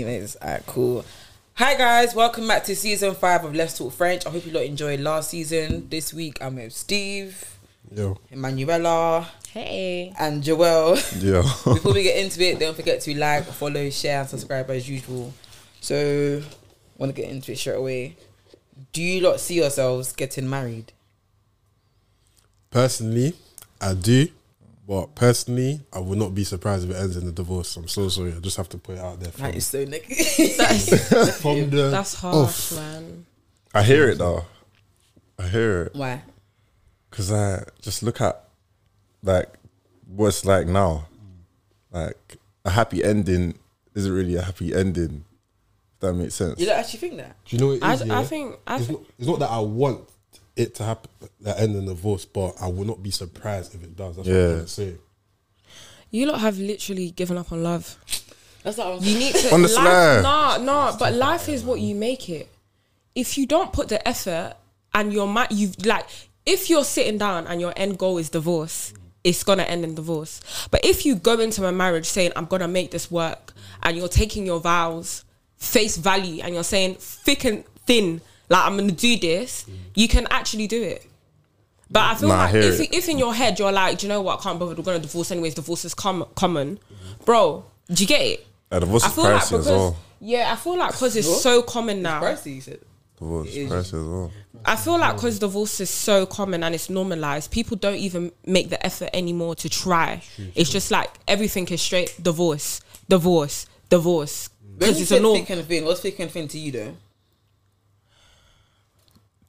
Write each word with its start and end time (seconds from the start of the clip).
Anyways, 0.00 0.36
alright, 0.42 0.62
cool. 0.66 1.06
Hi 1.54 1.74
guys, 1.74 2.14
welcome 2.14 2.46
back 2.46 2.64
to 2.64 2.76
season 2.76 3.14
five 3.14 3.46
of 3.46 3.54
Let's 3.54 3.78
Talk 3.78 3.94
French. 3.94 4.26
I 4.26 4.28
hope 4.30 4.44
you 4.44 4.52
lot 4.52 4.64
enjoyed 4.64 5.00
last 5.00 5.30
season. 5.30 5.88
This 5.88 6.12
week 6.12 6.36
I'm 6.42 6.56
with 6.56 6.74
Steve, 6.74 7.42
Yo, 7.90 8.18
Emanuela, 8.30 9.26
Hey. 9.48 10.12
and 10.20 10.42
Joelle. 10.42 10.96
yo. 11.24 11.40
Before 11.74 11.94
we 11.94 12.02
get 12.02 12.22
into 12.22 12.44
it, 12.44 12.58
don't 12.60 12.76
forget 12.76 13.00
to 13.00 13.18
like, 13.18 13.44
follow, 13.44 13.88
share, 13.88 14.20
and 14.20 14.28
subscribe 14.28 14.68
as 14.68 14.86
usual. 14.86 15.32
So, 15.80 16.42
want 16.98 17.16
to 17.16 17.22
get 17.22 17.30
into 17.30 17.52
it 17.52 17.56
straight 17.58 17.76
away. 17.76 18.16
Do 18.92 19.00
you 19.02 19.22
lot 19.22 19.40
see 19.40 19.54
yourselves 19.54 20.12
getting 20.12 20.46
married? 20.50 20.92
personally, 22.70 23.32
I 23.80 23.94
do, 23.94 24.28
but 24.86 25.14
personally, 25.14 25.80
I 25.92 25.98
would 25.98 26.18
not 26.18 26.34
be 26.34 26.44
surprised 26.44 26.88
if 26.88 26.94
it 26.94 27.00
ends 27.00 27.16
in 27.16 27.26
a 27.26 27.32
divorce. 27.32 27.76
I'm 27.76 27.88
so 27.88 28.08
sorry. 28.08 28.32
I 28.34 28.38
just 28.40 28.56
have 28.56 28.68
to 28.70 28.78
put 28.78 28.96
it 28.96 29.00
out 29.00 29.18
there. 29.20 29.32
From, 29.32 29.42
That 29.46 29.56
is 29.56 29.66
so 29.66 29.84
negative. 29.84 30.56
That's, 30.56 31.40
from 31.40 31.70
the 31.70 31.88
that's 31.90 32.14
harsh, 32.14 32.72
off. 32.72 32.78
man. 32.78 33.26
I 33.74 33.82
hear 33.82 34.08
it 34.10 34.18
though. 34.18 34.44
I 35.38 35.48
hear 35.48 35.82
it 35.84 35.94
Why? 35.94 36.22
because 37.10 37.30
I 37.30 37.64
just 37.82 38.02
look 38.02 38.20
at 38.20 38.42
like 39.22 39.52
what's 40.06 40.44
like 40.44 40.66
now. 40.66 41.08
Like 41.90 42.36
a 42.64 42.70
happy 42.70 43.02
ending 43.04 43.58
isn't 43.94 44.12
really 44.12 44.36
a 44.36 44.42
happy 44.42 44.74
ending. 44.74 45.24
If 45.94 46.00
that 46.00 46.12
makes 46.14 46.34
sense. 46.34 46.58
You 46.60 46.66
don't 46.66 46.78
actually 46.78 47.00
think 47.00 47.16
that? 47.18 47.36
Do 47.44 47.56
you 47.56 47.60
know 47.60 47.68
what 47.68 47.76
it 47.76 47.82
I, 47.82 47.92
is? 47.94 48.02
I 48.10 48.24
think 48.24 48.56
I 48.66 48.76
it's, 48.76 48.86
think 48.86 49.00
not, 49.00 49.08
it's 49.18 49.28
not 49.28 49.38
that 49.40 49.50
I 49.50 49.60
want 49.60 50.08
it 50.56 50.74
to 50.76 50.84
happen, 50.84 51.10
that 51.42 51.60
end 51.60 51.76
in 51.76 51.86
divorce, 51.86 52.24
but 52.24 52.54
I 52.60 52.66
will 52.68 52.84
not 52.84 53.02
be 53.02 53.10
surprised 53.10 53.74
if 53.74 53.82
it 53.84 53.96
does. 53.96 54.16
That's 54.16 54.26
what 54.28 54.34
Yeah. 54.34 54.42
I'm 54.42 54.50
trying 54.54 54.64
to 54.64 54.68
say. 54.68 54.94
you 56.10 56.26
lot 56.26 56.40
have 56.40 56.58
literally 56.58 57.10
given 57.10 57.36
up 57.38 57.52
on 57.52 57.62
love. 57.62 57.96
That's 58.62 58.78
what 58.78 58.86
I'm 58.86 59.02
You 59.02 59.18
need 59.18 59.34
to 59.34 59.50
On 59.54 59.62
the 59.62 59.68
life, 59.68 59.74
slab. 59.76 60.22
Nah, 60.22 60.56
nah, 60.58 60.96
but 60.96 61.12
life 61.14 61.48
is 61.48 61.62
what 61.62 61.80
you 61.80 61.94
make 61.94 62.28
it. 62.28 62.48
If 63.14 63.38
you 63.38 63.46
don't 63.46 63.72
put 63.72 63.88
the 63.88 64.06
effort 64.08 64.54
and 64.94 65.12
you're 65.12 65.26
ma- 65.26 65.46
you 65.50 65.70
like 65.84 66.06
if 66.46 66.70
you're 66.70 66.84
sitting 66.84 67.18
down 67.18 67.46
and 67.46 67.60
your 67.60 67.72
end 67.76 67.98
goal 67.98 68.18
is 68.18 68.30
divorce, 68.30 68.92
it's 69.24 69.42
gonna 69.44 69.62
end 69.64 69.84
in 69.84 69.94
divorce. 69.94 70.40
But 70.70 70.84
if 70.84 71.04
you 71.04 71.16
go 71.16 71.38
into 71.40 71.64
a 71.66 71.72
marriage 71.72 72.06
saying 72.06 72.32
I'm 72.36 72.46
gonna 72.46 72.68
make 72.68 72.90
this 72.92 73.10
work 73.10 73.52
and 73.82 73.96
you're 73.96 74.08
taking 74.08 74.46
your 74.46 74.60
vows 74.60 75.24
face 75.56 75.96
value 75.96 76.42
and 76.42 76.54
you're 76.54 76.64
saying 76.64 76.96
thick 76.98 77.44
and 77.44 77.64
thin, 77.86 78.20
like 78.48 78.64
I'm 78.64 78.76
gonna 78.76 78.92
do 78.92 79.18
this, 79.18 79.64
mm. 79.64 79.74
you 79.94 80.08
can 80.08 80.26
actually 80.30 80.66
do 80.66 80.82
it. 80.82 81.06
But 81.90 82.02
I 82.02 82.14
feel 82.16 82.28
Nah, 82.28 82.34
I 82.34 82.38
like 82.46 82.50
hear 82.54 82.62
if, 82.62 82.80
it. 82.80 82.94
if 82.94 83.08
in 83.08 83.18
your 83.18 83.32
head 83.34 83.58
you're 83.58 83.70
like, 83.72 83.98
do 83.98 84.06
you 84.06 84.12
know 84.12 84.20
what, 84.20 84.40
I 84.40 84.42
can't 84.42 84.58
bother, 84.58 84.74
we're 84.74 84.82
gonna 84.82 84.98
divorce 84.98 85.30
anyways, 85.30 85.54
divorce 85.54 85.84
is 85.84 85.94
com- 85.94 86.26
common, 86.34 86.78
mm-hmm. 86.78 87.24
bro, 87.24 87.64
do 87.92 88.02
you 88.02 88.06
get 88.08 88.20
it? 88.22 88.46
A 88.72 88.80
divorce 88.80 89.04
I 89.04 89.08
is 89.08 89.14
feel 89.14 89.24
like 89.24 89.34
pricey 89.42 89.50
because 89.50 89.66
as 89.66 89.72
well. 89.72 89.96
yeah, 90.20 90.52
I 90.52 90.56
feel 90.56 90.76
like 90.76 90.90
because 90.92 91.14
it's 91.16 91.28
What? 91.28 91.40
so 91.40 91.62
common 91.62 92.02
now. 92.02 92.20
Pricey, 92.20 92.56
you 92.56 92.60
said. 92.60 92.80
Divorce 93.18 93.48
It 93.48 93.56
is 93.56 93.72
is. 93.72 93.72
pricey 93.92 94.00
as 94.00 94.06
well. 94.08 94.32
I 94.64 94.74
feel 94.74 94.98
like 94.98 95.14
because 95.14 95.38
divorce 95.38 95.78
is 95.80 95.90
so 95.90 96.26
common 96.26 96.64
and 96.64 96.74
it's 96.74 96.90
normalized, 96.90 97.52
people 97.52 97.76
don't 97.76 97.94
even 97.98 98.32
make 98.44 98.68
the 98.68 98.84
effort 98.84 99.10
anymore 99.14 99.54
to 99.56 99.68
try. 99.68 100.22
It's 100.56 100.68
just 100.70 100.90
like 100.90 101.10
everything 101.28 101.68
is 101.68 101.80
straight 101.80 102.18
divorce, 102.20 102.80
divorce, 103.08 103.66
divorce. 103.88 104.50
When 104.60 104.78
Because 104.78 104.96
you 104.96 105.02
it's 105.02 105.10
a 105.12 105.14
said 105.14 105.22
norm. 105.22 105.38
thick 105.38 105.50
and 105.50 105.64
thin, 105.64 105.84
what's 105.84 106.00
thick 106.00 106.18
and 106.18 106.30
thin 106.30 106.48
to 106.48 106.58
you 106.58 106.72
though? 106.72 106.96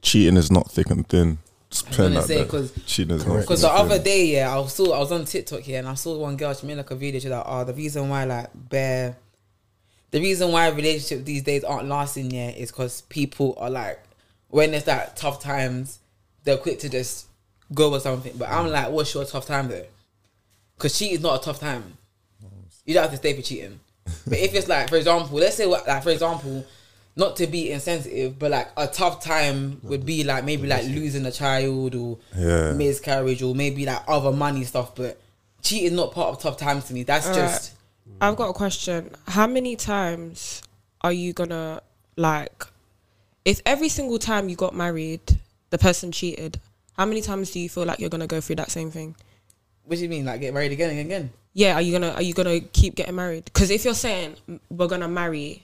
Cheating 0.07 0.37
is 0.37 0.49
not 0.49 0.71
thick 0.71 0.89
and 0.89 1.05
thin. 1.07 1.37
Just 1.69 1.85
playing 1.91 2.13
gonna 2.13 2.21
that 2.21 2.27
say, 2.27 2.35
there. 2.37 2.45
'cause- 2.45 2.71
cheating 2.85 3.17
is 3.17 3.25
not 3.25 3.41
Because 3.41 3.61
the 3.61 3.69
other 3.69 3.99
day, 3.99 4.25
yeah, 4.27 4.57
I 4.57 4.65
saw 4.67 4.93
I 4.93 4.99
was 4.99 5.11
on 5.11 5.25
TikTok 5.25 5.59
here 5.59 5.79
and 5.79 5.87
I 5.87 5.95
saw 5.95 6.17
one 6.17 6.37
girl. 6.37 6.53
She 6.53 6.65
made 6.65 6.77
like 6.77 6.91
a 6.91 6.95
video. 6.95 7.19
She's 7.19 7.29
like, 7.29 7.43
"Oh, 7.45 7.65
the 7.65 7.73
reason 7.73 8.07
why 8.07 8.23
like 8.23 8.49
bare, 8.55 9.17
the 10.11 10.21
reason 10.21 10.53
why 10.53 10.69
relationships 10.69 11.23
these 11.25 11.43
days 11.43 11.65
aren't 11.65 11.89
lasting 11.89 12.31
yet 12.31 12.55
is 12.57 12.71
because 12.71 13.01
people 13.09 13.53
are 13.59 13.69
like, 13.69 13.99
when 14.47 14.73
it's 14.73 14.87
like 14.87 15.13
tough 15.17 15.41
times, 15.41 15.99
they're 16.45 16.55
quick 16.55 16.79
to 16.79 16.89
just 16.89 17.25
go 17.73 17.91
or 17.93 17.99
something. 17.99 18.31
But 18.37 18.47
I'm 18.47 18.69
like, 18.71 18.89
what's 18.89 19.13
your 19.13 19.25
tough 19.25 19.45
time 19.45 19.67
though? 19.67 19.85
Because 20.77 20.97
cheating 20.97 21.15
is 21.17 21.21
not 21.21 21.41
a 21.41 21.43
tough 21.43 21.59
time. 21.59 21.97
You 22.85 22.93
don't 22.93 23.03
have 23.03 23.11
to 23.11 23.17
stay 23.17 23.33
for 23.35 23.41
cheating. 23.41 23.81
But 24.25 24.37
if 24.37 24.55
it's 24.55 24.69
like, 24.69 24.87
for 24.87 24.95
example, 24.95 25.37
let's 25.37 25.57
say 25.57 25.65
what, 25.65 25.85
like 25.85 26.01
for 26.01 26.11
example, 26.11 26.65
not 27.17 27.35
to 27.37 27.47
be 27.47 27.71
insensitive, 27.71 28.37
but 28.39 28.51
like 28.51 28.69
a 28.77 28.87
tough 28.87 29.21
time 29.23 29.79
would 29.83 30.05
be 30.05 30.23
like 30.23 30.45
maybe 30.45 30.67
like 30.67 30.85
losing 30.85 31.25
a 31.25 31.31
child 31.31 31.95
or 31.95 32.19
Yeah. 32.37 32.73
miscarriage 32.73 33.41
or 33.41 33.53
maybe 33.55 33.85
like 33.85 34.03
other 34.07 34.31
money 34.31 34.63
stuff. 34.63 34.95
But 34.95 35.19
cheating 35.63 35.87
is 35.87 35.91
not 35.93 36.13
part 36.13 36.29
of 36.29 36.39
tough 36.41 36.57
times 36.57 36.85
to 36.85 36.93
me. 36.93 37.03
That's 37.03 37.25
Alright. 37.27 37.41
just 37.51 37.73
I've 38.21 38.35
got 38.37 38.49
a 38.49 38.53
question. 38.53 39.09
How 39.27 39.47
many 39.47 39.75
times 39.75 40.61
are 41.01 41.11
you 41.11 41.33
gonna 41.33 41.81
like 42.15 42.63
if 43.45 43.61
every 43.65 43.89
single 43.89 44.19
time 44.19 44.47
you 44.49 44.55
got 44.55 44.75
married, 44.75 45.21
the 45.71 45.77
person 45.77 46.11
cheated, 46.11 46.59
how 46.97 47.05
many 47.05 47.21
times 47.21 47.51
do 47.51 47.59
you 47.59 47.69
feel 47.69 47.85
like 47.85 47.99
you're 47.99 48.09
gonna 48.09 48.27
go 48.27 48.39
through 48.41 48.57
that 48.57 48.71
same 48.71 48.91
thing? 48.91 49.15
what 49.85 49.95
do 49.95 50.03
you 50.03 50.09
mean 50.09 50.25
like 50.25 50.41
get 50.41 50.53
married 50.53 50.71
again 50.73 50.89
and 50.91 50.99
again? 50.99 51.29
yeah 51.53 51.73
are 51.73 51.81
you 51.81 51.93
gonna 51.93 52.11
are 52.11 52.21
you 52.21 52.33
gonna 52.33 52.59
keep 52.59 52.93
getting 52.95 53.15
married 53.15 53.45
because 53.45 53.69
if 53.71 53.85
you're 53.85 53.93
saying 53.93 54.35
"Mm, 54.49 54.59
we're 54.69 54.87
gonna 54.87 55.07
marry 55.07 55.63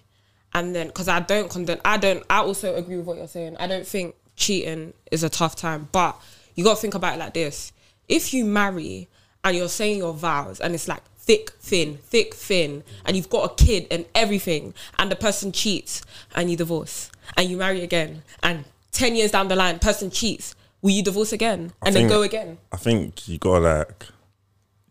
and 0.54 0.76
then 0.76 0.88
because 0.88 1.08
i 1.08 1.20
don't 1.20 1.50
condemn 1.50 1.80
i 1.86 1.98
don't 1.98 2.24
i 2.30 2.38
also 2.38 2.76
agree 2.76 2.98
with 2.98 3.06
what 3.06 3.18
you're 3.18 3.28
saying. 3.28 3.56
I 3.60 3.68
don't 3.68 3.86
think 3.88 4.16
cheating 4.36 4.94
is 5.12 5.24
a 5.24 5.30
tough 5.30 5.56
time 5.56 5.90
but 5.92 6.20
you 6.56 6.64
gotta 6.64 6.80
think 6.80 6.94
about 6.96 7.16
it 7.16 7.20
like 7.20 7.34
this. 7.34 7.72
If 8.08 8.34
you 8.34 8.46
marry 8.46 9.08
and 9.44 9.58
you're 9.58 9.70
saying 9.70 9.98
your 9.98 10.14
vows 10.14 10.60
and 10.60 10.74
it's 10.76 10.88
like 10.88 11.04
thick 11.18 11.52
thin 11.60 11.98
thick 11.98 12.34
thin 12.34 12.84
and 13.06 13.16
you've 13.16 13.30
got 13.30 13.52
a 13.52 13.64
kid 13.64 13.88
and 13.90 14.06
everything 14.14 14.74
and 15.00 15.12
the 15.12 15.16
person 15.16 15.52
cheats 15.52 16.02
and 16.36 16.52
you 16.52 16.58
divorce 16.58 17.10
and 17.38 17.50
you 17.50 17.58
marry 17.58 17.82
again 17.82 18.22
and 18.44 18.66
10 18.92 19.16
years 19.16 19.32
down 19.32 19.48
the 19.48 19.56
line 19.56 19.80
person 19.80 20.12
cheats 20.12 20.54
will 20.82 20.92
you 20.92 21.02
divorce 21.02 21.32
again 21.34 21.72
I 21.82 21.88
and 21.88 21.96
then 21.96 22.08
go 22.08 22.22
again? 22.22 22.58
I 22.72 22.78
think 22.78 23.28
you 23.28 23.38
gotta 23.38 23.62
like 23.62 24.06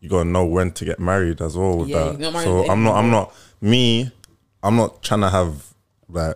you 0.01 0.09
gotta 0.09 0.27
know 0.27 0.43
when 0.45 0.71
to 0.71 0.85
get 0.85 0.99
married 0.99 1.41
as 1.41 1.55
well 1.55 1.77
with 1.77 1.87
Yeah, 1.89 2.09
that. 2.09 2.19
not 2.19 2.43
So 2.43 2.69
I'm 2.69 2.83
not 2.83 2.95
I'm 2.95 3.09
not 3.09 3.33
me, 3.61 4.11
I'm 4.63 4.75
not 4.75 5.03
trying 5.03 5.21
to 5.21 5.29
have 5.29 5.73
like 6.09 6.35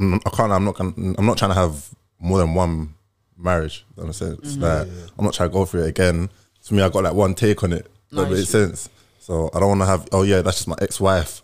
I'm- 0.00 0.20
can't 0.20 0.52
I'm 0.52 0.64
not 0.64 0.80
I'm 0.80 1.26
not 1.26 1.36
trying 1.38 1.50
to 1.50 1.54
have 1.54 1.88
more 2.18 2.38
than 2.38 2.54
one 2.54 2.94
marriage. 3.36 3.84
That 3.96 4.04
makes 4.06 4.18
sense. 4.18 4.56
Mm-hmm. 4.56 4.62
Like 4.62 4.88
I'm 5.18 5.24
not 5.24 5.34
trying 5.34 5.50
to 5.50 5.52
go 5.52 5.64
through 5.66 5.84
it 5.84 5.88
again. 5.88 6.30
To 6.64 6.74
me 6.74 6.82
I 6.82 6.88
got 6.88 7.04
like 7.04 7.14
one 7.14 7.34
take 7.34 7.62
on 7.62 7.72
it. 7.72 7.86
That 8.12 8.28
Nice. 8.28 8.30
makes 8.38 8.48
sense. 8.48 8.88
So 9.18 9.50
I 9.54 9.60
don't 9.60 9.68
wanna 9.68 9.86
have 9.86 10.08
oh 10.12 10.22
yeah, 10.22 10.42
that's 10.42 10.58
just 10.58 10.68
my 10.68 10.76
ex 10.80 10.98
wife. 11.00 11.42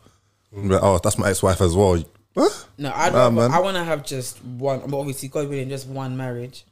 Oh, 0.56 0.99
that's 1.03 1.19
my 1.19 1.28
ex 1.28 1.43
wife 1.43 1.60
as 1.60 1.75
well. 1.76 2.03
Huh? 2.34 2.49
No, 2.78 2.93
I 2.94 3.10
don't. 3.10 3.34
man. 3.34 3.50
I 3.50 3.60
want 3.60 3.76
to 3.76 3.84
have 3.84 4.05
just 4.05 4.43
one. 4.44 4.81
But 4.87 4.99
obviously, 4.99 5.28
God 5.28 5.49
willing, 5.49 5.69
just 5.71 5.87
one 5.88 6.16
marriage. 6.16 6.65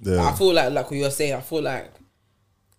Yeah. 0.00 0.22
I 0.24 0.32
feel 0.32 0.52
like 0.52 0.72
like 0.72 0.90
what 0.90 0.96
you're 0.96 1.10
saying. 1.10 1.34
I 1.34 1.40
feel 1.40 1.62
like 1.62 1.92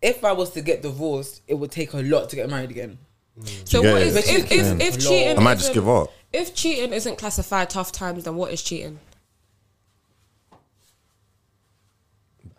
if 0.01 0.24
I 0.25 0.31
was 0.34 0.50
to 0.51 0.62
get 0.62 0.81
divorced, 0.81 1.41
it 1.47 1.53
would 1.53 1.72
take 1.72 1.94
a 1.94 1.97
lot 2.01 2.30
to 2.30 2.35
get 2.35 2.50
married 2.50 2.69
again. 2.72 2.97
So 3.66 3.81
what 3.81 4.02
is, 4.02 4.14
what 4.16 4.24
it? 4.25 4.30
is 4.30 4.52
if, 4.52 4.52
if, 4.52 4.81
if 4.96 5.00
cheating 5.00 5.38
I 5.38 5.42
might 5.42 5.58
just 5.58 5.74
give 5.74 5.88
up. 5.88 6.12
If 6.34 6.53
cheating 6.56 6.94
isn't 6.94 7.18
classified 7.18 7.69
tough 7.69 7.92
times, 7.92 8.24
then 8.24 8.36
what 8.36 8.52
is 8.52 8.62
cheating? 8.62 9.00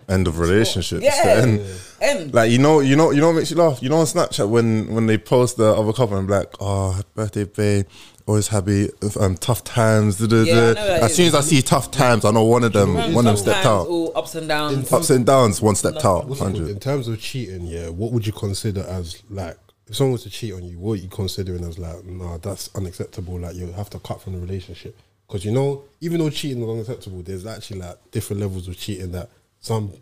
End 0.09 0.27
of 0.27 0.39
relationship. 0.39 1.01
It's 1.03 1.21
the 1.23 1.29
Yeah, 1.29 1.35
end. 1.43 1.61
and 2.01 2.35
Like 2.35 2.51
you 2.51 2.59
know, 2.59 2.81
you 2.81 2.97
know, 2.97 3.13
you 3.13 3.21
know 3.21 3.29
what 3.29 3.37
makes 3.37 3.51
you 3.51 3.57
laugh. 3.57 3.83
You 3.83 3.89
know 3.89 3.99
on 3.99 4.07
Snapchat 4.07 4.49
when 4.49 4.93
when 4.93 5.07
they 5.07 5.17
post 5.17 5.57
the 5.57 5.73
other 5.75 5.93
couple 5.93 6.17
and 6.17 6.27
be 6.27 6.35
like, 6.35 6.53
oh, 6.61 6.93
happy 6.93 7.09
birthday, 7.15 7.45
babe. 7.45 7.87
Always 8.27 8.49
happy. 8.49 8.89
Um, 9.19 9.37
tough 9.37 9.65
times. 9.65 10.19
da, 10.19 10.27
da, 10.27 10.43
Yeah, 10.43 10.71
I 10.71 10.75
da." 10.75 10.81
As 11.05 11.11
is. 11.13 11.17
soon 11.17 11.27
as 11.29 11.35
I 11.35 11.41
see 11.41 11.63
tough 11.63 11.91
times, 11.91 12.25
I 12.25 12.31
know 12.33 12.45
one 12.45 12.65
of 12.65 12.73
them, 12.73 12.95
one 12.95 13.09
of 13.19 13.25
them 13.25 13.37
stepped 13.37 13.65
out. 13.67 13.87
all 13.87 14.13
ups 14.17 14.35
and 14.35 14.49
downs. 14.49 14.93
Ups 14.93 15.11
and 15.11 15.25
downs, 15.25 15.63
one 15.63 15.77
stepped 15.77 16.05
out. 16.05 16.27
What's 16.27 16.41
it 16.41 16.45
called? 16.45 16.69
In 16.69 16.81
terms 16.81 17.09
of 17.09 17.21
cheating, 17.21 17.67
yeah, 17.67 17.89
what 17.89 18.13
would 18.13 18.27
you 18.27 18.33
consider 18.33 18.83
as 18.83 19.23
like 19.31 19.57
if 19.89 19.97
someone 19.97 20.13
was 20.13 20.23
to 20.25 20.31
cheat 20.31 20.53
on 20.55 20.63
you? 20.65 20.79
What 20.79 20.93
are 20.93 21.03
you 21.03 21.09
considering 21.09 21.65
as 21.65 21.79
like, 21.79 22.05
nah, 22.05 22.39
that's 22.39 22.75
unacceptable? 22.75 23.39
Like 23.39 23.57
you 23.57 23.71
have 23.73 23.91
to 23.91 23.99
cut 23.99 24.21
from 24.21 24.35
the 24.35 24.39
relationship 24.41 24.97
because 25.27 25.45
you 25.45 25.53
know, 25.53 25.85
even 26.01 26.19
though 26.19 26.31
cheating 26.31 26.63
is 26.63 26.69
unacceptable, 26.69 27.23
there's 27.23 27.47
actually 27.47 27.81
like 27.81 28.11
different 28.11 28.41
levels 28.41 28.69
of 28.69 28.77
cheating 28.77 29.13
that 29.13 29.29
some 29.61 29.93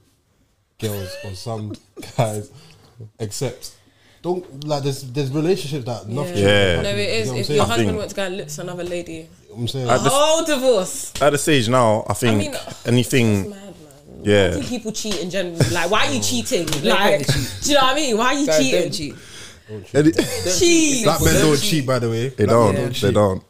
girls 0.78 1.14
or 1.24 1.34
some 1.34 1.74
guys 2.16 2.50
accept. 3.18 3.76
Don't 4.22 4.64
like 4.64 4.82
there's 4.82 5.02
there's 5.12 5.30
relationships 5.30 5.86
that 5.86 6.06
nothing. 6.06 6.36
Yeah. 6.36 6.82
No, 6.82 6.90
it 6.90 6.98
is. 6.98 7.26
You 7.28 7.32
know 7.32 7.38
if 7.38 7.46
saying? 7.46 7.56
your 7.56 7.66
husband 7.66 7.88
think- 7.88 7.98
went 7.98 8.10
to 8.10 8.16
go 8.16 8.22
and 8.24 8.36
lips 8.36 8.58
another 8.58 8.84
lady, 8.84 9.28
I'm 9.54 9.66
saying 9.66 9.88
At 9.88 10.02
the, 10.02 10.10
oh, 10.12 10.44
divorce. 10.46 11.12
at 11.22 11.30
the 11.30 11.38
stage 11.38 11.68
now, 11.68 12.04
I 12.06 12.12
think 12.14 12.38
mean, 12.38 12.54
anything. 12.84 13.54
Yeah. 14.22 14.50
Why 14.56 14.60
do 14.60 14.68
people 14.68 14.92
cheat 14.92 15.18
in 15.20 15.30
general? 15.30 15.56
Like, 15.72 15.90
why 15.90 16.06
are 16.06 16.12
you 16.12 16.20
cheating? 16.30 16.66
Like, 16.84 17.26
do 17.26 17.32
you 17.70 17.74
know 17.74 17.80
what 17.80 17.92
I 17.92 17.94
mean? 17.94 18.18
Why 18.18 18.26
are 18.26 18.34
you 18.34 18.46
Guys, 18.46 18.58
cheating? 18.98 19.16
Don't 19.70 19.84
cheat. 19.84 19.94
any- 19.94 20.10
Don't 20.12 20.58
Cheat. 20.58 21.04
black 21.04 21.20
men 21.22 21.34
Don't 21.34 21.42
don't 21.42 21.56
cheat. 21.60 21.70
cheat. 21.70 21.86
By 21.86 21.98
the 21.98 22.10
way, 22.10 22.28
they 22.28 22.44
Black 22.44 22.48
don't. 22.48 22.74
men 22.74 22.86
They 22.88 22.92
cheat. 22.94 23.14
don't. 23.14 23.44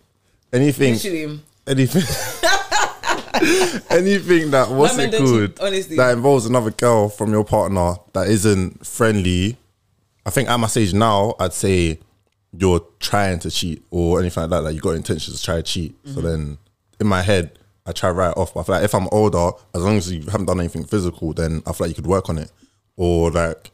Anything. 0.52 0.92
Literally, 0.94 1.40
Anything. 1.66 2.02
anything 3.90 4.50
that 4.50 4.70
what's 4.70 4.96
men 4.96 5.08
it 5.08 5.12
don't 5.12 5.20
cheat, 5.26 5.56
called 5.56 5.68
honestly. 5.68 5.96
that 5.96 6.12
involves 6.12 6.46
another 6.46 6.70
girl 6.70 7.08
from 7.08 7.30
your 7.32 7.44
partner 7.44 7.94
that 8.12 8.28
isn't 8.28 8.84
friendly. 8.86 9.56
I 10.26 10.30
think 10.30 10.48
at 10.48 10.56
my 10.58 10.66
stage 10.66 10.92
now, 10.92 11.34
I'd 11.38 11.52
say 11.52 11.98
you're 12.52 12.84
trying 12.98 13.38
to 13.40 13.50
cheat 13.50 13.82
or 13.90 14.20
anything 14.20 14.42
like 14.42 14.50
that, 14.50 14.62
like 14.62 14.74
you 14.74 14.80
got 14.80 14.90
intentions 14.96 15.38
to 15.38 15.44
try 15.44 15.56
to 15.56 15.62
cheat. 15.62 16.02
Mm-hmm. 16.04 16.14
So 16.14 16.20
then 16.20 16.58
in 16.98 17.06
my 17.06 17.22
head, 17.22 17.58
I 17.86 17.92
try 17.92 18.10
right 18.10 18.36
off. 18.36 18.52
But 18.54 18.60
I 18.60 18.62
feel 18.64 18.74
like 18.76 18.84
if 18.84 18.94
I'm 18.94 19.08
older, 19.12 19.50
as 19.74 19.82
long 19.82 19.96
as 19.96 20.10
you 20.12 20.22
haven't 20.30 20.46
done 20.46 20.60
anything 20.60 20.84
physical, 20.84 21.32
then 21.32 21.62
I 21.66 21.72
feel 21.72 21.86
like 21.86 21.96
you 21.96 22.02
could 22.02 22.10
work 22.10 22.28
on 22.28 22.38
it. 22.38 22.50
Or 22.96 23.30
like 23.30 23.70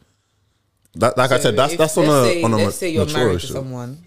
that 1.01 1.17
like 1.19 1.31
I 1.33 1.39
said, 1.39 1.57
that's 1.57 1.73
if- 1.73 1.79
that's 1.79 1.97
on 1.99 2.05
a 2.05 2.25
say, 2.25 2.43
on 2.43 2.53
a 2.53 2.57
let's 2.57 2.77
say 2.77 2.91
you're 2.91 3.05
mature 3.07 3.25
married 3.27 3.41
to 3.41 3.47
someone. 3.47 3.99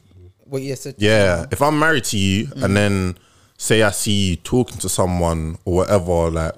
What 0.46 0.62
you 0.62 0.76
said? 0.76 0.96
Yeah, 0.98 1.46
if 1.52 1.62
I'm 1.62 1.78
married 1.78 2.06
to 2.06 2.18
you 2.18 2.48
Mm. 2.48 2.64
and 2.64 2.78
then 2.78 3.18
say 3.58 3.84
I 3.84 3.92
see 3.92 4.30
you 4.32 4.36
talking 4.38 4.78
to 4.80 4.90
someone 4.90 5.58
or 5.66 5.76
whatever, 5.76 6.32
like 6.32 6.54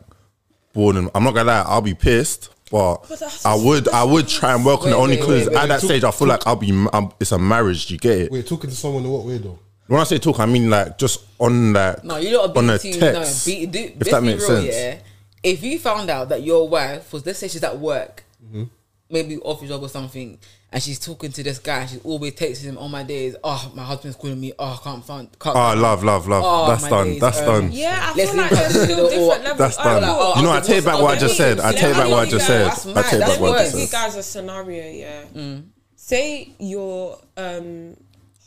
born 0.74 0.98
in, 0.98 1.10
I'm 1.14 1.24
not 1.24 1.34
gonna 1.34 1.48
lie, 1.52 1.62
I'll 1.68 1.82
be 1.82 1.94
pissed, 1.94 2.50
but, 2.72 3.06
But 3.10 3.22
I 3.46 3.56
would 3.56 3.90
I 3.90 4.04
would 4.06 4.28
try 4.30 4.54
and 4.54 4.66
work 4.66 4.82
on 4.84 4.90
it 4.90 4.94
only 4.94 5.18
because 5.18 5.48
wait, 5.48 5.56
wait, 5.56 5.56
at 5.58 5.68
that 5.68 5.82
wait. 5.82 5.88
stage 5.88 6.04
I 6.06 6.12
feel 6.12 6.28
like 6.30 6.48
I'll 6.48 6.56
be 6.56 6.70
I'm, 6.94 7.12
it's 7.20 7.32
a 7.34 7.38
marriage. 7.40 7.92
You 7.92 7.98
get 7.98 8.18
it? 8.20 8.32
Wait, 8.32 8.48
talking 8.48 8.70
to 8.70 8.76
someone 8.76 9.04
in 9.04 9.10
what 9.12 9.26
way 9.26 9.38
though? 9.40 9.60
When 9.88 10.00
I 10.00 10.06
say 10.06 10.20
talk, 10.20 10.40
I 10.40 10.46
mean 10.46 10.70
like 10.70 10.98
just 10.98 11.26
on 11.38 11.74
like 11.74 12.02
No, 12.06 12.16
you 12.16 12.30
don't 12.30 12.56
on 12.56 12.70
a 12.70 12.80
too, 12.80 12.94
text. 12.94 13.46
No, 13.48 13.54
be, 13.54 13.66
do, 13.66 13.80
if 14.00 14.10
that 14.10 14.24
makes 14.24 14.48
real, 14.48 14.62
sense. 14.62 14.74
Yeah, 14.74 14.96
if 15.44 15.62
you 15.64 15.78
found 15.80 16.10
out 16.10 16.30
that 16.30 16.44
your 16.44 16.70
wife 16.70 17.12
was, 17.12 17.26
let's 17.26 17.40
say 17.40 17.50
she's 17.50 17.64
at 17.64 17.78
work, 17.78 18.24
Mm-hmm. 18.46 18.64
Maybe 19.12 19.38
office 19.38 19.70
job 19.70 19.82
or 19.84 19.90
something, 19.90 20.38
and 20.72 20.82
she's 20.82 21.00
talking 21.00 21.32
to 21.32 21.44
this 21.44 21.60
guy, 21.60 21.82
and 21.82 21.90
she's 21.90 22.02
always 22.04 22.34
texting 22.34 22.64
him 22.64 22.78
on 22.78 22.90
my 22.92 23.04
days. 23.04 23.36
Oh, 23.44 23.72
my 23.76 23.84
husband's 23.84 24.16
calling 24.18 24.40
me. 24.40 24.54
Oh, 24.58 24.80
I 24.80 24.84
can't 24.84 25.06
find. 25.06 25.28
Can't 25.40 25.56
Oh, 25.56 25.74
love, 25.80 26.04
love, 26.04 26.28
love. 26.28 26.44
Oh, 26.46 26.68
That's 26.70 26.88
done. 26.88 27.08
days, 27.08 27.22
That's 27.22 27.40
um, 27.40 27.46
done. 27.46 27.72
Yeah, 27.72 28.00
I 28.02 28.14
Let's 28.18 28.32
feel 28.32 28.42
like 28.42 28.52
leave 28.52 28.60
there's 28.60 28.74
that 28.74 28.84
still 28.84 29.10
different 29.10 29.22
or- 29.24 29.28
levels. 29.44 29.58
That's 29.58 29.78
Alright, 29.78 30.02
done. 30.02 30.16
cool. 30.18 30.36
You 30.38 30.42
know, 30.44 30.52
I 30.54 30.60
take 30.62 30.86
back 30.86 31.02
what 31.02 31.18
I 31.18 31.20
just 31.20 31.38
said. 31.38 31.60
I 31.60 31.72
take 31.74 31.94
back 31.94 32.10
what 32.10 32.20
I 32.20 32.24
give 32.26 32.34
you 32.34 32.40
just 32.40 32.48
guys- 32.48 32.48
said. 32.48 32.66
that's 32.68 32.86
I 32.86 32.94
mad, 32.94 33.04
take 33.12 33.20
back 33.20 33.28
that's 33.30 33.40
what 33.40 33.50
I 33.50 33.52
Let 33.54 33.64
just 33.64 33.76
me 33.76 33.82
give 33.82 33.90
you 33.90 33.92
guys 33.98 34.16
a 34.16 34.24
scenario, 34.24 35.26
yeah. 35.34 35.58
Say 35.96 36.54
your 36.60 37.20
um, 37.38 37.96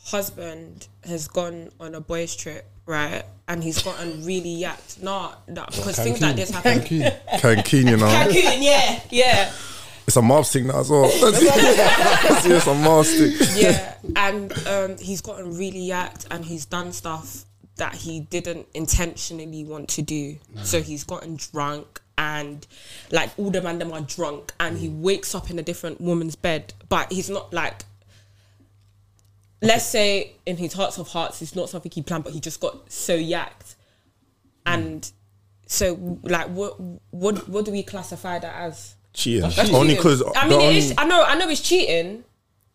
husband 0.05 0.87
has 1.05 1.27
gone 1.27 1.69
on 1.79 1.95
a 1.95 2.01
boys' 2.01 2.35
trip, 2.35 2.65
right? 2.85 3.23
And 3.47 3.63
he's 3.63 3.81
gotten 3.81 4.25
really 4.25 4.57
yacked. 4.61 5.01
Nah, 5.01 5.33
nah, 5.47 5.65
because 5.67 5.97
things 5.99 6.21
like 6.21 6.35
this 6.35 6.49
happen. 6.49 6.79
Cancun. 6.79 7.13
Cancun, 7.39 7.89
you 7.89 7.97
know, 7.97 8.05
Cancun, 8.05 8.57
yeah, 8.61 8.99
yeah, 9.09 9.51
it's 10.07 10.15
a 10.17 10.21
mob 10.21 10.45
thing 10.45 10.67
now 10.67 10.79
as 10.79 10.89
well. 10.91 11.09
it's 11.13 12.67
a 12.67 12.73
mob 12.75 13.05
thing. 13.05 13.33
yeah. 13.55 13.95
And 14.15 14.51
um, 14.67 14.97
he's 14.97 15.21
gotten 15.21 15.57
really 15.57 15.87
yacked 15.87 16.27
and 16.31 16.45
he's 16.45 16.65
done 16.65 16.91
stuff 16.93 17.45
that 17.77 17.93
he 17.95 18.21
didn't 18.21 18.67
intentionally 18.73 19.63
want 19.65 19.89
to 19.89 20.01
do. 20.01 20.37
So 20.63 20.81
he's 20.81 21.03
gotten 21.03 21.35
drunk 21.37 22.01
and 22.17 22.65
like 23.11 23.31
all 23.37 23.49
the 23.51 23.61
man 23.61 23.79
them 23.79 23.91
are 23.91 24.01
drunk 24.01 24.53
and 24.59 24.77
he 24.77 24.87
wakes 24.87 25.35
up 25.35 25.49
in 25.49 25.59
a 25.59 25.63
different 25.63 25.99
woman's 25.99 26.35
bed, 26.35 26.73
but 26.87 27.11
he's 27.11 27.29
not 27.29 27.51
like 27.53 27.83
let's 29.61 29.85
say 29.85 30.33
in 30.45 30.57
his 30.57 30.73
hearts 30.73 30.97
of 30.97 31.07
hearts 31.09 31.41
it's 31.41 31.55
not 31.55 31.69
something 31.69 31.91
he 31.91 32.01
planned, 32.01 32.23
but 32.23 32.33
he 32.33 32.39
just 32.39 32.59
got 32.61 32.91
so 32.91 33.17
yacked. 33.17 33.75
And 34.65 35.11
so 35.67 36.19
like 36.23 36.47
what 36.49 36.79
what 37.11 37.49
what 37.49 37.65
do 37.65 37.71
we 37.71 37.83
classify 37.83 38.39
that 38.39 38.55
as? 38.55 38.94
Cheating. 39.15 39.49
That's 39.49 39.71
Only 39.71 39.95
because 39.95 40.21
I 40.35 40.47
mean, 40.47 40.61
it 40.61 40.75
is, 40.75 40.93
I 40.97 41.05
know, 41.05 41.23
I 41.23 41.35
know 41.35 41.49
it's 41.49 41.61
cheating, 41.61 42.23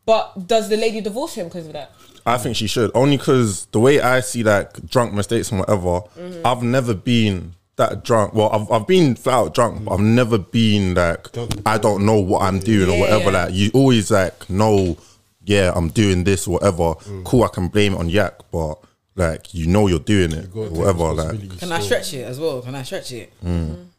but 0.06 0.46
does 0.46 0.68
the 0.68 0.76
lady 0.76 1.00
divorce 1.00 1.34
him 1.34 1.46
because 1.46 1.66
of 1.66 1.72
that? 1.74 1.92
I 2.26 2.36
think 2.38 2.56
she 2.56 2.66
should. 2.66 2.90
Only 2.94 3.16
because 3.16 3.66
the 3.66 3.80
way 3.80 4.00
I 4.00 4.20
see 4.20 4.42
like 4.42 4.72
drunk 4.88 5.12
mistakes 5.14 5.50
and 5.50 5.60
whatever, 5.60 6.00
Mm-hmm. 6.18 6.46
I've 6.46 6.62
never 6.62 6.94
been 6.94 7.54
that 7.76 8.04
drunk. 8.04 8.34
Well, 8.34 8.50
I've, 8.52 8.70
I've 8.70 8.86
been 8.86 9.14
flat 9.14 9.34
out 9.34 9.54
drunk, 9.54 9.84
but 9.84 9.92
I've 9.94 10.00
never 10.00 10.36
been 10.38 10.94
like 10.94 11.26
I 11.66 11.78
don't 11.78 12.04
know 12.04 12.18
what 12.20 12.42
I'm 12.42 12.58
doing 12.58 12.90
or 12.90 12.98
whatever. 13.00 13.30
yeah. 13.30 13.44
Like 13.44 13.54
you 13.54 13.70
always 13.72 14.10
like 14.10 14.48
know, 14.50 14.98
yeah, 15.44 15.72
I'm 15.74 15.88
doing 15.88 16.24
this 16.24 16.46
or 16.46 16.52
whatever. 16.54 16.94
Mm. 16.94 17.24
Cool, 17.24 17.44
I 17.44 17.48
can 17.48 17.68
blame 17.68 17.94
it 17.94 17.98
on 17.98 18.08
Yak, 18.10 18.34
but 18.52 18.74
like 19.16 19.54
you 19.54 19.66
know 19.66 19.86
you're 19.86 19.98
doing 19.98 20.32
it 20.32 20.52
Go 20.52 20.64
or 20.64 20.70
whatever. 20.70 21.12
Like 21.12 21.58
Can 21.58 21.72
I 21.72 21.80
stretch 21.80 22.12
it 22.14 22.22
as 22.24 22.38
well? 22.38 22.60
Can 22.62 22.74
I 22.74 22.82
stretch 22.82 23.12
it? 23.12 23.32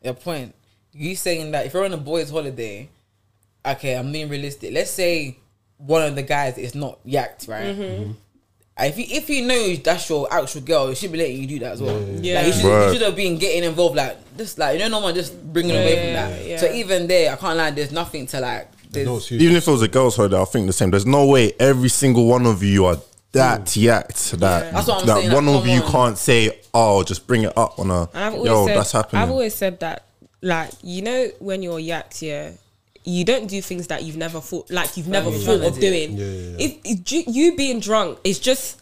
Your 0.04 0.14
point. 0.14 0.54
You 0.94 1.16
saying 1.16 1.52
that 1.52 1.66
if 1.66 1.74
you're 1.74 1.86
on 1.86 1.94
a 1.94 1.98
boys' 1.98 2.30
holiday, 2.30 2.90
okay, 3.66 3.96
I'm 3.96 4.12
being 4.12 4.30
realistic. 4.30 4.74
Let's 4.74 4.92
say 4.92 5.38
one 5.78 6.04
of 6.04 6.16
the 6.16 6.24
guys 6.24 6.58
is 6.58 6.76
not 6.76 7.06
yacked, 7.06 7.48
right? 7.48 7.66
Mm-hmm. 7.66 7.82
mm-hmm. 7.82 8.12
Uh, 8.80 8.86
if 8.86 8.98
you 8.98 9.06
if 9.10 9.30
you 9.30 9.46
know 9.46 9.76
that's 9.76 10.10
your 10.10 10.34
actual 10.34 10.62
girl, 10.62 10.90
you 10.90 10.96
should 10.96 11.12
be 11.12 11.18
letting 11.18 11.42
you 11.42 11.46
do 11.46 11.60
that 11.60 11.74
as 11.74 11.82
well. 11.82 12.02
Yeah. 12.22 12.36
Like 12.36 12.48
you 12.48 12.54
should, 12.54 12.64
Word. 12.64 12.88
you 12.88 12.94
should 12.94 13.06
have 13.06 13.16
been 13.18 13.38
getting 13.38 13.66
involved, 13.66 13.98
like 13.98 14.18
just 14.38 14.58
like 14.58 14.74
you 14.74 14.80
know, 14.80 14.88
no 14.88 15.00
one 15.00 15.14
just 15.14 15.52
bringing 15.52 15.76
away 15.76 15.96
from 15.96 16.14
that. 16.14 16.46
yeah. 16.46 16.58
So 16.58 16.72
even 16.72 17.06
there, 17.06 17.34
I 17.34 17.36
can't 17.36 17.58
lie. 17.58 17.72
There's 17.72 17.92
nothing 17.92 18.28
to 18.28 18.40
like. 18.40 18.70
There's, 18.90 19.06
No, 19.06 19.22
even 19.38 19.56
if 19.56 19.68
it 19.68 19.72
was 19.72 19.82
a 19.82 19.88
girl's 19.88 20.16
holiday, 20.16 20.40
I 20.40 20.46
think 20.46 20.68
the 20.68 20.74
same. 20.74 20.90
There's 20.90 21.06
no 21.06 21.26
way 21.26 21.54
every 21.60 21.90
single 21.90 22.28
one 22.28 22.46
of 22.46 22.64
you 22.64 22.86
are 22.86 22.98
that 23.34 23.62
mm. 23.62 23.88
yacked 23.88 24.32
that 24.40 24.74
That's 24.74 24.88
what 24.88 25.02
I'm 25.02 25.08
that 25.08 25.18
saying, 25.18 25.32
one 25.32 25.46
like, 25.46 25.56
of 25.56 25.68
you 25.68 25.82
on. 25.82 25.92
can't 25.92 26.18
say, 26.18 26.60
"Oh, 26.74 27.04
just 27.04 27.28
bring 27.28 27.44
it 27.44 27.58
up 27.58 27.78
on 27.80 27.90
a 27.92 28.10
And 28.14 28.24
I've 28.24 28.34
always 28.34 28.50
yo." 28.50 28.66
said, 28.68 28.78
that's 28.78 28.92
happening. 28.92 29.22
I've 29.22 29.30
always 29.30 29.56
said 29.56 29.80
that, 29.82 30.06
like 30.42 30.72
you 30.84 31.02
know, 31.02 31.28
when 31.40 31.62
you're 31.64 31.80
yacked, 31.80 32.22
yeah, 32.22 32.52
you 33.04 33.24
don't 33.26 33.48
do 33.48 33.62
things 33.62 33.88
that 33.88 34.04
you've 34.04 34.18
never 34.18 34.40
thought, 34.42 34.70
like 34.72 34.98
you've 34.98 35.08
never 35.08 35.30
you're 35.30 35.40
thought 35.40 35.58
trying 35.60 35.68
of 35.70 35.76
to 35.76 35.80
doing. 35.82 36.18
Yeah, 36.18 36.26
yeah, 36.26 36.50
yeah. 36.50 36.56
If, 36.66 36.78
if 36.84 37.12
you, 37.12 37.24
you 37.28 37.56
being 37.56 37.80
drunk 37.80 38.20
is 38.24 38.40
just 38.40 38.82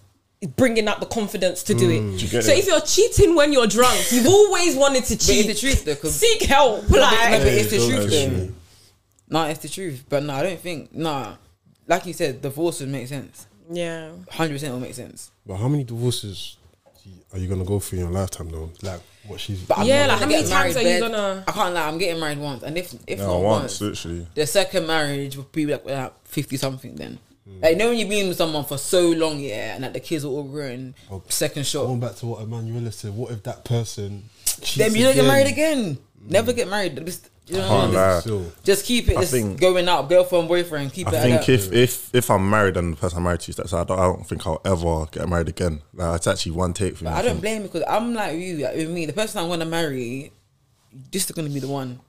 bringing 0.56 0.88
up 0.88 1.00
the 1.02 1.06
confidence 1.06 1.64
to 1.64 1.74
do 1.74 1.90
it. 1.90 2.02
Mm. 2.02 2.42
So 2.44 2.52
it? 2.54 2.60
if 2.60 2.68
you're 2.68 2.80
cheating 2.82 3.36
when 3.36 3.52
you're 3.52 3.68
drunk, 3.68 4.00
you've 4.12 4.28
always 4.28 4.76
wanted 4.76 5.04
to 5.06 5.16
but 5.16 5.22
cheat. 5.26 5.46
it's 5.50 5.62
the 5.62 5.68
truth 5.68 5.86
though. 5.86 5.96
'cause- 5.96 6.16
Seek 6.16 6.44
help, 6.44 6.90
No, 6.90 7.00
like. 7.00 7.32
no, 7.32 7.38
but 7.40 7.48
it's 7.48 7.72
the 7.72 7.78
truth 7.78 8.10
though. 8.10 8.30
true. 8.30 8.56
No, 9.30 9.44
it's 9.46 9.60
the 9.60 9.70
truth. 9.70 10.06
But 10.08 10.24
no, 10.24 10.34
I 10.34 10.44
don't 10.44 10.60
think. 10.60 10.96
Nah, 10.96 11.36
like 11.88 12.06
you 12.06 12.14
said, 12.14 12.42
divorce 12.42 12.80
would 12.80 12.90
make 12.90 13.08
sense. 13.08 13.48
yeah. 13.72 14.12
Hundred 14.32 14.54
percent 14.54 14.74
will 14.74 14.80
make 14.80 14.94
sense. 14.96 15.30
But 15.46 15.58
how 15.58 15.68
many 15.68 15.84
divorces 15.84 16.34
do 16.34 16.40
you- 16.40 16.59
are 17.34 17.40
you 17.40 17.48
gonna 17.48 17.64
go 17.66 17.80
through 17.80 18.00
in 18.00 18.06
your 18.06 18.14
lifetime 18.14 18.50
though? 18.50 18.70
Like 18.82 19.02
what 19.28 19.40
she's. 19.40 19.62
But 19.62 19.80
I'm 19.80 19.86
Yeah, 19.88 20.08
like, 20.08 20.20
how 20.20 20.26
many 20.26 20.48
times 20.48 20.76
married 20.76 20.78
are 20.78 20.94
you 20.94 21.00
gonna- 21.00 21.44
I 21.48 21.52
can't 21.52 21.74
lie. 21.74 21.88
I'm 21.88 21.98
getting 21.98 22.20
married 22.20 22.40
once, 22.40 22.64
and 22.64 22.78
if 22.78 22.94
if 23.08 23.20
no, 23.20 23.28
not 23.28 23.42
once, 23.42 23.82
once, 23.82 23.82
literally. 24.06 24.28
the 24.36 24.48
second 24.48 24.88
marriage 24.88 25.38
would 25.38 25.52
be 25.52 25.66
like, 25.66 25.86
like 25.86 26.14
fifty 26.26 26.58
something. 26.58 26.96
Then, 26.96 27.20
Hmm. 27.46 27.62
like, 27.62 27.72
you 27.72 27.78
know 27.78 27.90
when 27.90 27.98
you've 28.00 28.10
been 28.10 28.28
with 28.30 28.38
someone 28.38 28.66
for 28.66 28.78
so 28.78 29.10
long, 29.10 29.40
yeah, 29.40 29.76
and 29.76 29.84
that 29.84 29.94
the 29.94 30.00
kids 30.00 30.24
are 30.26 30.30
all 30.30 30.44
grown. 30.44 30.96
Oh, 31.12 31.22
Second 31.30 31.66
shot, 31.66 31.86
Going 31.86 32.00
back 32.00 32.16
to 32.18 32.26
what 32.26 32.42
Emmanuel 32.42 32.92
said, 32.92 33.16
what 33.16 33.32
if 33.32 33.44
that 33.44 33.64
person 33.64 34.24
then 34.76 34.94
you 34.96 35.04
don't 35.04 35.16
get 35.16 35.26
married 35.26 35.48
again. 35.48 35.98
Never 36.28 36.52
get 36.52 36.68
married. 36.68 37.06
Just, 37.06 37.30
you 37.50 37.58
know, 37.58 37.62
what 37.62 37.72
I 37.72 37.80
Can't 38.22 38.26
mean? 38.28 38.44
lie. 38.46 38.52
Just 38.64 38.86
keep 38.86 39.10
it. 39.10 39.18
I 39.18 39.22
Just 39.22 39.32
think- 39.34 39.60
going 39.60 39.88
out, 39.90 40.08
girlfriend, 40.10 40.48
boyfriend. 40.48 40.94
Keep 40.94 41.08
it. 41.08 41.14
I 41.14 41.30
like 41.30 41.44
think 41.46 41.46
that. 41.46 41.52
if, 41.54 41.74
if 41.74 42.16
if 42.16 42.32
I'm 42.32 42.50
married 42.50 42.78
and 42.78 42.94
the 42.94 42.98
person 42.98 43.18
I'm 43.18 43.24
married 43.24 43.40
to 43.42 43.50
is 43.52 43.56
that, 43.58 43.70
so 43.70 43.80
I 43.80 43.84
don't, 43.84 44.00
I 44.00 44.04
don't 44.04 44.28
think 44.28 44.46
I'll 44.46 44.62
ever 44.66 45.06
get 45.12 45.28
married 45.28 45.50
again. 45.50 45.82
Like 45.94 46.18
it's 46.18 46.28
actually 46.28 46.52
one 46.54 46.74
take 46.74 46.98
for 46.98 47.06
me. 47.06 47.10
But 47.10 47.18
I 47.18 47.22
don't 47.24 47.40
blame 47.42 47.62
you 47.64 47.68
because 47.68 47.84
I'm 47.88 48.14
like 48.14 48.38
you, 48.38 48.58
like 48.58 48.76
with 48.76 48.90
me. 48.90 49.06
The 49.06 49.14
person 49.14 49.40
I 49.42 49.48
want 49.48 49.62
to 49.62 49.68
marry, 49.68 50.32
this 51.12 51.26
is 51.26 51.32
gonna 51.32 51.50
be 51.50 51.60
the 51.60 51.68
one. 51.68 52.00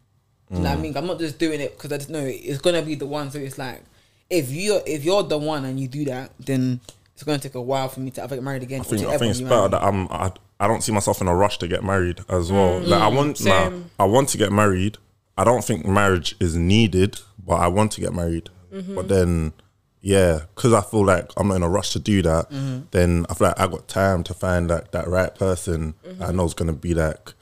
You 0.50 0.58
know 0.58 0.62
what 0.70 0.76
Mm. 0.76 0.78
I 0.78 0.82
mean? 0.82 0.96
I'm 0.96 1.06
not 1.06 1.18
just 1.20 1.38
doing 1.38 1.60
it 1.60 1.76
because 1.76 1.92
I 1.92 1.96
just 1.98 2.10
know 2.10 2.24
it's 2.24 2.58
gonna 2.60 2.82
be 2.82 2.96
the 2.96 3.06
one. 3.06 3.30
So 3.30 3.38
it's 3.38 3.56
like, 3.56 3.82
if 4.28 4.50
you're 4.50 4.82
if 4.86 5.04
you're 5.04 5.22
the 5.22 5.38
one 5.38 5.64
and 5.64 5.78
you 5.78 5.86
do 5.88 6.04
that, 6.06 6.32
then 6.40 6.80
it's 7.14 7.22
gonna 7.22 7.38
take 7.38 7.54
a 7.54 7.60
while 7.62 7.88
for 7.88 8.00
me 8.00 8.10
to 8.12 8.22
ever 8.22 8.34
get 8.34 8.42
married 8.44 8.62
again. 8.64 8.80
I 8.80 8.84
think 8.84 9.06
I 9.06 9.16
think 9.16 9.30
it's 9.30 9.40
better 9.40 9.68
that 9.68 9.82
I'm. 9.82 10.08
I, 10.08 10.32
I 10.62 10.66
don't 10.68 10.82
see 10.82 10.92
myself 10.92 11.22
in 11.22 11.28
a 11.28 11.34
rush 11.34 11.56
to 11.58 11.68
get 11.68 11.82
married 11.82 12.20
as 12.28 12.52
well. 12.52 12.80
like 12.80 13.00
I 13.00 13.08
want, 13.08 13.42
nah, 13.42 13.68
same. 13.70 13.90
I 13.98 14.04
want 14.04 14.28
to 14.30 14.38
get 14.38 14.52
married. 14.52 14.98
I 15.40 15.44
don't 15.44 15.64
think 15.64 15.86
marriage 15.86 16.36
is 16.38 16.54
needed, 16.54 17.18
but 17.42 17.54
I 17.54 17.68
want 17.68 17.92
to 17.92 18.02
get 18.02 18.12
married. 18.12 18.50
Mm-hmm. 18.70 18.94
But 18.94 19.08
then, 19.08 19.54
yeah, 20.02 20.40
because 20.54 20.74
I 20.74 20.82
feel 20.82 21.02
like 21.06 21.30
I'm 21.38 21.48
not 21.48 21.54
in 21.54 21.62
a 21.62 21.68
rush 21.68 21.92
to 21.94 21.98
do 21.98 22.20
that. 22.20 22.50
Mm-hmm. 22.50 22.80
Then 22.90 23.24
I 23.30 23.32
feel 23.32 23.48
like 23.48 23.58
I 23.58 23.66
got 23.66 23.88
time 23.88 24.22
to 24.24 24.34
find 24.34 24.68
like 24.68 24.90
that 24.90 25.08
right 25.08 25.34
person 25.34 25.94
that 26.04 26.20
I 26.20 26.26
mm-hmm. 26.26 26.36
know 26.36 26.44
is 26.44 26.52
gonna 26.52 26.74
be 26.74 26.92
like 26.92 27.32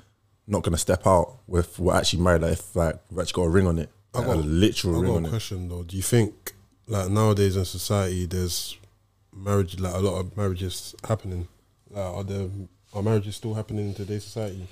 not 0.46 0.62
gonna 0.62 0.78
step 0.78 1.08
out 1.08 1.38
with 1.48 1.76
we're 1.80 1.96
actually 1.96 2.22
married. 2.22 2.42
Like 2.42 2.52
if 2.52 2.76
like 2.76 3.00
we've 3.10 3.18
actually 3.18 3.42
got 3.42 3.48
a 3.48 3.50
ring 3.50 3.66
on 3.66 3.80
it, 3.80 3.90
I 4.14 4.18
like, 4.18 4.26
got 4.28 4.36
a 4.36 4.40
literal 4.46 4.94
I 4.94 5.00
ring 5.00 5.10
got 5.10 5.16
on 5.16 5.24
a 5.24 5.26
it. 5.26 5.30
question 5.30 5.68
though. 5.68 5.82
Do 5.82 5.96
you 5.96 6.02
think 6.04 6.52
like 6.86 7.10
nowadays 7.10 7.56
in 7.56 7.64
society 7.64 8.26
there's 8.26 8.78
marriage 9.34 9.80
like 9.80 9.94
a 9.94 9.98
lot 9.98 10.20
of 10.20 10.36
marriages 10.36 10.94
happening? 11.08 11.48
Like 11.90 12.04
are 12.04 12.22
there 12.22 12.48
are 12.94 13.02
marriages 13.02 13.34
still 13.34 13.54
happening 13.54 13.88
in 13.88 13.94
today's 13.94 14.22
society? 14.22 14.68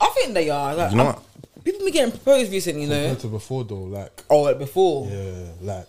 I 0.00 0.08
think 0.14 0.32
they 0.32 0.48
are. 0.48 0.74
Like, 0.74 0.92
You 0.92 0.96
know 0.96 1.04
I'm- 1.04 1.14
what? 1.16 1.22
People 1.66 1.80
been 1.84 1.92
getting 1.92 2.10
proposed 2.12 2.50
recently, 2.50 2.82
you 2.84 2.88
know. 2.88 2.94
Compared 2.96 3.20
to 3.20 3.26
before 3.28 3.64
though, 3.64 3.74
like 3.82 4.22
Oh, 4.30 4.40
like 4.42 4.58
before. 4.58 5.06
yeah, 5.10 5.50
like 5.60 5.86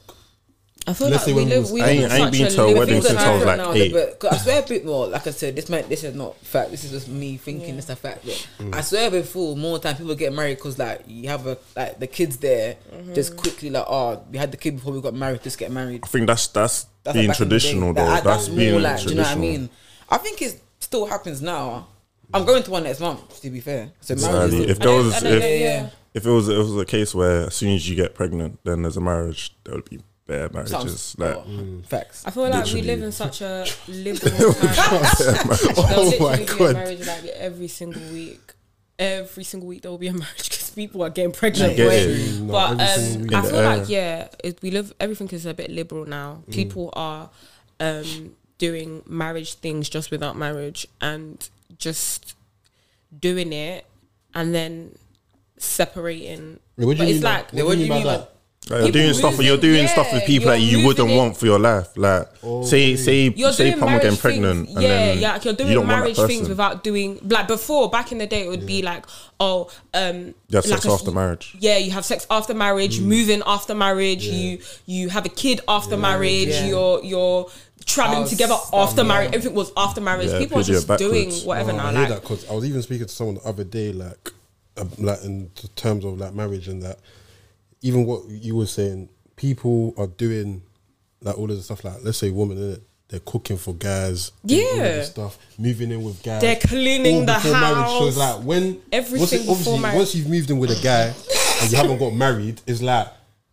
I 0.90 0.94
feel 0.94 1.10
Let's 1.10 1.28
like 1.28 1.36
we 1.36 1.44
live, 1.44 1.64
was- 1.64 1.72
we 1.74 1.82
I 1.82 1.86
live 1.86 1.92
ain't- 1.96 2.04
in 2.06 2.12
I 2.12 2.18
ain't 2.18 2.32
been 2.32 2.46
a 2.48 2.50
to 2.50 2.62
a 2.62 2.64
living 2.64 2.78
wedding 2.78 2.94
Things 3.02 3.08
since 3.08 3.20
I 3.20 3.36
was 3.36 3.44
like 3.46 3.58
now, 3.58 3.74
eight. 3.74 3.92
But 3.92 4.20
'cause 4.20 4.32
I 4.32 4.38
swear, 4.38 4.60
a 4.64 4.68
bit 4.68 4.86
more. 4.86 5.08
Like 5.08 5.28
I 5.28 5.32
said, 5.32 5.56
this 5.58 5.68
might 5.68 5.90
this 5.90 6.04
is 6.06 6.16
not 6.16 6.38
fact. 6.38 6.72
This 6.72 6.86
is 6.86 6.92
just 6.92 7.10
me 7.10 7.36
thinking. 7.36 7.78
It's 7.78 7.90
a 7.90 7.96
fact. 7.98 8.24
But 8.26 8.48
Mm. 8.60 8.74
I 8.76 8.80
swear, 8.82 9.12
before 9.12 9.58
more 9.58 9.80
time 9.80 9.98
people 9.98 10.16
get 10.16 10.32
married 10.32 10.56
because 10.60 10.80
like 10.80 11.02
you 11.06 11.28
have 11.28 11.46
a 11.46 11.58
like 11.76 12.00
the 12.00 12.08
kids 12.08 12.38
there, 12.38 12.78
just 13.14 13.36
quickly 13.36 13.70
like 13.70 13.84
oh 13.86 14.22
we 14.32 14.38
had 14.38 14.52
the 14.52 14.58
kid 14.58 14.76
before 14.78 14.94
we 14.94 15.02
got 15.02 15.14
married. 15.14 15.44
Just 15.44 15.58
get 15.58 15.72
married. 15.72 16.02
I 16.06 16.08
think 16.08 16.26
that's 16.28 16.48
that's, 16.48 16.86
That's 17.04 17.16
being 17.18 17.28
like 17.28 17.38
back 17.38 17.42
in 17.42 17.50
the 17.50 17.56
day. 17.60 17.60
traditional 17.68 17.94
though. 17.94 18.06
That- 18.06 18.24
that's 18.24 18.48
being 18.48 18.72
more 18.72 18.80
like. 18.82 19.02
Do 19.04 19.10
you 19.10 19.16
know 19.16 19.24
what 19.24 19.32
I 19.32 19.36
mean? 19.36 19.70
I 20.10 20.18
think 20.20 20.42
it 20.42 20.62
still 20.80 21.06
happens 21.06 21.42
now. 21.42 21.88
I'm 22.34 22.46
going 22.46 22.64
to 22.64 22.72
one 22.72 22.84
next 22.84 23.00
month. 23.00 23.42
To 23.42 23.50
be 23.50 23.60
fair, 23.62 23.92
so 24.02 24.16
marriage 24.16 24.54
Exactly. 24.54 24.64
is 24.66 24.72
If 24.72 24.80
there 24.80 24.92
was 24.96 25.14
I 25.14 25.18
if, 25.18 25.24
know, 25.24 25.30
yeah. 25.38 25.56
yeah. 25.56 25.90
if 26.14 26.26
it 26.26 26.30
was 26.30 26.50
it 26.50 26.58
was 26.58 26.76
a 26.78 26.86
case 26.86 27.16
where 27.16 27.48
as 27.48 27.56
soon 27.56 27.74
as 27.76 27.90
you 27.90 27.96
get 27.96 28.16
pregnant, 28.16 28.60
then 28.64 28.82
there's 28.82 28.98
a 28.98 29.02
marriage, 29.02 29.56
that 29.64 29.74
would 29.76 29.90
be 29.90 30.00
bare 30.26 30.50
Sounds- 30.66 30.72
marriages. 30.72 31.16
Like, 31.18 31.36
oh, 31.36 31.44
Mm. 31.48 31.86
facts. 31.86 32.24
I 32.26 32.32
feel 32.32 32.44
like 32.44 32.54
Literally. 32.54 32.82
we 32.82 32.88
live 32.88 33.04
in 33.04 33.12
such 33.14 33.42
a 33.42 33.66
liberal 33.88 34.54
time. 34.54 35.04
There'll 35.20 35.90
Oh 36.00 36.10
literally 36.10 36.20
my 36.20 36.44
god! 36.58 36.74
marriage 36.76 37.08
like 37.08 37.26
every 37.26 37.68
single 37.70 38.02
week. 38.12 38.54
Every 39.00 39.44
single 39.44 39.70
week 39.70 39.84
there 39.84 39.92
will 39.92 39.98
be 40.00 40.08
a 40.08 40.14
marriage 40.14 40.50
because 40.50 40.72
people 40.72 41.04
are 41.04 41.10
getting 41.12 41.32
pregnant. 41.32 41.78
Get 41.78 42.40
No, 42.42 42.52
But 42.52 42.72
um. 42.72 42.80
I 42.82 42.96
In 42.96 43.28
the 43.28 43.42
feel 43.44 43.62
like 43.64 43.88
yeah, 43.90 44.28
it, 44.44 44.60
we 44.62 44.72
live. 44.72 44.92
Everything 45.00 45.30
is 45.30 45.46
a 45.46 45.54
bit 45.54 45.70
liberal 45.70 46.06
now. 46.06 46.42
Mm. 46.50 46.54
People 46.54 46.90
are 46.94 47.30
um, 47.80 48.36
doing 48.58 49.04
marriage 49.06 49.54
things 49.54 49.88
just 49.88 50.10
without 50.12 50.36
marriage 50.36 50.88
and 51.00 51.48
just 51.78 52.36
doing 53.20 53.54
it 53.54 53.86
and 54.34 54.54
then 54.54 54.96
separating. 55.58 56.60
Yeah, 56.78 56.86
what 56.86 56.94
do 56.98 57.00
but 57.04 57.08
you 57.08 57.16
it's 57.16 57.24
mean 57.24 57.32
by- 57.32 57.38
like 57.38 57.66
what 57.66 57.76
do 57.78 57.84
you 57.84 57.90
mean 57.92 58.04
by 58.04 58.12
that? 58.12 58.20
like, 58.20 58.30
you're 58.70 58.80
People 58.88 58.92
doing 59.02 59.14
stuff. 59.14 59.32
You're 59.40 59.56
moving- 59.56 59.62
doing 59.72 59.88
stuff 59.88 60.12
with 60.12 60.22
yeah, 60.24 60.28
people 60.28 60.48
that 60.50 60.60
you're 60.60 60.80
you 60.82 60.86
wouldn't 60.86 61.08
moving 61.08 61.16
it- 61.16 61.18
want 61.24 61.38
for 61.38 61.46
your 61.46 61.58
life. 61.60 61.88
Like, 61.96 62.28
say, 62.66 62.98
say, 62.98 63.30
You're 63.34 63.54
say, 63.54 63.64
doing 63.70 63.80
Palmer 63.80 63.92
marriage 63.92 64.04
getting 64.04 64.18
pregnant, 64.20 64.66
things, 64.66 64.76
and 64.76 64.84
yeah, 64.84 64.90
then 64.90 65.18
yeah. 65.20 65.32
Like 65.34 65.46
you're 65.46 65.52
you 65.54 65.58
doing 65.58 65.70
don't 65.74 65.78
want 65.78 65.90
that 65.90 66.00
marriage 66.00 66.16
things 66.18 66.30
person. 66.42 66.50
without 66.50 66.84
doing 66.84 67.20
like 67.24 67.48
before. 67.48 67.90
Back 67.90 68.12
in 68.12 68.18
the 68.18 68.28
day, 68.28 68.46
it 68.46 68.50
would 68.50 68.66
be 68.66 68.82
like, 68.82 69.06
oh, 69.40 69.70
um, 69.94 70.34
You 70.50 70.56
have 70.56 70.66
like 70.66 70.82
sex 70.82 70.86
a- 70.86 70.92
after 70.92 71.12
marriage. 71.12 71.56
Yeah, 71.60 71.78
you 71.78 71.92
have 71.92 72.04
sex 72.04 72.28
after 72.30 72.54
marriage, 72.54 73.00
moving 73.00 73.42
after 73.46 73.74
marriage. 73.74 74.26
You 74.26 74.60
you 74.86 75.08
have 75.10 75.26
a 75.26 75.30
kid 75.30 75.62
after 75.70 75.96
marriage. 75.96 76.50
Yeah. 76.50 76.68
You're 76.68 77.04
you're 77.06 77.50
traveling 77.88 78.20
House 78.22 78.30
together 78.30 78.56
after 78.74 79.02
yeah. 79.02 79.08
marriage. 79.08 79.28
Everything 79.34 79.54
was 79.56 79.72
after 79.76 80.02
marriage. 80.02 80.30
Yeah, 80.30 80.40
People 80.40 80.60
are 80.60 80.64
people 80.64 80.82
do 80.86 80.86
just 80.88 81.00
doing 81.00 81.32
whatever 81.48 81.72
No, 81.72 81.78
now. 81.80 81.86
I 81.88 81.92
hear 81.92 82.00
Like, 82.02 82.10
that 82.10 82.22
because 82.22 82.50
I 82.50 82.54
was 82.54 82.66
even 82.66 82.82
speaking 82.84 83.08
to 83.08 83.12
someone 83.14 83.36
the 83.36 83.42
other 83.44 83.64
day, 83.64 83.92
like, 83.94 84.32
uh, 84.78 84.86
like 85.00 85.24
in 85.24 85.50
terms 85.76 86.06
of 86.06 86.20
like 86.20 86.34
marriage 86.36 86.68
and 86.68 86.84
that. 86.84 87.00
Even 87.82 88.06
what 88.06 88.28
you 88.30 88.56
were 88.56 88.66
saying, 88.66 89.10
people 89.36 89.94
are 89.98 90.08
doing 90.08 90.62
like 91.22 91.38
all 91.38 91.50
of 91.50 91.56
the 91.58 91.64
stuff. 91.64 91.84
Like, 91.84 92.04
let's 92.04 92.18
say, 92.18 92.30
women 92.32 92.58
in 92.58 92.72
it, 92.74 92.84
they're 93.10 93.20
cooking 93.22 93.56
for 93.58 93.74
guys, 93.74 94.32
doing 94.46 94.66
all 94.66 94.72
of 94.72 94.78
Yeah. 94.78 94.84
this 94.98 95.10
stuff, 95.10 95.38
moving 95.58 95.92
in 95.92 96.04
with 96.04 96.22
guys, 96.24 96.42
They're 96.42 96.56
cleaning 96.58 97.20
all 97.22 97.26
the 97.26 97.34
house. 97.34 97.46
Marriage. 97.52 97.88
So 97.90 98.08
it's 98.08 98.18
like 98.18 98.44
when 98.44 98.82
Everything 98.92 99.20
once 99.20 99.32
it- 99.34 99.38
before 99.40 99.52
obviously, 99.54 99.80
marriage. 99.80 99.96
once 99.98 100.16
you've 100.16 100.28
moved 100.28 100.50
in 100.52 100.58
with 100.60 100.72
a 100.72 100.84
guy 100.84 101.14
and 101.62 101.72
you 101.72 101.78
haven't 101.78 101.98
got 102.00 102.14
married, 102.14 102.62
it's 102.68 102.82
like 102.82 103.08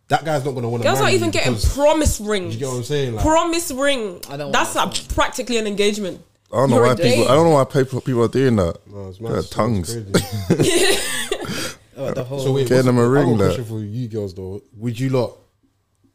that 0.09 0.23
guy's 0.25 0.45
not 0.45 0.53
gonna 0.55 0.69
want 0.69 0.83
to. 0.83 0.89
girls 0.89 0.99
marry 0.99 1.11
are 1.13 1.15
even 1.15 1.31
getting 1.31 1.55
promise 1.57 2.19
rings. 2.19 2.53
You 2.53 2.59
get 2.59 2.67
what 2.69 2.77
I'm 2.77 2.83
saying? 2.83 3.15
Like, 3.15 3.25
promise 3.25 3.71
ring. 3.71 4.21
I 4.29 4.37
don't 4.37 4.51
That's 4.51 4.75
want 4.75 4.93
like 4.99 5.09
practically 5.15 5.57
an 5.57 5.67
engagement. 5.67 6.21
I 6.53 6.57
don't 6.57 6.69
know 6.69 6.75
You're 6.77 6.85
why 6.87 6.95
people. 6.95 7.23
I 7.25 7.33
don't 7.35 7.45
know 7.45 7.55
why 7.55 7.63
people 7.65 8.01
people 8.01 8.23
are 8.23 8.27
doing 8.27 8.55
that. 8.57 8.77
no, 8.87 9.09
it's 9.09 9.17
Their 9.17 9.31
mad. 9.31 9.45
Tongues. 9.51 9.93
crazy. 9.93 10.97
Oh, 11.97 12.11
the 12.11 12.25
whole 12.25 12.39
So 12.39 12.51
wait, 12.51 12.67
Get 12.67 12.75
what's- 12.75 12.85
them 12.87 12.97
a 12.97 13.01
I 13.01 13.05
got 13.05 13.09
ring, 13.11 13.33
a 13.35 13.37
that. 13.37 13.43
question 13.45 13.65
for 13.65 13.79
you 13.79 14.07
girls 14.09 14.33
though. 14.33 14.61
Would 14.77 14.99
you 14.99 15.09
lot 15.09 15.37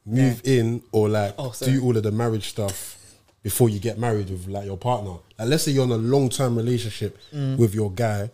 move 0.04 0.42
in 0.44 0.82
or 0.92 1.08
like 1.08 1.34
Oh, 1.38 1.54
do 1.60 1.82
all 1.82 1.96
of 1.96 2.02
the 2.02 2.12
marriage 2.12 2.48
stuff 2.50 2.98
before 3.42 3.70
you 3.70 3.78
get 3.80 3.98
married 3.98 4.28
with 4.28 4.46
like 4.46 4.66
your 4.66 4.76
partner? 4.76 5.12
Like 5.38 5.48
let's 5.48 5.62
say 5.64 5.72
you're 5.72 5.84
in 5.84 5.90
a 5.90 5.96
long 5.96 6.28
term 6.28 6.54
relationship 6.56 7.18
Mm. 7.34 7.56
with 7.56 7.74
your 7.74 7.90
guy. 7.90 8.30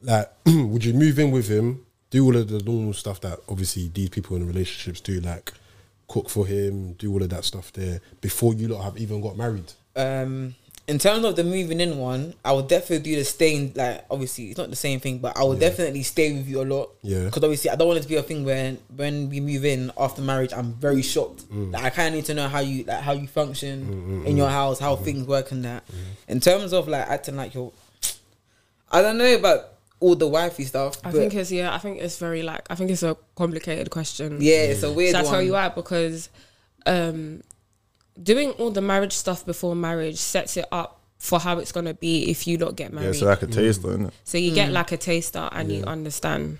Like, 0.00 0.32
would 0.46 0.82
you 0.82 0.94
move 0.94 1.18
in 1.18 1.30
with 1.30 1.48
him? 1.48 1.84
Do 2.10 2.24
all 2.24 2.36
of 2.36 2.48
the 2.48 2.60
normal 2.62 2.92
stuff 2.92 3.20
that 3.20 3.38
obviously 3.48 3.88
these 3.92 4.08
people 4.08 4.36
in 4.36 4.46
relationships 4.46 5.00
do, 5.00 5.20
like 5.20 5.52
cook 6.08 6.28
for 6.28 6.46
him, 6.46 6.94
do 6.94 7.12
all 7.12 7.22
of 7.22 7.30
that 7.30 7.44
stuff 7.44 7.72
there 7.72 8.00
before 8.20 8.52
you 8.54 8.68
lot 8.68 8.82
have 8.82 8.98
even 8.98 9.20
got 9.20 9.36
married. 9.36 9.72
um 9.96 10.54
in 10.88 10.98
terms 10.98 11.24
of 11.24 11.36
the 11.36 11.44
moving 11.44 11.78
in 11.80 11.98
one, 11.98 12.34
I 12.44 12.50
would 12.52 12.66
definitely 12.66 13.12
do 13.12 13.16
the 13.16 13.24
staying. 13.24 13.74
Like, 13.76 14.04
obviously, 14.10 14.48
it's 14.48 14.58
not 14.58 14.70
the 14.70 14.76
same 14.76 14.98
thing, 14.98 15.18
but 15.18 15.36
I 15.36 15.44
would 15.44 15.60
definitely 15.60 16.02
stay 16.02 16.32
with 16.32 16.48
you 16.48 16.62
a 16.62 16.64
lot. 16.64 16.90
Yeah. 17.02 17.26
Because 17.26 17.44
obviously, 17.44 17.70
I 17.70 17.76
don't 17.76 17.86
want 17.86 18.00
it 18.00 18.02
to 18.02 18.08
be 18.08 18.16
a 18.16 18.24
thing 18.24 18.44
where 18.44 18.76
when 18.96 19.30
we 19.30 19.38
move 19.38 19.64
in 19.64 19.92
after 19.96 20.20
marriage, 20.20 20.52
I'm 20.52 20.72
very 20.72 21.02
shocked. 21.02 21.48
Mm. 21.48 21.72
Like, 21.74 21.84
I 21.84 21.90
kind 21.90 22.08
of 22.08 22.14
need 22.14 22.24
to 22.24 22.34
know 22.34 22.48
how 22.48 22.58
you 22.58 22.82
like 22.84 23.02
how 23.02 23.12
you 23.12 23.28
function 23.28 24.24
Mm, 24.24 24.26
in 24.26 24.36
your 24.36 24.48
house, 24.48 24.80
how 24.80 24.96
things 24.96 25.28
work, 25.28 25.52
and 25.52 25.64
that. 25.64 25.84
In 26.26 26.40
terms 26.40 26.72
of 26.72 26.88
like 26.88 27.06
acting 27.06 27.36
like 27.36 27.54
you're, 27.54 27.70
I 28.90 29.00
don't 29.00 29.16
know 29.18 29.32
about 29.36 29.74
all 30.00 30.14
the 30.16 30.26
wifey 30.26 30.64
stuff. 30.64 30.96
I 31.04 31.12
think 31.12 31.34
it's 31.34 31.52
yeah. 31.52 31.74
I 31.74 31.78
think 31.78 32.00
it's 32.00 32.18
very 32.18 32.42
like. 32.42 32.66
I 32.70 32.74
think 32.74 32.90
it's 32.90 33.02
a 33.02 33.16
complicated 33.36 33.90
question. 33.90 34.38
yeah, 34.40 34.62
it's 34.72 34.82
a 34.82 34.92
weird 34.92 35.10
Should 35.10 35.16
I 35.20 35.22
one. 35.22 35.32
tell 35.32 35.42
you 35.42 35.52
why? 35.52 35.68
Because 35.68 36.28
um, 36.86 37.42
doing 38.20 38.50
all 38.52 38.70
the 38.70 38.80
marriage 38.80 39.12
stuff 39.12 39.44
before 39.46 39.74
marriage 39.76 40.16
sets 40.16 40.56
it 40.56 40.66
up 40.72 41.00
for 41.18 41.38
how 41.38 41.58
it's 41.58 41.70
gonna 41.70 41.92
be 41.94 42.30
if 42.30 42.46
you 42.46 42.56
don't 42.56 42.76
get 42.76 42.92
married. 42.92 43.14
Yeah, 43.16 43.22
married. 43.24 43.42
it's 43.42 43.42
like 43.42 43.42
a 43.42 43.62
taster, 43.62 43.88
isn't 43.90 44.06
it? 44.06 44.14
So 44.24 44.38
you 44.38 44.52
Mm. 44.52 44.54
get 44.54 44.72
like 44.72 44.90
a 44.92 44.96
taster 44.96 45.48
and 45.52 45.70
you 45.70 45.84
understand. 45.84 46.58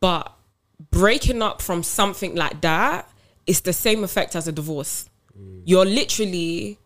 But 0.00 0.32
breaking 0.90 1.42
up 1.42 1.60
from 1.62 1.82
something 1.82 2.34
like 2.36 2.60
that 2.60 3.10
is 3.46 3.62
the 3.62 3.72
same 3.72 4.04
effect 4.04 4.36
as 4.36 4.46
a 4.46 4.52
divorce. 4.52 5.08
Mm. 5.38 5.62
You're 5.64 5.84
literally 5.84 6.78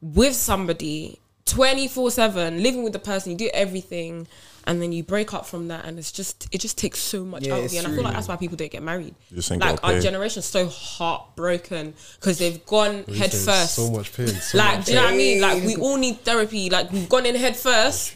with 0.00 0.34
somebody 0.34 1.20
24 1.48 2.10
7, 2.10 2.62
living 2.62 2.82
with 2.82 2.92
the 2.92 2.98
person, 2.98 3.32
you 3.32 3.38
do 3.38 3.50
everything, 3.52 4.26
and 4.64 4.82
then 4.82 4.92
you 4.92 5.02
break 5.02 5.32
up 5.32 5.46
from 5.46 5.68
that, 5.68 5.86
and 5.86 5.98
it's 5.98 6.12
just, 6.12 6.46
it 6.52 6.58
just 6.60 6.76
takes 6.76 6.98
so 6.98 7.24
much 7.24 7.46
Yeah, 7.46 7.54
out 7.54 7.64
of 7.64 7.72
you. 7.72 7.78
And 7.78 7.88
I 7.88 7.90
feel 7.94 8.02
like 8.04 8.12
that's 8.12 8.28
why 8.28 8.36
people 8.36 8.56
don't 8.56 8.70
get 8.70 8.82
married. 8.82 9.14
You 9.30 9.36
just 9.36 9.50
ain't 9.50 9.62
Like 9.62 9.82
our 9.82 9.92
pay. 9.92 10.00
generation's 10.00 10.44
so 10.44 10.68
heartbroken 10.68 11.94
because 12.20 12.38
they've 12.38 12.64
gone 12.66 13.04
head 13.04 13.32
first. 13.32 13.76
So 13.76 13.90
much 13.90 14.12
pain. 14.14 14.28
So 14.28 14.58
Like, 14.58 14.78
much 14.78 14.86
do 14.86 14.92
you 14.92 14.98
know 14.98 15.04
what 15.04 15.14
I 15.14 15.16
mean? 15.16 15.40
Like, 15.40 15.62
we 15.64 15.76
all 15.76 15.96
need 15.96 16.20
therapy. 16.20 16.68
Like, 16.68 16.92
we've 16.92 17.08
gone 17.08 17.24
in 17.24 17.34
head 17.34 17.56
first, 17.56 18.14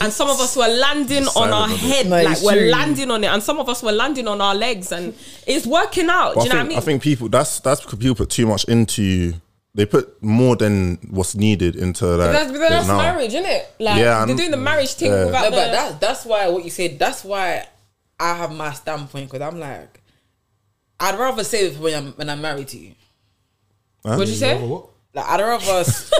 and 0.00 0.12
some 0.12 0.30
of 0.30 0.40
us 0.40 0.56
were 0.56 0.68
landing 0.68 1.26
on 1.26 1.50
our 1.52 1.68
Silent 1.68 1.70
on 1.70 1.70
it. 1.72 1.78
head. 1.78 2.06
No, 2.08 2.22
like, 2.22 2.40
we're 2.42 2.52
true. 2.60 2.70
landing 2.70 3.10
on 3.10 3.24
it, 3.24 3.26
and 3.26 3.42
some 3.42 3.58
of 3.58 3.68
us 3.68 3.82
were 3.82 3.92
landing 3.92 4.28
on 4.28 4.40
our 4.40 4.54
legs, 4.54 4.92
and 4.92 5.12
it's 5.46 5.66
working 5.66 6.08
out. 6.08 6.34
But 6.36 6.42
do 6.42 6.46
you 6.48 6.52
I 6.52 6.54
know 6.54 6.58
think 6.60 6.60
what 6.60 6.64
I 6.64 6.68
mean? 6.68 6.78
I 6.78 6.80
think 6.82 7.02
people 7.02 7.28
that's 7.28 7.58
that's 7.60 7.80
because 7.80 7.98
people 7.98 8.14
put 8.14 8.30
too 8.30 8.46
much 8.46 8.62
into. 8.64 9.34
They 9.74 9.86
put 9.86 10.20
more 10.22 10.56
than 10.56 10.98
what's 11.10 11.36
needed 11.36 11.76
into 11.76 12.04
like. 12.06 12.18
But 12.18 12.32
that's, 12.32 12.50
but 12.52 12.58
that's 12.58 12.88
now. 12.88 12.98
marriage, 12.98 13.28
isn't 13.28 13.46
it? 13.46 13.68
Like, 13.78 13.98
Yeah, 13.98 14.24
they're 14.24 14.28
and- 14.30 14.36
doing 14.36 14.50
the 14.50 14.56
marriage 14.56 14.94
thing 14.94 15.12
yeah. 15.12 15.26
without 15.26 15.42
No, 15.44 15.50
the. 15.50 15.56
but 15.56 15.70
that's 15.72 15.94
that's 16.00 16.24
why 16.26 16.48
what 16.48 16.64
you 16.64 16.70
said. 16.70 16.98
That's 16.98 17.22
why 17.24 17.66
I 18.18 18.34
have 18.34 18.52
my 18.52 18.72
standpoint 18.72 19.30
because 19.30 19.46
I'm 19.46 19.60
like, 19.60 20.00
I'd 20.98 21.18
rather 21.18 21.44
say 21.44 21.66
it 21.68 21.78
when 21.78 21.94
I'm 21.94 22.12
when 22.14 22.28
I'm 22.28 22.42
married 22.42 22.68
to 22.68 22.78
you. 22.78 22.94
What'd 24.02 24.28
you 24.28 24.34
say? 24.34 24.58
What? 24.60 24.89
Like 25.12 25.26
I'd 25.26 25.40
rather. 25.40 25.80
s- 25.80 26.10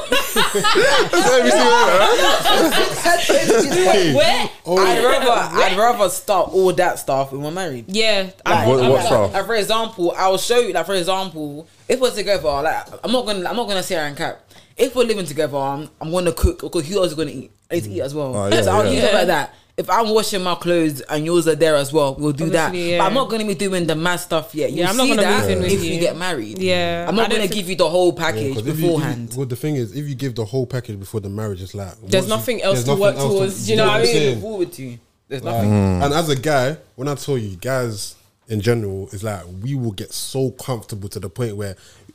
Where? 4.15 4.49
I'd 4.49 4.51
oh. 4.67 4.77
rather 4.77 5.57
I'd 5.57 5.77
rather 5.79 6.09
start 6.09 6.51
all 6.53 6.73
that 6.73 6.99
stuff 6.99 7.33
when 7.33 7.43
we're 7.43 7.51
married. 7.53 7.85
Yeah. 7.89 8.31
Like, 8.45 8.67
What- 8.67 8.81
what 8.81 8.91
like- 8.91 9.07
stuff? 9.07 9.33
Like 9.33 9.47
for 9.47 9.55
example, 9.55 10.13
I'll 10.17 10.39
show 10.39 10.59
you. 10.59 10.73
Like 10.73 10.87
for 10.87 10.95
example, 10.95 11.69
if 11.89 12.01
we're 12.01 12.11
together, 12.11 12.49
like 12.49 12.87
I'm 13.05 13.13
not 13.13 13.27
gonna 13.27 13.49
I'm 13.49 13.57
not 13.57 13.69
gonna 13.69 13.83
say 13.83 13.97
and 13.97 14.17
cap. 14.17 14.41
If 14.77 14.97
we're 14.97 15.05
living 15.05 15.27
together, 15.27 15.59
I'm, 15.59 15.89
I'm 16.01 16.11
gonna 16.11 16.33
cook 16.33 16.61
because 16.63 16.89
who 16.89 16.97
else 16.99 17.09
is 17.09 17.15
gonna 17.15 17.31
eat? 17.31 17.53
I 17.71 17.75
need 17.75 17.85
to 17.85 17.91
eat 17.91 18.01
as 18.01 18.15
well. 18.15 18.35
Oh, 18.35 18.49
yeah, 18.49 18.63
so 18.63 18.73
I'll 18.73 18.85
yeah. 18.87 18.91
do 18.93 18.99
stuff 19.01 19.13
like 19.15 19.27
that. 19.29 19.55
If 19.81 19.89
I'm 19.89 20.11
washing 20.11 20.43
my 20.43 20.55
clothes 20.57 21.01
and 21.01 21.25
yours 21.25 21.49
are 21.49 21.55
there 21.55 21.75
as 21.75 21.91
well, 21.91 22.15
we'll 22.19 22.33
do 22.33 22.51
that. 22.51 22.67
Obviously, 22.67 22.99
But 22.99 23.05
I'm 23.05 23.15
not 23.15 23.31
gonna 23.31 23.47
be 23.47 23.55
doing 23.55 23.87
the 23.87 23.95
mad 23.97 24.17
stuff 24.17 24.55
yet. 24.55 24.71
You'll 24.71 24.81
Yeah, 24.81 24.91
I'm 24.91 24.97
not 24.99 25.09
gonna 25.09 25.23
that 25.23 25.41
move 25.41 25.51
in 25.51 25.63
with 25.63 25.73
if 25.73 25.83
you. 25.85 25.95
you 25.95 26.01
get 26.01 26.17
married. 26.19 26.59
Yeah. 26.59 27.07
I'm 27.09 27.17
not 27.17 27.31
gonna 27.31 27.49
give 27.49 27.67
you 27.71 27.77
the 27.77 27.89
whole 27.89 28.13
Yeah, 28.15 28.23
package 28.25 28.55
'cause 28.55 28.67
if 28.67 28.67
you- 28.67 28.73
if 28.73 28.79
you- 28.81 28.85
beforehand. 28.89 29.33
well, 29.35 29.47
the 29.47 29.57
thing 29.57 29.77
is, 29.77 29.93
if 29.97 30.07
you 30.07 30.15
give 30.15 30.35
the 30.35 30.45
whole 30.45 30.67
package 30.67 30.99
before 30.99 31.21
the 31.21 31.31
marriage, 31.31 31.63
it's 31.63 31.75
like 31.75 31.95
There's 32.03 32.25
once 32.25 32.25
you- 32.25 32.29
nothing 32.29 32.63
else 32.63 32.75
there's 32.75 32.85
to 32.85 32.91
nothing 32.91 33.01
work 33.01 33.17
else 33.17 33.33
towards, 33.33 33.65
do 33.65 33.71
you 33.71 33.77
know 33.79 33.87
what 33.87 33.95
I 33.97 34.03
mean? 34.03 34.13
saying? 34.13 34.41
forward 34.43 34.73
to. 34.75 34.99
There's 35.29 35.43
Like, 35.45 35.55
nothing. 35.55 35.71
Mm. 35.71 36.05
And 36.05 36.15
as 36.15 36.29
a 36.29 36.37
guy, 36.37 36.77
when 36.97 37.09
I 37.09 37.15
tell 37.15 37.39
you, 37.39 37.57
guys 37.57 38.17
in 38.49 38.61
general, 38.61 39.09
it's 39.15 39.23
like 39.23 39.41
we 39.63 39.75
will 39.77 39.93
get 39.93 40.13
so 40.13 40.51
comfortable 40.51 41.09
to 41.09 41.19
the 41.21 41.31
point 41.31 41.57
where, 41.57 41.75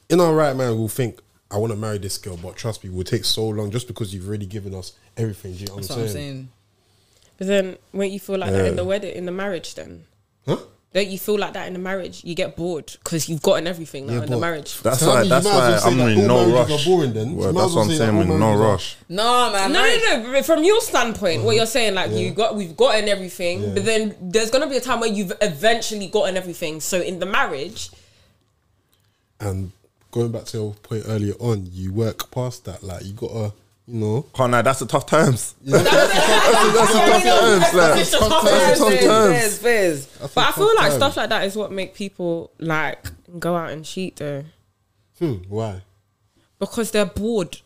in 0.10 0.22
our 0.22 0.36
right 0.36 0.56
mind, 0.56 0.78
we'll 0.78 0.88
think, 0.88 1.20
"I 1.50 1.58
want 1.58 1.72
to 1.74 1.78
marry 1.80 1.98
this 1.98 2.20
girl," 2.20 2.38
but 2.38 2.56
trust 2.58 2.84
me, 2.84 2.92
it 2.92 2.96
will 2.96 3.04
take 3.06 3.26
so 3.26 3.48
long 3.48 3.72
just 3.72 3.88
because 3.88 4.14
you've 4.14 4.28
already 4.28 4.46
given 4.46 4.76
us 4.76 4.92
everything. 5.18 5.54
Do 5.54 5.60
you 5.62 5.66
know 5.68 5.74
what 5.76 5.82
That's 5.84 5.90
what 5.98 6.00
I'm 6.06 6.14
saying? 6.14 6.50
Saying. 7.38 7.38
But 7.38 7.48
then, 7.48 7.78
when 7.92 8.12
you 8.12 8.20
feel 8.20 8.38
like 8.38 8.52
that 8.52 8.66
in 8.66 8.76
the 8.76 8.84
wedding, 8.86 9.16
in 9.16 9.26
the 9.26 9.32
marriage, 9.32 9.76
then 9.76 10.06
Huh? 10.48 10.58
don't 10.94 11.08
you 11.10 11.18
feel 11.20 11.38
like 11.38 11.52
that 11.54 11.68
in 11.68 11.74
the 11.74 11.80
marriage? 11.80 12.24
You 12.24 12.36
get 12.36 12.56
bored 12.56 12.96
because 13.04 13.28
you've 13.28 13.42
gotten 13.42 13.68
everything 13.68 14.06
now 14.08 14.14
Yeah, 14.14 14.20
in 14.24 14.26
the 14.28 14.32
but- 14.38 14.40
marriage. 14.40 14.80
That's 14.82 15.00
So 15.00 15.06
that 15.08 15.12
why. 15.12 15.16
means 15.22 15.26
you 15.26 15.30
That's 15.30 15.46
might 15.46 15.52
as 15.52 15.56
why 15.56 15.90
well 15.90 15.92
I'm 15.92 15.98
that 16.16 16.24
in 16.24 16.32
all 16.32 16.38
no 16.46 16.52
marriages 16.54 16.72
rush. 16.72 16.88
are 16.88 16.90
boring 16.90 17.14
then. 17.14 17.30
You 17.32 17.36
Well, 17.36 17.54
might 17.54 17.60
that's 17.62 17.70
as 17.72 17.76
what 17.76 17.82
I'm 17.82 17.88
say 17.90 17.98
saying. 17.98 18.00
that 18.00 18.10
I'm 18.10 18.16
all 18.16 18.22
in 18.24 18.28
no 18.30 18.38
marriages 18.38 18.62
are- 18.62 18.72
rush. 18.72 18.96
No 19.10 19.52
man. 19.52 19.74
No, 19.74 19.80
marriage- 19.82 20.02
no, 20.08 20.22
no. 20.24 20.32
But 20.32 20.46
from 20.46 20.64
your 20.64 20.82
standpoint, 20.82 21.44
what 21.44 21.56
you're 21.58 21.66
saying, 21.66 21.96
like 21.96 22.12
you 22.12 22.32
got, 22.32 22.56
we've 22.56 22.78
gotten 22.78 23.10
everything, 23.10 23.62
Yeah. 23.64 23.70
but 23.74 23.84
then 23.86 24.16
there's 24.22 24.50
gonna 24.52 24.68
be 24.68 24.78
a 24.78 24.82
time 24.82 25.02
where 25.02 25.10
you've 25.12 25.34
eventually 25.42 26.08
gotten 26.08 26.38
everything. 26.38 26.80
So 26.80 27.02
in 27.02 27.20
the 27.20 27.26
marriage, 27.26 27.90
And 29.40 29.74
going 30.12 30.32
back 30.32 30.46
to 30.46 30.58
your 30.58 30.74
point 30.76 31.04
earlier 31.08 31.34
on, 31.42 31.68
you 31.74 31.92
work 31.92 32.32
past 32.32 32.64
that. 32.66 32.82
Like 32.84 33.04
you 33.04 33.12
gotta, 33.12 33.52
you 33.88 34.00
know. 34.00 34.22
Can't 34.34 34.52
lie, 34.52 34.62
that's 34.62 34.80
the 34.80 34.86
tough 34.88 35.06
times. 35.06 35.56
Yeah. 35.64 35.78
That's 35.84 36.92
the 36.92 36.98
tough 37.00 37.24
times. 37.24 37.72
The 37.72 37.78
tough 37.78 37.96
that's 37.96 38.12
the 38.12 38.18
tough 38.28 38.44
Fairs, 38.44 38.80
times. 38.80 39.58
fairs, 39.58 39.58
fairs. 39.60 40.32
but 40.34 40.38
I 40.48 40.52
feel 40.52 40.66
like 40.76 40.76
Tough 40.90 40.94
stuff 40.94 41.18
like 41.18 41.30
that 41.30 41.44
is 41.46 41.56
what 41.56 41.72
make 41.72 41.94
people 41.94 42.52
like 42.60 43.06
go 43.40 43.56
out 43.56 43.70
and 43.72 43.84
cheat 43.86 44.16
though. 44.18 44.44
Hmm, 45.20 45.34
why? 45.48 45.82
Because 46.58 46.92
they're 46.92 47.06
bored. 47.06 47.58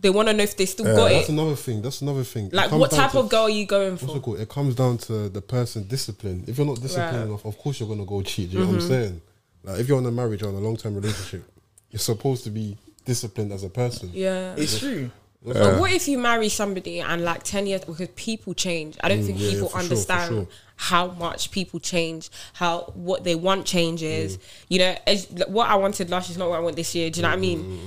They 0.00 0.10
want 0.10 0.28
to 0.28 0.34
know 0.34 0.44
if 0.44 0.56
they 0.56 0.64
still 0.66 0.86
got 0.86 1.10
Mm. 1.10 1.14
That's 1.16 1.28
it. 1.28 1.32
another 1.32 1.56
thing. 1.56 1.82
That's 1.82 2.00
another 2.02 2.24
thing. 2.24 2.46
It 2.46 2.54
Like, 2.54 2.70
comes 2.70 2.80
what 2.80 2.90
down 2.92 3.00
type 3.00 3.10
to- 3.12 3.18
of 3.18 3.28
girl 3.28 3.42
are 3.42 3.50
you 3.50 3.66
going 3.66 3.92
What's 3.92 4.04
for? 4.04 4.16
it 4.16 4.22
called? 4.22 4.40
It 4.40 4.48
comes 4.48 4.74
down 4.76 4.98
to 4.98 5.28
the 5.28 5.42
person 5.42 5.86
discipline. 5.88 6.44
If 6.46 6.56
you're 6.56 6.66
not 6.66 6.80
disciplined 6.80 7.16
Right. 7.16 7.26
enough, 7.26 7.44
of 7.44 7.58
course 7.58 7.80
you're 7.80 7.88
gonna 7.88 8.04
go 8.06 8.22
cheat. 8.22 8.50
Do 8.50 8.58
you 8.58 8.64
know 8.64 8.70
what 8.72 8.82
I'm 8.82 8.88
saying? 8.88 9.20
Like 9.64 9.80
if 9.80 9.88
you're 9.88 9.98
in 9.98 10.06
a 10.06 10.10
marriage 10.12 10.42
or 10.42 10.50
in 10.50 10.54
a 10.54 10.60
long 10.60 10.76
term 10.76 10.94
relationship, 10.94 11.44
you're 11.90 11.98
supposed 12.00 12.44
to 12.44 12.50
be 12.50 12.76
disciplined 13.04 13.52
as 13.52 13.64
a 13.64 13.68
person. 13.68 14.10
Yeah. 14.14 14.54
It's 14.56 14.78
true. 14.78 15.10
But 15.44 15.78
what 15.78 15.92
if 15.92 16.08
you 16.08 16.18
marry 16.18 16.48
somebody 16.48 17.00
and 17.00 17.22
like 17.24 17.42
10 17.44 17.66
years 17.66 17.84
because 17.84 18.08
people 18.16 18.54
change? 18.54 18.96
I 19.02 19.08
don't 19.08 19.22
think 19.22 19.38
Mm, 19.38 19.42
yeah, 19.42 19.50
people 19.50 19.68
for 19.68 19.72
sure, 19.78 19.80
understand 19.82 20.28
sure. 20.34 20.48
how 20.76 21.08
much 21.12 21.50
people 21.52 21.78
change, 21.80 22.28
how 22.54 22.92
what 22.94 23.22
they 23.24 23.34
want 23.36 23.64
changes. 23.64 24.36
Mm. 24.36 24.40
You 24.68 24.78
know, 24.80 24.96
as, 25.06 25.26
what 25.46 25.68
I 25.68 25.76
wanted 25.76 26.10
last 26.10 26.28
year 26.28 26.34
is 26.34 26.38
not 26.38 26.50
what 26.50 26.56
I 26.56 26.60
want 26.60 26.76
this 26.76 26.94
year. 26.94 27.08
Do 27.10 27.20
you 27.20 27.22
know 27.22 27.28
what 27.30 27.38
I 27.38 27.40
Mm, 27.40 27.40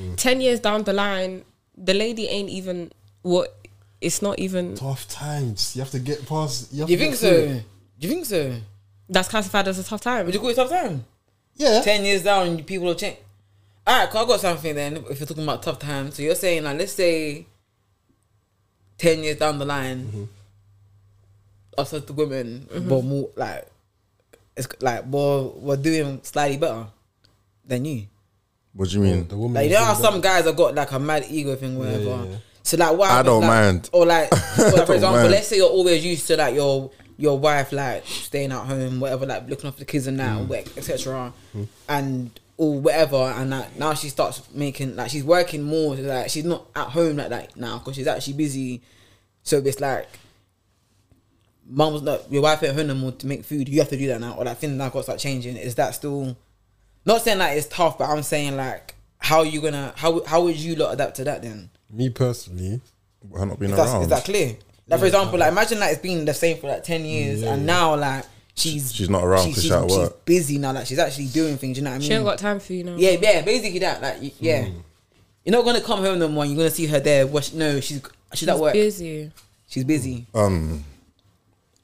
mean? 0.10 0.16
10 0.16 0.42
years 0.42 0.60
down 0.62 0.84
the 0.84 0.94
line, 0.94 1.44
the 1.78 1.94
lady 1.94 2.28
ain't 2.28 2.50
even 2.50 2.92
what 3.22 3.58
it's 4.00 4.22
not 4.22 4.40
even 4.40 4.76
Tough 4.76 5.08
times. 5.10 5.76
You 5.76 5.82
have 5.82 5.92
to 5.92 6.00
get 6.00 6.26
past. 6.26 6.72
You, 6.74 6.86
You 6.88 6.98
think 6.98 7.16
so? 7.16 7.28
it. 7.32 7.64
You 8.00 8.10
think 8.10 8.26
so? 8.26 8.56
that's 9.10 9.28
classified 9.28 9.68
as 9.68 9.78
a 9.78 9.84
tough 9.84 10.00
time. 10.02 10.26
Would 10.26 10.34
you 10.34 10.40
call 10.40 10.50
it 10.50 10.56
tough 10.56 10.70
time? 10.70 11.04
Yeah. 11.58 11.82
Ten 11.82 12.06
years 12.06 12.24
down, 12.24 12.64
people 12.64 12.88
have 12.88 12.98
changed. 12.98 13.20
All 13.88 13.98
right, 14.00 14.10
'cause 14.10 14.24
I 14.24 14.28
got 14.28 14.40
something 14.40 14.76
then. 14.76 14.98
If 15.10 15.20
you're 15.20 15.28
talking 15.28 15.44
about 15.44 15.64
tough 15.64 15.80
times, 15.80 16.16
so 16.16 16.22
you're 16.24 16.36
saying 16.36 16.64
like, 16.64 16.78
let's 16.78 16.94
say, 16.94 17.46
ten 18.98 19.24
years 19.24 19.38
down 19.38 19.60
the 19.60 19.66
line, 19.66 20.06
Mm-hmm. 20.06 20.24
us 21.78 21.94
as 21.94 22.06
the 22.06 22.14
women, 22.14 22.68
but 22.88 23.04
more 23.04 23.30
like, 23.36 23.68
it's 24.56 24.68
like 24.82 25.06
we're 25.06 25.44
we're 25.44 25.78
doing 25.78 26.20
slightly 26.24 26.58
better 26.58 26.88
than 27.66 27.86
you. 27.86 28.04
What 28.74 28.90
do 28.90 28.98
you 28.98 29.02
mean? 29.04 29.28
The 29.28 29.36
woman. 29.38 29.62
Like 29.62 29.72
there 29.72 29.82
are 29.82 29.96
some 29.96 30.22
guys 30.22 30.46
that 30.46 30.56
got 30.56 30.76
like 30.76 30.92
a 30.92 31.00
mad 31.00 31.26
ego 31.30 31.56
thing, 31.56 31.78
whatever. 31.78 32.04
yeah, 32.04 32.24
yeah. 32.26 32.36
So 32.64 32.78
like, 32.78 32.96
what 32.98 33.10
I 33.10 33.24
don't 33.24 33.42
like- 33.42 33.50
mind. 33.50 33.90
Or 33.92 34.06
like, 34.06 34.34
so, 34.34 34.68
like, 34.76 34.86
for 34.86 34.94
example, 34.94 35.20
mind. 35.22 35.32
let's 35.32 35.48
say 35.48 35.58
you're 35.58 35.70
always 35.70 36.06
used 36.06 36.28
to 36.28 36.38
like 36.38 36.54
your 36.56 36.92
your 37.18 37.38
wife 37.40 37.72
like 37.72 38.06
staying 38.06 38.52
at 38.52 38.66
home, 38.66 39.00
whatever, 39.00 39.26
like 39.26 39.48
looking 39.50 39.68
after 39.68 39.80
the 39.80 39.86
kids 39.86 40.08
and 40.08 40.20
Mm. 40.20 40.48
that, 40.50 40.78
etc. 40.78 41.34
And 41.90 42.32
or 42.62 42.80
whatever, 42.80 43.16
and 43.16 43.50
like, 43.50 43.76
now 43.80 43.96
she 43.96 44.08
starts 44.10 44.44
making 44.54 44.96
like 44.96 45.10
she's 45.10 45.24
working 45.24 45.64
more. 45.64 45.96
So, 45.96 46.04
like 46.04 46.30
she's 46.30 46.46
not 46.46 46.68
at 46.76 46.90
home 46.90 47.18
like 47.18 47.30
that 47.30 47.58
now 47.58 47.80
because 47.80 47.96
she's 47.96 48.06
actually 48.08 48.34
busy. 48.34 48.82
So 49.44 49.58
it's 49.58 49.80
like. 49.80 50.08
Mum's 51.74 52.02
not 52.02 52.30
your 52.30 52.42
wife 52.42 52.62
at 52.64 52.76
home 52.76 52.88
no 52.88 52.96
more 52.96 53.14
to 53.14 53.28
make 53.28 53.46
food. 53.46 53.70
You 53.70 53.80
have 53.80 53.88
to 53.90 53.98
do 53.98 54.08
that 54.08 54.20
now, 54.20 54.36
or 54.38 54.44
like 54.44 54.58
things 54.58 54.74
now 54.74 54.90
got 54.90 55.00
to 55.00 55.04
start 55.04 55.20
changing. 55.20 55.56
Is 55.56 55.76
that 55.76 55.96
still 55.96 56.36
not 57.06 57.22
saying 57.22 57.38
that 57.38 57.56
it's 57.56 57.68
tough, 57.68 57.98
but 57.98 58.10
I'm 58.10 58.24
saying 58.24 58.58
like 58.58 58.96
how 59.20 59.40
are 59.40 59.46
you 59.46 59.62
gonna 59.62 59.94
how 59.96 60.24
how 60.26 60.42
would 60.42 60.58
you 60.58 60.76
lot 60.76 60.94
adapt 60.94 61.16
to 61.18 61.24
that 61.24 61.42
then? 61.42 61.70
Me 61.90 62.10
personally, 62.10 62.82
Why 63.22 63.46
not 63.46 63.58
being 63.60 63.72
Is 63.72 63.78
that, 63.78 63.88
around? 63.88 64.02
is 64.02 64.08
that 64.10 64.26
clear? 64.26 64.58
Like 64.88 65.00
for 65.00 65.06
example, 65.06 65.40
like 65.40 65.52
imagine 65.52 65.80
like 65.80 65.94
it's 65.94 66.02
been 66.02 66.26
the 66.26 66.34
same 66.34 66.58
for 66.58 66.68
like 66.68 66.84
ten 66.84 67.06
years, 67.06 67.42
and 67.44 67.66
now 67.66 67.96
like 67.96 68.26
she's 68.62 68.94
She's 68.94 69.10
not 69.10 69.24
around 69.24 69.54
'cause 69.54 69.62
she's 69.64 69.72
at 69.72 69.86
work. 69.88 70.12
She's 70.28 70.38
busy 70.40 70.58
now. 70.58 70.72
Like 70.74 70.86
she's 70.88 71.00
actually 71.00 71.28
doing 71.28 71.58
things. 71.58 71.78
You 71.78 71.84
know 71.84 71.90
what 71.92 71.96
I 71.96 72.00
mean? 72.00 72.08
She 72.08 72.14
ain't 72.14 72.24
got 72.26 72.38
time 72.38 72.60
for 72.60 72.74
you 72.74 72.84
now. 72.84 72.96
yeah, 72.98 73.12
yeah, 73.22 73.42
basically 73.42 73.80
that. 73.80 74.02
Like 74.02 74.22
y- 74.22 74.32
yeah, 74.40 74.64
Hmm. 74.66 74.78
you're 75.44 75.52
not 75.54 75.66
gonna 75.66 75.82
come 75.82 76.00
home 76.00 76.20
no 76.20 76.28
more. 76.28 76.44
and 76.44 76.54
You're 76.54 76.60
gonna 76.64 76.70
see 76.76 76.86
her 76.86 77.00
there. 77.00 77.26
Wash, 77.28 77.52
no, 77.54 77.80
she's 77.80 78.02
she's, 78.34 78.48
at 78.48 78.60
work. 78.60 78.74
busy. 78.74 79.32
She's 79.68 79.84
busy. 79.84 80.28
um 80.34 80.84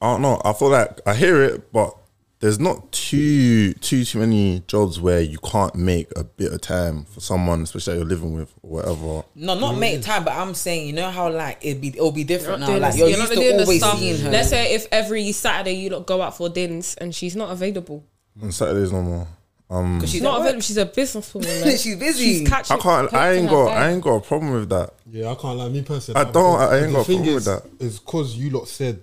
I 0.00 0.12
don't 0.12 0.22
know. 0.22 0.40
I 0.44 0.52
feel 0.52 0.68
like 0.70 1.00
I 1.06 1.14
hear 1.14 1.42
it, 1.42 1.72
but 1.72 1.96
there's 2.40 2.60
not 2.60 2.92
too 2.92 3.72
too 3.74 4.04
too 4.04 4.18
many 4.20 4.62
jobs 4.68 5.00
where 5.00 5.20
you 5.20 5.38
can't 5.38 5.74
make 5.74 6.06
a 6.16 6.22
bit 6.24 6.52
of 6.52 6.60
time 6.60 7.04
for 7.04 7.20
someone, 7.20 7.62
especially 7.62 7.94
that 7.94 7.98
you're 8.00 8.08
living 8.08 8.34
with 8.34 8.52
or 8.62 8.70
whatever. 8.70 9.24
No, 9.34 9.58
not 9.58 9.76
make 9.76 10.02
time, 10.02 10.24
but 10.24 10.34
I'm 10.34 10.54
saying 10.54 10.86
you 10.86 10.92
know 10.92 11.10
how 11.10 11.30
like 11.30 11.58
it'd 11.62 11.80
be 11.80 11.88
it'll 11.88 12.12
be 12.12 12.24
different 12.24 12.60
now. 12.60 12.76
Like 12.78 12.92
the- 12.92 12.98
you're, 12.98 13.08
you're 13.08 13.18
used 13.18 13.30
not 13.30 13.34
to 13.36 13.40
doing 13.42 13.56
the 13.56 13.62
always 13.64 13.80
stuff. 13.82 13.98
seeing 13.98 14.20
her. 14.20 14.30
Let's 14.30 14.50
say 14.50 14.74
if 14.74 14.86
every 14.92 15.32
Saturday 15.32 15.72
you 15.72 15.90
don't 15.90 16.06
go 16.06 16.22
out 16.22 16.36
for 16.36 16.48
dinners 16.48 16.94
and 17.00 17.14
she's 17.14 17.34
not 17.34 17.50
available. 17.50 18.04
On 18.40 18.52
Saturdays 18.52 18.92
no 18.92 19.02
more. 19.02 19.26
Um, 19.70 20.00
'Cause 20.00 20.08
she's 20.08 20.12
She's 20.12 20.22
not 20.22 20.28
at 20.28 20.38
work. 20.38 20.40
available. 20.46 20.60
She's 20.62 20.76
a 20.78 20.86
businesswoman. 20.86 21.64
man. 21.66 21.76
She's 21.76 21.96
busy. 21.96 22.24
She's 22.38 22.48
catching. 22.48 22.76
I 22.76 22.80
can't. 22.80 23.12
I 23.12 23.32
ain't 23.32 23.50
got. 23.50 23.66
bag. 23.66 23.76
I 23.76 23.90
ain't 23.92 24.02
got 24.02 24.14
a 24.14 24.20
problem 24.22 24.52
with 24.52 24.68
that. 24.70 24.94
yeah, 25.10 25.30
I 25.30 25.34
can't 25.34 25.58
lie. 25.58 25.68
Me 25.68 25.82
personally, 25.82 26.18
I 26.20 26.30
don't- 26.30 26.58
I 26.58 26.78
ain't 26.78 26.86
the 26.86 26.92
got 26.92 27.00
a 27.00 27.04
thing 27.04 27.16
problem 27.16 27.34
with 27.34 27.36
is, 27.36 27.44
that. 27.44 27.62
Is 27.80 27.98
because 27.98 28.34
you 28.36 28.48
lot 28.50 28.66
said 28.68 29.02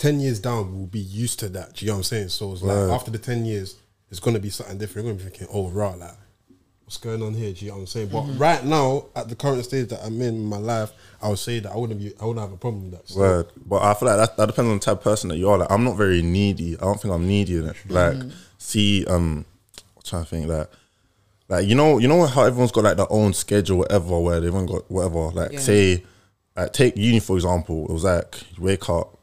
ten 0.00 0.18
years 0.18 0.40
down, 0.40 0.76
we'll 0.76 0.86
be 0.86 0.98
used 0.98 1.38
to 1.40 1.48
that. 1.50 1.74
Do 1.74 1.84
you 1.84 1.90
know 1.90 1.96
what 1.96 1.98
I'm 1.98 2.04
saying? 2.04 2.28
So 2.30 2.52
it's 2.52 2.62
like 2.62 2.76
Right. 2.88 2.94
after 2.94 3.10
the 3.12 3.18
ten 3.18 3.44
years, 3.44 3.76
it's 4.10 4.18
gonna 4.20 4.40
be 4.40 4.50
something 4.50 4.78
different. 4.78 5.06
You're 5.06 5.14
gonna 5.14 5.24
be 5.24 5.30
thinking, 5.36 5.54
oh, 5.54 5.68
right, 5.68 5.96
like 5.98 6.16
what's 6.84 6.96
going 6.96 7.22
on 7.22 7.34
here? 7.34 7.52
Do 7.52 7.64
you 7.64 7.70
know 7.70 7.76
what 7.76 7.80
I'm 7.82 7.86
saying? 7.86 8.08
But 8.08 8.22
Mm-hmm. 8.22 8.38
right 8.38 8.64
now, 8.64 9.04
at 9.14 9.28
the 9.28 9.36
current 9.36 9.64
stage 9.64 9.88
that 9.90 10.04
I'm 10.04 10.20
in, 10.22 10.34
in 10.34 10.44
my 10.44 10.56
life, 10.58 10.90
I 11.22 11.28
would 11.28 11.38
say 11.38 11.60
that 11.60 11.70
I 11.70 11.76
wouldn't 11.76 12.00
be. 12.00 12.12
I 12.20 12.24
wouldn't 12.24 12.40
have 12.44 12.52
a 12.52 12.56
problem 12.56 12.90
with 12.90 12.92
that. 12.98 13.08
So, 13.08 13.20
Word. 13.20 13.46
But 13.64 13.82
I 13.82 13.94
feel 13.94 14.08
like 14.08 14.16
that, 14.18 14.36
that 14.36 14.46
depends 14.46 14.68
on 14.70 14.74
the 14.78 14.84
type 14.84 14.96
of 14.98 15.04
person 15.04 15.28
that 15.28 15.36
you 15.36 15.48
are. 15.50 15.58
Like, 15.58 15.70
I'm 15.70 15.84
not 15.84 15.96
very 15.96 16.22
needy. 16.22 16.76
I 16.76 16.80
don't 16.80 17.00
think 17.00 17.14
I'm 17.14 17.26
needy 17.28 17.56
in 17.58 17.68
it. 17.68 17.76
Like, 17.88 18.16
see, 18.58 19.04
um, 19.06 19.44
I'm 19.96 20.02
trying 20.02 20.24
to 20.24 20.28
think 20.28 20.48
that. 20.48 20.70
Like 21.48 21.66
you 21.66 21.74
know, 21.74 21.98
you 21.98 22.06
know 22.08 22.26
how 22.26 22.44
everyone's 22.44 22.70
got 22.72 22.84
like 22.84 22.96
their 22.96 23.12
own 23.12 23.34
schedule, 23.34 23.78
whatever. 23.78 24.18
Where 24.20 24.40
they've 24.40 24.52
got 24.52 24.88
whatever. 24.90 25.30
Like 25.30 25.52
Yeah. 25.52 25.58
say, 25.58 26.04
like 26.56 26.72
take 26.72 26.96
uni 26.96 27.18
for 27.20 27.34
example. 27.36 27.86
It 27.88 27.92
was 27.92 28.04
like 28.04 28.36
you 28.56 28.62
wake 28.64 28.88
up, 28.88 29.18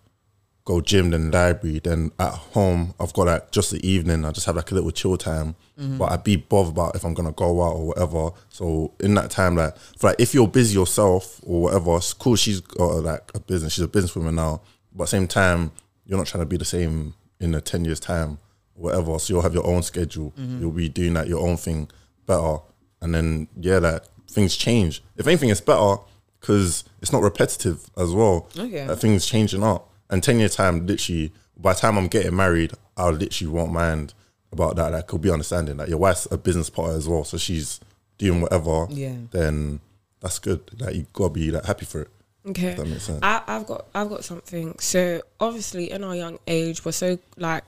go 0.67 0.81
gym, 0.81 1.11
then 1.11 1.31
library, 1.31 1.79
then 1.79 2.11
at 2.19 2.33
home 2.33 2.93
I've 2.99 3.13
got 3.13 3.27
like 3.27 3.51
just 3.51 3.71
the 3.71 3.87
evening. 3.87 4.25
I 4.25 4.31
just 4.31 4.45
have 4.47 4.57
like 4.57 4.69
a 4.71 4.75
little 4.75 4.91
chill 4.91 5.17
time. 5.17 5.55
Mm-hmm. 5.79 5.97
But 5.97 6.11
I'd 6.11 6.23
be 6.25 6.35
bothered 6.35 6.73
about 6.73 6.95
if 6.95 7.05
I'm 7.05 7.13
gonna 7.13 7.31
go 7.31 7.63
out 7.63 7.75
or 7.75 7.87
whatever. 7.87 8.31
So 8.49 8.93
in 8.99 9.13
that 9.13 9.31
time, 9.31 9.55
like, 9.55 9.77
for 9.97 10.07
like 10.07 10.19
if 10.19 10.33
you're 10.33 10.47
busy 10.47 10.77
yourself 10.77 11.39
or 11.43 11.61
whatever, 11.61 11.95
it's 11.95 12.11
cool. 12.13 12.35
She's 12.35 12.59
got 12.59 13.03
like 13.03 13.31
a 13.33 13.39
business. 13.39 13.73
She's 13.73 13.85
a 13.85 13.87
businesswoman 13.87 14.33
now. 14.33 14.61
But 14.93 15.03
at 15.03 15.05
the 15.05 15.11
same 15.17 15.27
time, 15.27 15.71
you're 16.05 16.17
not 16.17 16.27
trying 16.27 16.41
to 16.41 16.47
be 16.47 16.57
the 16.57 16.65
same 16.65 17.13
in 17.39 17.55
a 17.55 17.61
ten 17.61 17.85
years 17.85 18.01
time, 18.01 18.39
or 18.75 18.83
whatever. 18.83 19.17
So 19.19 19.33
you'll 19.33 19.43
have 19.43 19.53
your 19.53 19.65
own 19.65 19.83
schedule. 19.83 20.33
Mm-hmm. 20.37 20.59
You'll 20.59 20.71
be 20.71 20.89
doing 20.89 21.13
like 21.13 21.29
your 21.29 21.47
own 21.47 21.55
thing 21.55 21.89
better, 22.25 22.57
and 23.01 23.15
then 23.15 23.47
yeah, 23.59 23.77
like 23.77 24.03
things 24.29 24.57
change. 24.57 25.01
If 25.15 25.27
anything, 25.27 25.49
it's 25.49 25.61
better 25.61 25.97
because 26.41 26.83
it's 27.01 27.13
not 27.13 27.21
repetitive 27.21 27.89
as 27.95 28.11
well. 28.11 28.49
Okay. 28.57 28.85
Like, 28.85 28.97
things 28.97 29.25
changing 29.25 29.63
up. 29.63 29.93
And 30.09 30.23
ten 30.23 30.39
year 30.39 30.49
time, 30.49 30.85
literally, 30.85 31.31
by 31.57 31.73
the 31.73 31.79
time 31.79 31.97
I'm 31.97 32.07
getting 32.07 32.35
married, 32.35 32.73
I 32.95 33.09
literally 33.09 33.51
won't 33.51 33.71
mind 33.71 34.13
about 34.51 34.75
that. 34.77 34.91
Like, 34.91 35.07
could 35.07 35.21
be 35.21 35.31
understanding. 35.31 35.77
Like, 35.77 35.89
your 35.89 35.97
wife's 35.97 36.27
a 36.31 36.37
business 36.37 36.69
partner 36.69 36.95
as 36.95 37.07
well, 37.07 37.23
so 37.23 37.37
she's 37.37 37.79
doing 38.17 38.41
whatever. 38.41 38.87
Yeah. 38.89 39.15
Then 39.31 39.79
that's 40.21 40.39
good. 40.39 40.61
Like, 40.79 40.95
you 40.95 41.05
gotta 41.13 41.33
be 41.33 41.51
like 41.51 41.65
happy 41.65 41.85
for 41.85 42.01
it. 42.03 42.09
Okay, 42.47 42.75
That 42.75 42.87
makes 42.87 43.03
sense. 43.03 43.19
I, 43.21 43.41
I've 43.45 43.67
got 43.67 43.85
I've 43.93 44.09
got 44.09 44.23
something. 44.23 44.77
So 44.79 45.21
obviously, 45.39 45.91
in 45.91 46.03
our 46.03 46.15
young 46.15 46.39
age, 46.47 46.83
we're 46.85 46.91
so 46.91 47.19
like. 47.37 47.63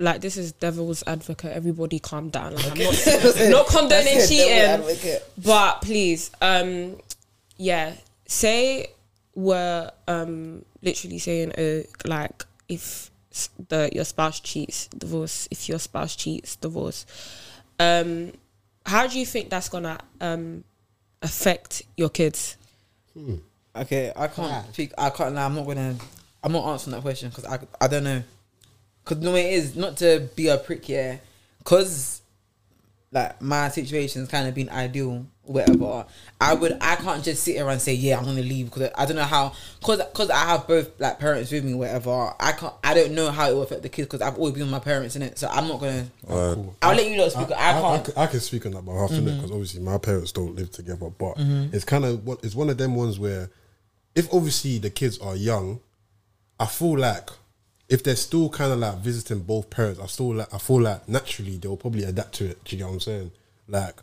Like 0.00 0.20
this 0.20 0.36
is 0.36 0.52
devil's 0.52 1.02
advocate. 1.08 1.50
Everybody 1.50 1.98
calm 1.98 2.28
down. 2.28 2.54
Like 2.54 2.70
I'm 2.70 2.78
not, 2.78 3.36
not 3.50 3.66
condoning 3.66 4.20
cheating, 4.28 5.18
but 5.44 5.82
please, 5.82 6.30
um, 6.40 6.98
yeah. 7.56 7.94
Say 8.28 8.92
we're 9.34 9.90
um 10.06 10.64
literally 10.82 11.18
saying 11.18 11.52
uh 11.52 11.82
like 12.04 12.44
if 12.68 13.10
the 13.68 13.90
your 13.92 14.04
spouse 14.04 14.40
cheats, 14.40 14.88
divorce. 14.88 15.48
If 15.50 15.68
your 15.68 15.78
spouse 15.78 16.16
cheats, 16.16 16.56
divorce. 16.56 17.06
Um, 17.78 18.32
how 18.84 19.06
do 19.06 19.18
you 19.18 19.26
think 19.26 19.50
that's 19.50 19.68
gonna 19.68 19.98
um 20.20 20.64
affect 21.22 21.82
your 21.96 22.08
kids? 22.08 22.56
Okay, 23.76 24.12
I 24.16 24.28
can't 24.28 24.72
speak. 24.72 24.92
I 24.98 25.10
can't. 25.10 25.34
Nah, 25.34 25.46
I'm 25.46 25.54
not 25.54 25.66
gonna. 25.66 25.96
I'm 26.42 26.52
not 26.52 26.66
answering 26.72 26.94
that 26.94 27.02
question 27.02 27.28
because 27.30 27.44
I 27.44 27.58
I 27.80 27.88
don't 27.88 28.04
know. 28.04 28.22
Because 29.04 29.22
the 29.22 29.30
way 29.30 29.54
it 29.54 29.58
is, 29.58 29.76
not 29.76 29.96
to 29.98 30.28
be 30.36 30.48
a 30.48 30.58
prick, 30.58 30.88
yeah. 30.88 31.18
Because 31.58 32.22
like 33.10 33.40
my 33.40 33.68
situation's 33.68 34.28
kind 34.28 34.48
of 34.48 34.54
been 34.54 34.68
ideal, 34.70 35.26
or 35.37 35.37
whatever. 35.48 36.06
I 36.40 36.54
would. 36.54 36.78
I 36.80 36.96
can't 36.96 37.24
just 37.24 37.42
sit 37.42 37.56
here 37.56 37.68
and 37.68 37.80
say, 37.80 37.94
yeah, 37.94 38.18
I'm 38.18 38.24
gonna 38.24 38.42
leave 38.42 38.66
because 38.66 38.90
I 38.96 39.06
don't 39.06 39.16
know 39.16 39.24
how. 39.24 39.52
Because 39.80 39.98
because 39.98 40.30
I 40.30 40.44
have 40.46 40.66
both 40.66 41.00
like 41.00 41.18
parents 41.18 41.50
with 41.50 41.64
me, 41.64 41.74
whatever. 41.74 42.32
I 42.38 42.52
can't. 42.52 42.74
I 42.84 42.94
don't 42.94 43.12
know 43.12 43.30
how 43.30 43.48
it 43.48 43.54
will 43.54 43.62
affect 43.62 43.82
the 43.82 43.88
kids 43.88 44.06
because 44.06 44.22
I've 44.22 44.36
always 44.36 44.54
been 44.54 44.62
with 44.62 44.70
my 44.70 44.78
parents 44.78 45.16
in 45.16 45.22
it. 45.22 45.38
So 45.38 45.48
I'm 45.48 45.68
not 45.68 45.80
gonna. 45.80 46.06
Cool. 46.26 46.76
I'll 46.82 46.96
let 46.96 47.10
you 47.10 47.20
lot 47.20 47.32
speak. 47.32 47.50
I, 47.52 47.78
I, 47.78 47.80
can't. 47.80 48.04
can, 48.04 48.14
I 48.16 48.26
can 48.26 48.40
speak 48.40 48.66
on 48.66 48.72
that 48.72 48.84
behalf 48.84 49.10
of 49.10 49.26
it 49.26 49.34
because 49.36 49.50
obviously 49.50 49.80
my 49.80 49.98
parents 49.98 50.32
don't 50.32 50.54
live 50.54 50.70
together, 50.70 51.10
but 51.10 51.36
mm-hmm. 51.36 51.74
it's 51.74 51.84
kind 51.84 52.04
of 52.04 52.24
what 52.24 52.44
it's 52.44 52.54
one 52.54 52.70
of 52.70 52.78
them 52.78 52.94
ones 52.94 53.18
where 53.18 53.50
if 54.14 54.32
obviously 54.32 54.78
the 54.78 54.90
kids 54.90 55.18
are 55.18 55.36
young, 55.36 55.80
I 56.60 56.66
feel 56.66 56.98
like 56.98 57.30
if 57.88 58.02
they're 58.02 58.16
still 58.16 58.48
kind 58.50 58.72
of 58.72 58.78
like 58.78 58.98
visiting 58.98 59.40
both 59.40 59.70
parents, 59.70 60.00
I 60.00 60.06
still 60.06 60.34
like 60.34 60.52
I 60.52 60.58
feel 60.58 60.82
like 60.82 61.08
naturally 61.08 61.56
they'll 61.56 61.76
probably 61.76 62.04
adapt 62.04 62.34
to 62.36 62.46
it. 62.50 62.62
Do 62.64 62.76
you 62.76 62.82
get 62.82 62.86
what 62.86 62.94
I'm 62.94 63.00
saying? 63.00 63.30
Like 63.66 63.96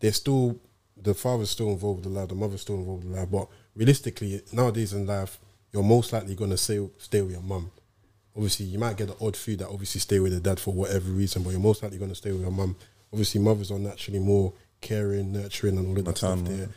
they're 0.00 0.12
still 0.12 0.58
the 1.02 1.14
father's 1.14 1.50
still 1.50 1.70
involved 1.70 2.04
with 2.04 2.12
the 2.12 2.20
lad, 2.20 2.28
the 2.28 2.34
mother's 2.34 2.62
still 2.62 2.76
involved 2.76 3.04
with 3.04 3.12
the 3.12 3.20
lad, 3.20 3.30
but 3.30 3.48
realistically 3.74 4.42
nowadays 4.52 4.92
in 4.92 5.06
life, 5.06 5.38
you're 5.72 5.82
most 5.82 6.12
likely 6.12 6.34
gonna 6.34 6.56
stay 6.56 6.86
stay 6.98 7.22
with 7.22 7.32
your 7.32 7.42
mum 7.42 7.70
obviously 8.36 8.66
you 8.66 8.78
might 8.78 8.96
get 8.96 9.08
the 9.08 9.24
odd 9.24 9.36
few 9.36 9.56
that 9.56 9.68
obviously 9.68 10.00
stay 10.00 10.20
with 10.20 10.32
the 10.32 10.40
dad 10.40 10.60
for 10.60 10.72
whatever 10.72 11.10
reason, 11.10 11.42
but 11.42 11.50
you're 11.50 11.60
most 11.60 11.82
likely 11.82 11.98
going 11.98 12.10
to 12.10 12.16
stay 12.16 12.32
with 12.32 12.40
your 12.40 12.50
mum. 12.50 12.76
Obviously, 13.12 13.40
mothers 13.40 13.70
are 13.70 13.78
naturally 13.78 14.18
more 14.20 14.52
caring, 14.80 15.32
nurturing, 15.32 15.76
and 15.76 15.88
all 15.88 15.98
of 15.98 16.04
that 16.04 16.18
stuff 16.18 16.38
Maternal. 16.38 16.58
there. 16.58 16.68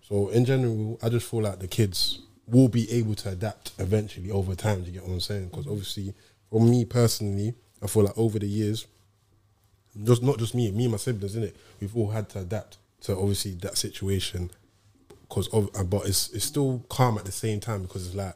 So 0.00 0.28
in 0.28 0.44
general, 0.44 0.98
I 1.02 1.08
just 1.08 1.28
feel 1.28 1.42
like 1.42 1.58
the 1.58 1.68
kids 1.68 2.20
will 2.46 2.68
be 2.68 2.90
able 2.90 3.14
to 3.16 3.30
adapt 3.30 3.72
eventually 3.78 4.30
over 4.30 4.54
time. 4.54 4.80
Do 4.82 4.86
you 4.86 4.92
get 4.92 5.02
what 5.02 5.12
I'm 5.12 5.20
saying? 5.20 5.48
Because 5.48 5.66
obviously, 5.66 6.14
for 6.50 6.60
me 6.60 6.84
personally, 6.84 7.54
I 7.82 7.86
feel 7.86 8.04
like 8.04 8.16
over 8.16 8.38
the 8.38 8.46
years, 8.46 8.86
just 10.04 10.22
not 10.22 10.38
just 10.38 10.54
me, 10.54 10.70
me 10.70 10.84
and 10.84 10.92
my 10.92 10.98
siblings, 10.98 11.36
in 11.36 11.44
it. 11.44 11.56
We've 11.80 11.96
all 11.96 12.10
had 12.10 12.28
to 12.30 12.40
adapt 12.40 12.78
to 13.02 13.16
obviously 13.16 13.52
that 13.52 13.76
situation, 13.76 14.50
because 15.22 15.48
of, 15.48 15.70
but 15.88 16.06
it's 16.06 16.30
it's 16.30 16.44
still 16.44 16.84
calm 16.88 17.18
at 17.18 17.24
the 17.24 17.32
same 17.32 17.60
time 17.60 17.82
because 17.82 18.06
it's 18.06 18.14
like 18.14 18.34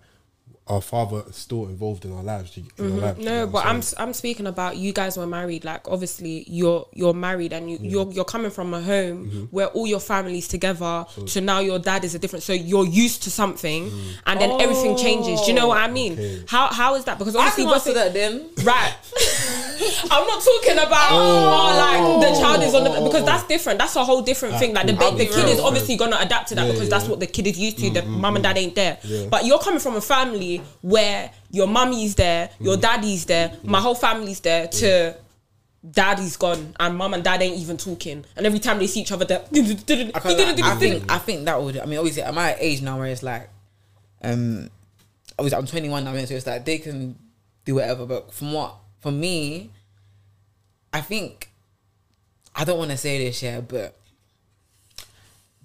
our 0.68 0.80
father 0.82 1.22
is 1.28 1.36
still 1.36 1.66
involved 1.68 2.04
in 2.04 2.12
our 2.12 2.24
lives. 2.24 2.56
In 2.56 2.66
our 2.80 2.88
lives, 2.98 3.18
you 3.20 3.24
know 3.24 3.44
No, 3.44 3.46
but 3.46 3.64
I'm 3.66 3.82
saying? 3.82 4.02
I'm 4.08 4.12
speaking 4.12 4.46
about 4.48 4.76
you 4.76 4.92
guys 4.92 5.16
were 5.16 5.26
married. 5.26 5.64
Like 5.64 5.86
obviously 5.88 6.44
you're 6.48 6.88
you're 6.92 7.14
married 7.14 7.52
and 7.52 7.70
you 7.70 7.78
you're 7.80 8.10
you're 8.10 8.24
coming 8.24 8.50
from 8.50 8.74
a 8.74 8.80
home 8.82 9.26
Mm-hmm. 9.26 9.44
where 9.56 9.68
all 9.68 9.86
your 9.86 10.00
family's 10.00 10.48
together. 10.48 11.06
So, 11.26 11.38
now 11.40 11.60
your 11.60 11.78
dad 11.78 12.04
is 12.04 12.14
a 12.14 12.18
different. 12.18 12.42
So 12.42 12.52
you're 12.52 12.84
used 12.86 13.22
to 13.24 13.30
something, 13.30 13.90
Mm. 13.90 14.02
and 14.26 14.40
then 14.40 14.60
everything 14.60 14.96
changes. 14.96 15.40
Do 15.42 15.46
you 15.48 15.54
know 15.54 15.68
what 15.68 15.78
I 15.78 15.88
mean? 15.88 16.14
Okay. 16.14 16.42
How 16.48 16.66
how 16.72 16.94
is 16.96 17.04
that? 17.04 17.18
Because 17.18 17.36
I 17.36 17.40
obviously 17.40 17.64
can 17.64 17.70
what's 17.70 17.86
answer 17.86 17.98
that 18.00 18.12
then. 18.14 18.50
Right. 18.64 18.92
I'm 20.10 20.26
not 20.26 20.42
talking 20.42 20.78
about 20.78 21.08
oh, 21.12 22.20
like 22.20 22.28
the 22.34 22.40
child 22.40 22.62
is 22.62 22.74
on 22.74 22.84
the 22.84 22.90
because 22.90 23.24
that's 23.24 23.44
different. 23.46 23.78
That's 23.78 23.94
a 23.96 24.04
whole 24.04 24.22
different 24.22 24.56
thing. 24.58 24.74
Like 24.74 24.86
the, 24.86 24.94
I'll 24.94 25.12
ba- 25.12 25.18
the 25.18 25.26
kid 25.26 25.48
is 25.48 25.60
obviously 25.60 25.96
gonna 25.96 26.16
adapt 26.20 26.48
to 26.48 26.54
that 26.56 26.66
Yeah, 26.66 26.72
because 26.72 26.88
yeah, 26.88 26.98
that's 26.98 27.08
what 27.08 27.20
the 27.20 27.26
kid 27.26 27.46
is 27.46 27.58
used 27.58 27.78
to. 27.78 27.90
The 27.90 28.02
mum 28.02 28.34
and 28.36 28.42
dad 28.42 28.56
ain't 28.58 28.74
there. 28.74 28.98
Yeah. 29.04 29.26
But 29.30 29.44
you're 29.44 29.58
coming 29.58 29.80
from 29.80 29.96
a 29.96 30.00
family 30.00 30.55
where 30.82 31.30
your 31.50 31.66
mummy's 31.66 32.14
there, 32.14 32.50
your 32.60 32.76
daddy's 32.76 33.26
there, 33.26 33.56
my 33.62 33.80
whole 33.80 33.94
family's 33.94 34.40
there 34.40 34.68
to 34.68 35.16
daddy's 35.88 36.36
gone 36.36 36.74
and 36.80 36.96
mum 36.96 37.14
and 37.14 37.22
dad 37.22 37.42
ain't 37.42 37.58
even 37.58 37.76
talking. 37.76 38.24
And 38.36 38.46
every 38.46 38.58
time 38.58 38.78
they 38.78 38.86
see 38.86 39.00
each 39.00 39.12
other, 39.12 39.24
they're 39.24 39.44
I, 40.14 40.20
can't 40.20 40.60
I 40.62 40.74
think 40.74 41.04
I 41.12 41.18
think 41.18 41.44
that 41.44 41.62
would. 41.62 41.78
I 41.78 41.86
mean, 41.86 41.98
obviously, 41.98 42.22
I'm 42.24 42.36
at 42.38 42.56
an 42.56 42.62
age 42.62 42.82
now 42.82 42.98
where 42.98 43.06
it's 43.06 43.22
like, 43.22 43.48
um, 44.22 44.70
obviously 45.38 45.58
I'm 45.58 45.66
21 45.66 46.04
now, 46.04 46.12
so 46.24 46.34
it's 46.34 46.46
like 46.46 46.64
they 46.64 46.78
can 46.78 47.16
do 47.64 47.76
whatever. 47.76 48.06
But 48.06 48.32
from 48.32 48.52
what 48.52 48.74
for 49.00 49.12
me, 49.12 49.70
I 50.92 51.00
think 51.00 51.50
I 52.54 52.64
don't 52.64 52.78
want 52.78 52.90
to 52.90 52.96
say 52.96 53.24
this, 53.24 53.42
yeah, 53.42 53.60
but 53.60 53.96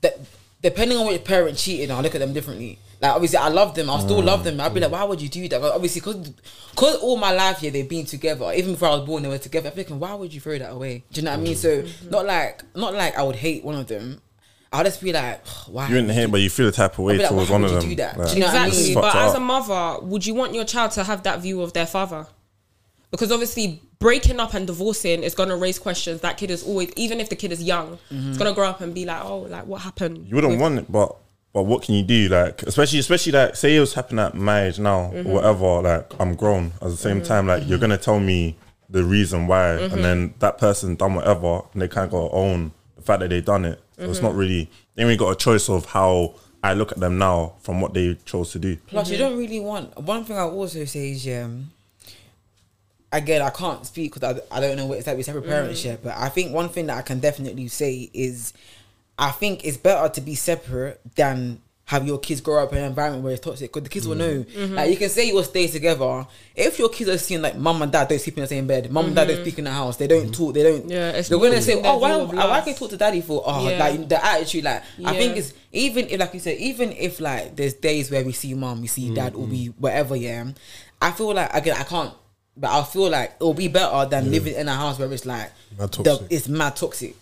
that 0.01 0.19
depending 0.61 0.97
on 0.97 1.07
which 1.07 1.23
parent 1.23 1.57
cheated, 1.57 1.89
I 1.91 2.01
look 2.01 2.15
at 2.15 2.19
them 2.19 2.33
differently. 2.33 2.77
Like 3.01 3.13
obviously, 3.13 3.37
I 3.37 3.47
love 3.47 3.73
them. 3.73 3.89
I 3.89 3.99
still 3.99 4.21
love 4.21 4.41
mm, 4.41 4.43
them. 4.43 4.61
I'd 4.61 4.75
be 4.75 4.79
like, 4.79 4.91
why 4.91 5.03
would 5.03 5.19
you 5.19 5.27
do 5.27 5.47
that? 5.49 5.59
But 5.59 5.73
obviously, 5.73 6.01
because 6.01 6.29
because 6.69 6.95
all 6.97 7.17
my 7.17 7.31
life 7.31 7.57
here 7.57 7.71
they've 7.71 7.89
been 7.89 8.05
together. 8.05 8.53
Even 8.53 8.73
before 8.73 8.89
I 8.89 8.95
was 8.95 9.05
born, 9.07 9.23
they 9.23 9.29
were 9.29 9.39
together. 9.39 9.69
I'm 9.69 9.75
thinking, 9.75 9.99
why 9.99 10.13
would 10.13 10.31
you 10.31 10.39
throw 10.39 10.59
that 10.59 10.71
away? 10.71 11.03
Do 11.11 11.19
you 11.19 11.25
know 11.25 11.31
what 11.31 11.39
I 11.39 11.43
mean? 11.43 11.55
So 11.55 11.81
mm-hmm. 11.81 12.09
not 12.11 12.27
like 12.27 12.63
not 12.75 12.93
like 12.93 13.17
I 13.17 13.23
would 13.23 13.37
hate 13.37 13.63
one 13.63 13.75
of 13.75 13.87
them. 13.87 14.21
I'll 14.71 14.83
just 14.83 15.01
be 15.01 15.11
like, 15.11 15.45
why? 15.67 15.87
You 15.89 15.95
wouldn't 15.95 16.13
hate, 16.13 16.27
but 16.27 16.41
you 16.41 16.49
feel 16.49 16.67
the 16.67 16.71
type 16.71 16.93
of 16.93 16.99
way 16.99 17.15
I'd 17.15 17.21
like, 17.21 17.29
towards 17.29 17.49
one 17.49 17.63
of 17.63 17.71
them. 17.71 17.81
do 17.81 17.95
that? 17.95 18.17
Like, 18.17 18.29
Do 18.29 18.33
you 18.35 18.39
know 18.41 18.47
what 18.47 18.55
I 18.55 18.59
mean? 18.59 18.67
Exactly. 18.69 18.93
But 18.93 19.01
fucked 19.01 19.15
as 19.15 19.33
a 19.33 19.39
mother, 19.39 20.05
would 20.05 20.25
you 20.25 20.33
want 20.35 20.53
your 20.53 20.63
child 20.63 20.91
to 20.91 21.03
have 21.03 21.23
that 21.23 21.41
view 21.41 21.61
of 21.61 21.73
their 21.73 21.87
father? 21.87 22.27
Because 23.09 23.31
obviously, 23.31 23.81
breaking 23.99 24.39
up 24.39 24.53
and 24.53 24.65
divorcing 24.67 25.23
is 25.23 25.35
going 25.35 25.49
to 25.49 25.57
raise 25.57 25.79
questions. 25.79 26.21
That 26.21 26.37
kid 26.37 26.51
is 26.51 26.63
always, 26.63 26.93
even 26.95 27.19
if 27.19 27.29
the 27.29 27.35
kid 27.35 27.51
is 27.51 27.61
young, 27.63 27.93
it's 27.93 28.13
mm-hmm. 28.13 28.37
going 28.37 28.49
to 28.49 28.53
grow 28.53 28.69
up 28.69 28.79
and 28.79 28.93
be 28.93 29.05
like, 29.05 29.25
oh, 29.25 29.39
like 29.39 29.65
what 29.65 29.81
happened? 29.81 30.27
You 30.27 30.35
wouldn't 30.35 30.51
with- 30.51 30.61
want 30.61 30.79
it, 30.79 30.91
but 30.91 31.17
but 31.53 31.63
what 31.63 31.83
can 31.83 31.95
you 31.95 32.03
do? 32.03 32.29
Like 32.29 32.63
especially 32.63 32.99
especially 32.99 33.33
like 33.33 33.55
say 33.55 33.75
it 33.75 33.79
was 33.79 33.93
happening 33.93 34.23
at 34.25 34.33
my 34.35 34.65
age 34.65 34.79
now 34.79 35.11
Mm-hmm. 35.13 35.29
or 35.29 35.33
whatever. 35.33 35.81
Like 35.81 36.11
I'm 36.19 36.35
grown. 36.35 36.73
At 36.81 36.89
the 36.89 36.97
same 36.97 37.21
time, 37.21 37.47
like 37.47 37.67
you're 37.67 37.79
gonna 37.79 37.97
tell 37.97 38.19
me 38.19 38.57
the 38.89 39.03
reason 39.03 39.47
why, 39.47 39.77
Mm-hmm. 39.79 39.93
and 39.95 40.03
then 40.03 40.33
that 40.39 40.57
person 40.57 40.95
done 40.95 41.15
whatever, 41.15 41.61
and 41.73 41.81
they 41.81 41.87
can't 41.87 42.11
go 42.11 42.29
own 42.29 42.71
the 42.95 43.01
fact 43.01 43.19
that 43.21 43.29
they 43.29 43.41
done 43.41 43.65
it. 43.65 43.79
So 43.95 44.01
Mm-hmm. 44.03 44.11
it's 44.11 44.21
not 44.21 44.35
really. 44.35 44.69
They 44.95 45.03
only 45.03 45.17
got 45.17 45.29
a 45.31 45.35
choice 45.35 45.69
of 45.69 45.85
how 45.85 46.35
I 46.63 46.73
look 46.73 46.91
at 46.91 46.99
them 46.99 47.17
now 47.17 47.53
from 47.61 47.81
what 47.81 47.93
they 47.93 48.15
chose 48.25 48.51
to 48.51 48.59
do. 48.59 48.75
Plus, 48.87 49.05
Mm-hmm. 49.07 49.13
you 49.13 49.17
don't 49.19 49.37
really 49.37 49.59
want. 49.59 49.97
One 49.99 50.23
thing 50.25 50.37
I 50.37 50.41
also 50.43 50.85
say 50.85 51.11
is, 51.11 51.27
um, 51.27 51.71
again, 53.11 53.41
I 53.41 53.49
can't 53.49 53.85
speak 53.85 54.13
because 54.13 54.37
I, 54.51 54.57
I 54.57 54.59
don't 54.59 54.77
know 54.77 54.85
what 54.85 54.97
it's 54.97 55.07
like 55.07 55.17
with 55.17 55.25
separate 55.25 55.45
parents 55.47 55.83
yet. 55.83 56.03
But 56.03 56.15
I 56.17 56.29
think 56.29 56.53
one 56.53 56.69
thing 56.69 56.87
that 56.87 56.97
I 56.97 57.01
can 57.01 57.19
definitely 57.19 57.67
say 57.67 58.09
is, 58.13 58.53
I 59.21 59.29
think 59.29 59.63
it's 59.63 59.77
better 59.77 60.09
to 60.15 60.19
be 60.21 60.33
separate 60.33 60.99
than 61.15 61.61
have 61.85 62.07
your 62.07 62.17
kids 62.19 62.39
grow 62.41 62.63
up 62.63 62.71
in 62.71 62.77
an 62.79 62.85
environment 62.85 63.21
where 63.23 63.33
it's 63.33 63.41
toxic 63.41 63.71
because 63.71 63.83
the 63.83 63.89
kids 63.89 64.07
will 64.07 64.15
know. 64.15 64.43
Mm-hmm. 64.43 64.75
Like 64.75 64.89
you 64.89 64.97
can 64.97 65.09
say 65.09 65.27
you 65.27 65.35
will 65.35 65.43
stay 65.43 65.67
together. 65.67 66.25
If 66.55 66.79
your 66.79 66.89
kids 66.89 67.09
are 67.09 67.17
seeing 67.17 67.41
like 67.41 67.55
mum 67.57 67.81
and 67.81 67.91
dad 67.91 68.07
don't 68.07 68.19
sleep 68.19 68.37
in 68.37 68.41
the 68.41 68.47
same 68.47 68.65
bed, 68.65 68.89
mum 68.91 69.07
and 69.07 69.15
dad 69.15 69.27
don't 69.27 69.41
speak 69.41 69.59
in 69.59 69.65
the 69.65 69.71
house, 69.71 69.97
they 69.97 70.07
don't 70.07 70.33
talk, 70.33 70.53
they 70.55 70.63
don't. 70.63 70.81
Mm-hmm. 70.83 70.89
Yeah, 70.91 71.09
it's 71.11 71.29
they're 71.29 71.37
gonna 71.37 71.51
more 71.51 71.61
say, 71.61 71.77
in 71.77 71.85
"Oh, 71.85 71.97
why, 71.97 72.13
view 72.15 72.39
of 72.39 72.49
why 72.49 72.59
can 72.61 72.69
you 72.69 72.75
talk 72.75 72.89
to 72.91 72.97
daddy 72.97 73.21
for?" 73.21 73.43
Oh, 73.45 73.69
Yeah. 73.69 73.77
like 73.77 74.07
the 74.09 74.25
attitude. 74.25 74.63
Like 74.63 74.83
I 75.05 75.13
think 75.17 75.37
it's 75.37 75.53
even 75.73 76.07
if 76.09 76.19
like 76.19 76.33
you 76.33 76.39
said, 76.39 76.57
even 76.57 76.91
if 76.93 77.19
like 77.19 77.55
there's 77.57 77.73
days 77.75 78.09
where 78.09 78.23
we 78.23 78.31
see 78.31 78.53
mom, 78.55 78.81
we 78.81 78.87
see 78.87 79.13
dad, 79.13 79.35
or 79.35 79.45
we 79.45 79.65
whatever, 79.77 80.15
yeah. 80.15 80.45
I 81.01 81.11
feel 81.11 81.33
like 81.33 81.53
again 81.53 81.75
I 81.77 81.83
can't, 81.83 82.13
but 82.57 82.71
I 82.71 82.83
feel 82.85 83.09
like 83.09 83.35
it'll 83.35 83.53
be 83.53 83.67
better 83.67 84.09
than 84.09 84.31
living 84.31 84.55
in 84.55 84.67
a 84.69 84.73
house 84.75 84.97
where 84.97 85.11
it's 85.11 85.25
like 85.25 85.51
Mad 85.77 85.91
the, 85.91 86.25
it's 86.29 86.47
mad 86.47 86.75
toxic. 86.77 87.15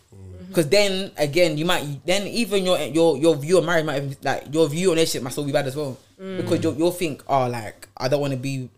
Because 0.49 0.67
then 0.69 1.11
again, 1.17 1.57
you 1.57 1.63
might 1.65 2.05
then 2.05 2.27
even 2.27 2.65
your 2.65 2.77
your 2.79 3.17
your 3.17 3.35
view 3.35 3.57
of 3.59 3.65
marriage 3.65 3.85
might 3.85 4.03
even, 4.03 4.17
like 4.23 4.53
your 4.53 4.67
view 4.67 4.89
on 4.89 4.95
relationship 4.95 5.23
might 5.23 5.31
still 5.31 5.45
be 5.45 5.51
bad 5.51 5.67
as 5.67 5.75
well. 5.75 5.97
Because 6.17 6.61
you'll, 6.61 6.75
you'll 6.75 6.91
think, 6.91 7.23
oh, 7.29 7.47
like 7.47 7.87
I 7.95 8.09
don't 8.09 8.19
want 8.19 8.33
to 8.33 8.37
be 8.39 8.69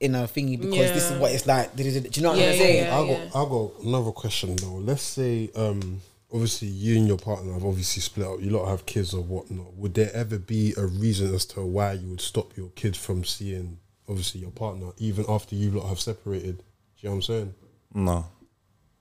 in 0.00 0.14
a 0.14 0.20
thingy 0.20 0.58
because 0.58 0.92
this 0.92 1.10
is 1.10 1.18
what 1.18 1.32
it's 1.32 1.46
like. 1.46 1.74
Do 1.76 1.82
you 1.82 2.22
know 2.22 2.30
what 2.30 2.38
Yeah, 2.38 2.46
I'm 2.46 2.52
yeah, 2.52 2.58
saying? 2.58 2.84
yeah. 2.84 2.98
I 2.98 3.06
got 3.06 3.46
I 3.46 3.48
got 3.50 3.70
another 3.84 4.12
question 4.12 4.56
though. 4.56 4.74
Let's 4.76 5.02
say 5.02 5.50
um 5.54 6.00
obviously 6.32 6.68
you 6.68 6.96
and 6.98 7.08
your 7.08 7.18
partner 7.18 7.52
have 7.52 7.64
obviously 7.64 8.00
split 8.00 8.26
up. 8.26 8.40
You 8.40 8.50
lot 8.50 8.68
have 8.68 8.86
kids 8.86 9.12
or 9.12 9.22
whatnot. 9.22 9.74
Would 9.74 9.94
there 9.94 10.10
ever 10.14 10.38
be 10.38 10.72
a 10.76 10.86
reason 10.86 11.34
as 11.34 11.44
to 11.46 11.62
why 11.66 11.94
you 11.94 12.10
would 12.10 12.20
stop 12.20 12.56
your 12.56 12.68
kids 12.70 12.96
from 12.96 13.24
seeing 13.24 13.78
obviously 14.08 14.40
your 14.40 14.50
partner 14.50 14.92
even 14.98 15.24
after 15.28 15.56
you 15.56 15.72
lot 15.72 15.88
have 15.88 16.00
separated? 16.00 16.58
Do 16.58 16.62
you 17.00 17.08
know 17.08 17.10
what 17.10 17.16
I'm 17.16 17.22
saying? 17.22 17.54
No. 17.94 18.26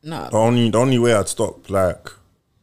Nah, 0.03 0.29
The 0.29 0.37
only 0.37 0.69
the 0.69 0.77
only 0.77 0.99
way 0.99 1.13
I'd 1.13 1.27
stop 1.27 1.69
like 1.69 2.09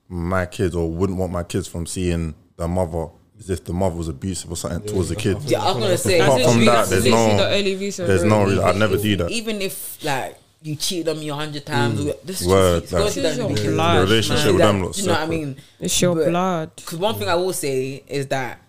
my 0.09 0.47
kids 0.47 0.75
or 0.75 0.91
wouldn't 0.91 1.19
want 1.19 1.33
my 1.33 1.43
kids 1.43 1.67
from 1.67 1.87
seeing 1.87 2.35
their 2.57 2.69
mother 2.69 3.09
is 3.39 3.51
if 3.51 3.65
the 3.65 3.73
mother 3.73 3.97
was 3.97 4.09
abusive 4.09 4.51
or 4.51 4.57
something 4.57 4.89
towards 4.89 5.09
the 5.09 5.17
kid. 5.17 5.39
yeah, 5.43 5.63
I'm 5.65 5.81
gonna 5.81 5.99
say. 5.99 6.21
Apart 6.21 6.43
from 6.43 6.65
that, 6.65 6.89
there's 6.89 7.05
no- 7.05 7.37
the 7.37 7.55
only 7.57 7.77
reason. 7.77 8.07
There's 8.07 8.25
no 8.25 8.45
reason. 8.45 8.65
I'd 8.65 8.77
never 8.77 8.97
do 8.97 9.17
that. 9.17 9.31
Even 9.31 9.61
if 9.61 10.03
like 10.05 10.39
you 10.63 10.77
cheated 10.77 11.09
on 11.09 11.21
me 11.21 11.29
a 11.29 11.35
hundred 11.35 11.67
times, 11.67 12.01
or 12.01 12.15
this 12.25 12.41
is 12.41 12.47
Word, 12.47 12.83
just, 12.83 12.93
like- 12.93 13.03
go 13.03 13.09
to 13.11 13.21
This 13.21 13.37
that 13.37 13.51
your 13.63 13.73
blood, 13.73 13.97
The 13.97 14.03
relationship 14.03 14.45
man. 14.47 14.55
with 14.55 14.63
them 14.63 14.83
looks 14.85 14.99
you 14.99 15.07
know 15.07 15.13
what 15.13 15.21
I 15.21 15.27
mean? 15.27 15.57
It's 15.81 16.01
your 16.01 16.15
But- 16.15 16.29
blood. 16.31 16.71
Because 16.77 16.99
one 16.99 17.15
thing 17.17 17.29
I 17.29 17.35
will 17.35 17.53
say 17.53 18.03
is 18.07 18.29
that, 18.29 18.63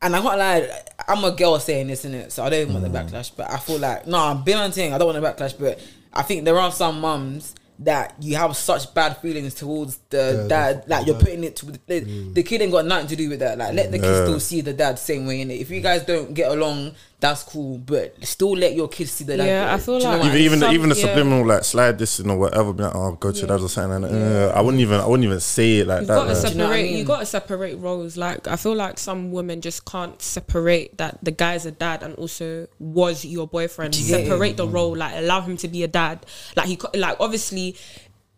and 0.00 0.14
I 0.14 0.20
can't 0.20 0.38
lie, 0.38 0.70
I'm 1.08 1.24
a 1.24 1.32
girl 1.32 1.58
saying 1.58 1.88
this 1.88 2.04
in 2.04 2.14
it, 2.14 2.30
so 2.30 2.44
I 2.44 2.50
don't 2.50 2.72
want 2.72 2.84
the 2.84 2.90
mm. 2.90 3.10
backlash. 3.10 3.32
But 3.36 3.50
I 3.50 3.56
feel 3.56 3.78
like 3.78 4.06
no, 4.06 4.18
I'm 4.18 4.44
being 4.44 4.58
on 4.58 4.70
thing. 4.70 4.92
I 4.92 4.98
don't 4.98 5.12
want 5.12 5.20
the 5.20 5.44
backlash, 5.44 5.58
but 5.58 5.80
I 6.12 6.22
think 6.22 6.44
there 6.44 6.58
are 6.58 6.70
some 6.70 7.00
mums 7.00 7.54
that 7.80 8.14
you 8.20 8.36
have 8.36 8.56
such 8.56 8.92
bad 8.94 9.16
feelings 9.18 9.54
towards 9.54 9.98
the 10.10 10.42
Yeah, 10.42 10.48
dad, 10.48 10.84
the- 10.84 10.90
like 10.90 11.06
you're 11.06 11.16
dad. 11.16 11.24
putting 11.24 11.44
it 11.44 11.56
to 11.56 11.66
the, 11.66 11.80
the 11.86 12.00
mm. 12.02 12.46
kid 12.46 12.62
ain't 12.62 12.72
got 12.72 12.86
nothing 12.86 13.08
to 13.08 13.16
do 13.16 13.28
with 13.28 13.40
that. 13.40 13.58
Like 13.58 13.74
let 13.74 13.90
the 13.90 13.98
kid 13.98 14.24
still 14.26 14.40
see 14.40 14.60
the 14.60 14.72
dad 14.72 14.98
same 14.98 15.26
way 15.26 15.40
in 15.40 15.50
it. 15.50 15.60
If 15.60 15.70
you 15.70 15.80
guys 15.80 16.04
don't 16.04 16.34
get 16.34 16.50
along, 16.50 16.94
that's 17.24 17.42
cool, 17.42 17.78
but 17.78 18.14
still 18.26 18.54
let 18.56 18.74
your 18.74 18.88
kids 18.88 19.10
see 19.12 19.24
the 19.24 19.36
dad. 19.38 19.46
Yeah, 19.46 19.72
I 19.72 19.76
Do 19.78 19.82
feel 19.82 19.98
you 19.98 20.04
know 20.04 20.10
like- 20.10 20.22
I 20.22 20.26
Even 20.26 20.32
mean? 20.34 20.42
even 20.44 20.58
the, 20.60 20.66
Some- 20.66 20.74
even 20.74 20.88
the 20.90 20.96
yeah. 20.96 21.06
subliminal 21.06 21.46
like 21.46 21.64
slide 21.64 21.98
this 21.98 22.20
or 22.20 22.36
whatever, 22.38 22.72
be 22.72 22.82
like, 22.82 22.94
oh, 22.94 23.12
go 23.12 23.32
to 23.32 23.38
your 23.38 23.46
dad's 23.48 23.62
or 23.64 23.68
something. 23.68 24.02
Like, 24.02 24.12
uh, 24.12 24.52
I 24.54 24.60
wouldn't 24.60 24.80
even 24.82 25.00
I 25.00 25.06
wouldn't 25.06 25.24
even 25.24 25.40
say 25.40 25.78
it 25.78 25.86
like 25.86 26.00
You've 26.00 26.08
that. 26.08 26.14
got 26.14 26.24
to 26.34 26.40
like. 26.42 26.52
You 26.52 26.58
know 26.58 26.64
I 26.66 26.68
separate. 26.68 26.90
You 26.90 26.96
mean? 26.96 27.04
got 27.06 27.18
to 27.20 27.26
separate 27.26 27.74
roles. 27.78 28.16
Like 28.16 28.46
I 28.46 28.56
feel 28.56 28.74
like 28.74 28.98
some 28.98 29.32
women 29.32 29.60
just 29.60 29.84
can't 29.86 30.20
separate 30.20 30.98
that 30.98 31.18
the 31.22 31.30
guy's 31.30 31.64
a 31.66 31.70
dad 31.72 32.02
and 32.02 32.14
also 32.16 32.66
was 32.78 33.24
your 33.24 33.46
boyfriend. 33.48 33.96
Yeah. 33.96 34.18
Separate 34.18 34.56
the 34.56 34.68
role. 34.68 34.94
Like 34.96 35.14
allow 35.16 35.40
him 35.40 35.56
to 35.58 35.68
be 35.68 35.82
a 35.82 35.88
dad. 35.88 36.26
Like 36.56 36.66
he 36.66 36.76
co- 36.76 36.90
like 36.94 37.16
obviously. 37.20 37.76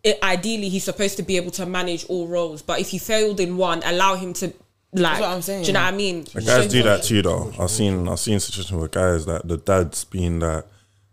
It, 0.03 0.19
ideally, 0.23 0.69
he's 0.69 0.85
supposed 0.85 1.17
to 1.17 1.23
be 1.23 1.35
able 1.35 1.51
to 1.51 1.65
manage 1.65 2.05
all 2.05 2.27
roles, 2.27 2.61
but 2.61 2.79
if 2.79 2.89
he 2.89 2.97
failed 2.99 3.39
in 3.41 3.57
one, 3.57 3.81
allow 3.83 4.15
him 4.15 4.31
to 4.33 4.53
like. 4.93 5.19
what 5.21 5.29
I'm 5.29 5.41
saying. 5.41 5.63
Do 5.63 5.67
you 5.67 5.73
know 5.73 5.81
what 5.81 5.93
I 5.93 5.97
mean? 5.97 6.23
The 6.33 6.41
guys 6.41 6.67
do 6.71 6.83
that 6.83 7.03
too, 7.03 7.21
though. 7.21 7.53
I've 7.59 7.69
seen 7.71 8.07
I've 8.07 8.19
seen 8.19 8.39
situations 8.39 8.79
with 8.79 8.91
guys 8.91 9.25
that 9.25 9.47
the 9.47 9.57
dad's 9.57 10.03
being 10.05 10.39
that 10.39 10.65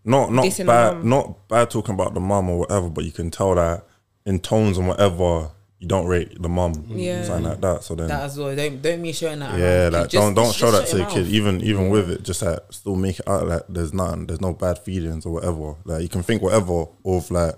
not 0.05 0.33
not 0.33 0.45
Dissing 0.45 0.67
bad 0.67 1.05
not 1.05 1.49
bad 1.49 1.71
talking 1.71 1.95
about 1.95 2.15
the 2.15 2.21
mum 2.21 2.51
or 2.51 2.59
whatever, 2.61 2.89
but 2.91 3.05
you 3.05 3.13
can 3.13 3.31
tell 3.31 3.55
that 3.55 3.85
in 4.27 4.39
tones 4.41 4.79
and 4.79 4.87
whatever 4.89 5.51
you 5.81 5.89
don't 5.89 6.07
rate 6.07 6.41
the 6.41 6.49
mum, 6.49 6.73
Yeah. 6.89 7.25
something 7.25 7.45
like 7.45 7.61
that. 7.61 7.83
So 7.85 7.95
then, 7.95 8.09
That 8.09 8.23
as 8.23 8.39
well. 8.39 8.55
Don't 8.57 8.81
don't 8.81 9.03
be 9.03 9.13
showing 9.13 9.41
that. 9.41 9.59
yeah, 9.59 9.83
around. 9.85 9.93
like 9.93 10.03
Just- 10.09 10.13
don't 10.23 10.35
don't 10.35 10.55
show 10.55 10.71
that 10.71 10.87
to 10.87 10.93
the 10.97 11.03
your 11.03 11.11
kid. 11.11 11.25
mouth. 11.25 11.29
Even 11.33 11.61
even 11.63 11.91
with 11.91 12.11
it, 12.11 12.23
just 12.23 12.43
like 12.43 12.59
still 12.71 12.97
make 12.97 13.19
it 13.19 13.29
out 13.29 13.47
like 13.49 13.63
there's 13.69 13.93
nothing, 13.93 14.27
there's 14.27 14.41
no 14.41 14.53
bad 14.55 14.79
feelings 14.79 15.27
or 15.27 15.33
whatever. 15.35 15.75
Like 15.85 16.03
you 16.03 16.09
can 16.09 16.23
think 16.23 16.41
whatever 16.43 16.87
of 17.05 17.31
like 17.31 17.55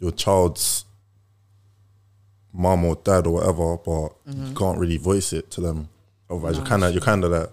your 0.00 0.12
child's 0.12 0.84
mum 2.52 2.84
or 2.84 2.96
dad 2.96 3.26
or 3.26 3.34
whatever, 3.34 3.76
but 3.78 4.08
Mm-hmm. 4.28 4.46
you 4.46 4.54
can't 4.54 4.78
really 4.78 4.96
voice 4.96 5.32
it 5.32 5.50
to 5.52 5.60
them. 5.60 5.88
Otherwise, 6.30 6.56
you're 6.56 6.66
kind 6.66 6.84
of 6.84 6.92
you're 6.92 7.00
kind 7.02 7.24
of 7.24 7.30
like 7.32 7.50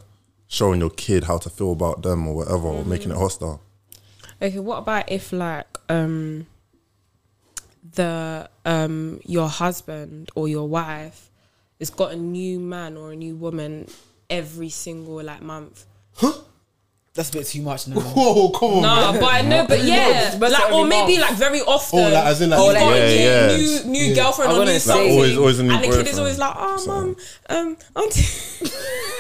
showing 0.48 0.80
your 0.80 0.90
kid 0.90 1.24
how 1.26 1.38
to 1.38 1.50
feel 1.50 1.72
about 1.72 2.02
them 2.04 2.28
or 2.28 2.36
whatever, 2.36 2.68
or 2.68 2.84
making 2.86 3.10
Mm-hmm. 3.10 3.18
it 3.18 3.22
hostile. 3.22 3.62
Okay, 4.42 4.60
what 4.60 4.78
about 4.80 5.12
if 5.12 5.32
like 5.32 5.68
um 5.90 6.46
the 7.94 8.50
um 8.66 9.20
your 9.26 9.48
husband 9.48 10.30
or 10.36 10.48
your 10.48 10.68
wife 10.68 11.30
has 11.80 11.90
got 11.90 12.12
a 12.14 12.16
new 12.16 12.60
man 12.60 12.98
or 12.98 13.12
a 13.12 13.16
new 13.16 13.36
woman 13.36 13.88
every 14.30 14.70
single 14.70 15.22
like 15.24 15.42
month? 15.42 15.86
That's 17.16 17.30
a 17.30 17.32
bit 17.32 17.48
too 17.48 17.62
much 17.62 17.88
now. 17.88 17.96
Whoa, 18.02 18.50
come 18.50 18.74
on, 18.74 18.82
No, 18.82 19.12
man. 19.14 19.22
but 19.22 19.34
I 19.34 19.42
know, 19.42 19.66
but 19.66 19.82
yeah, 19.86 20.28
it's 20.28 20.36
better 20.36 20.52
like 20.54 20.74
or 20.74 20.86
maybe 20.86 21.18
month. 21.18 21.30
like 21.30 21.40
very 21.40 21.62
often. 21.62 22.00
Oh, 22.00 22.04
like, 22.10 22.26
as 22.26 22.42
in, 22.42 22.50
like, 22.50 22.60
you 22.60 22.66
you 22.68 22.74
got 22.74 22.80
got- 22.82 22.90
new, 22.92 23.00
Yeah, 23.00 23.52
yeah. 23.52 23.58
new, 23.58 23.84
new 23.92 24.04
Yeah. 24.04 24.16
girlfriend 24.16 24.52
I 24.52 24.56
or 24.58 24.66
new 24.66 24.72
say- 24.74 24.80
something, 24.80 25.12
Always- 25.14 25.38
always 25.38 25.60
a 25.60 25.64
new 25.64 25.72
and 25.74 25.84
the 25.84 25.88
kid 25.96 26.08
is 26.08 26.20
always 26.20 26.38
like, 26.38 26.56
oh, 26.58 26.78
So- 26.78 26.88
mum, 26.92 27.16
um, 27.50 27.78
auntie. 27.96 28.22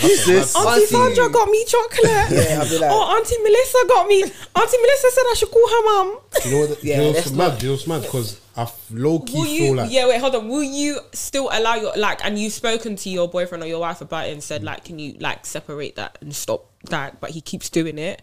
Who's 0.00 0.24
this? 0.26 0.56
Auntie 0.56 0.68
Auntie- 0.68 0.86
Sandra 0.86 1.28
got 1.30 1.48
me 1.50 1.64
chocolate. 1.66 2.30
Yeah, 2.30 2.58
I'll 2.62 2.68
be 2.68 2.78
like- 2.78 2.90
oh, 2.90 3.16
Auntie 3.16 3.38
Melissa 3.42 3.78
got 3.88 4.06
me. 4.08 4.22
Auntie 4.22 4.78
Melissa 4.80 5.10
said 5.10 5.24
I 5.30 5.34
should 5.36 5.50
call 5.50 5.68
her 5.68 5.82
mum. 5.84 6.18
You 6.44 6.50
know 6.50 6.66
what? 6.68 6.84
Yeah, 6.84 6.94
you 6.96 7.00
know 7.02 7.12
that's 7.12 7.26
what's 7.26 7.36
mad? 7.36 7.58
Do 7.58 7.66
you 7.66 7.72
know 7.72 7.76
what's 7.76 7.86
mad? 7.86 8.02
Because 8.02 8.40
I 8.58 8.68
low 8.90 9.20
key 9.20 9.36
Will 9.38 9.44
feel 9.44 9.66
you? 9.66 9.74
like 9.76 9.90
yeah, 9.92 10.08
wait, 10.08 10.20
hold 10.20 10.34
on. 10.34 10.48
Will 10.48 10.64
you 10.64 10.98
still 11.12 11.48
allow 11.52 11.76
your 11.76 11.92
like? 11.96 12.24
And 12.24 12.36
you've 12.36 12.52
spoken 12.52 12.96
to 12.96 13.08
your 13.08 13.28
boyfriend 13.28 13.62
or 13.62 13.66
your 13.68 13.78
wife 13.78 14.00
about 14.00 14.26
it 14.26 14.32
and 14.32 14.42
said 14.42 14.64
like, 14.64 14.84
can 14.84 14.98
you 14.98 15.14
like 15.20 15.46
separate 15.46 15.94
that 15.94 16.18
and 16.20 16.34
stop 16.34 16.68
that? 16.86 17.20
But 17.20 17.30
he 17.30 17.40
keeps 17.40 17.70
doing 17.70 17.98
it. 17.98 18.20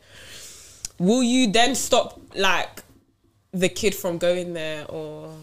Will 0.99 1.23
you 1.23 1.49
then 1.51 1.73
stop 1.73 2.19
like 2.35 2.83
the 3.51 3.69
kid 3.69 3.95
from 3.95 4.17
going 4.17 4.53
there 4.53 4.85
or 4.89 5.33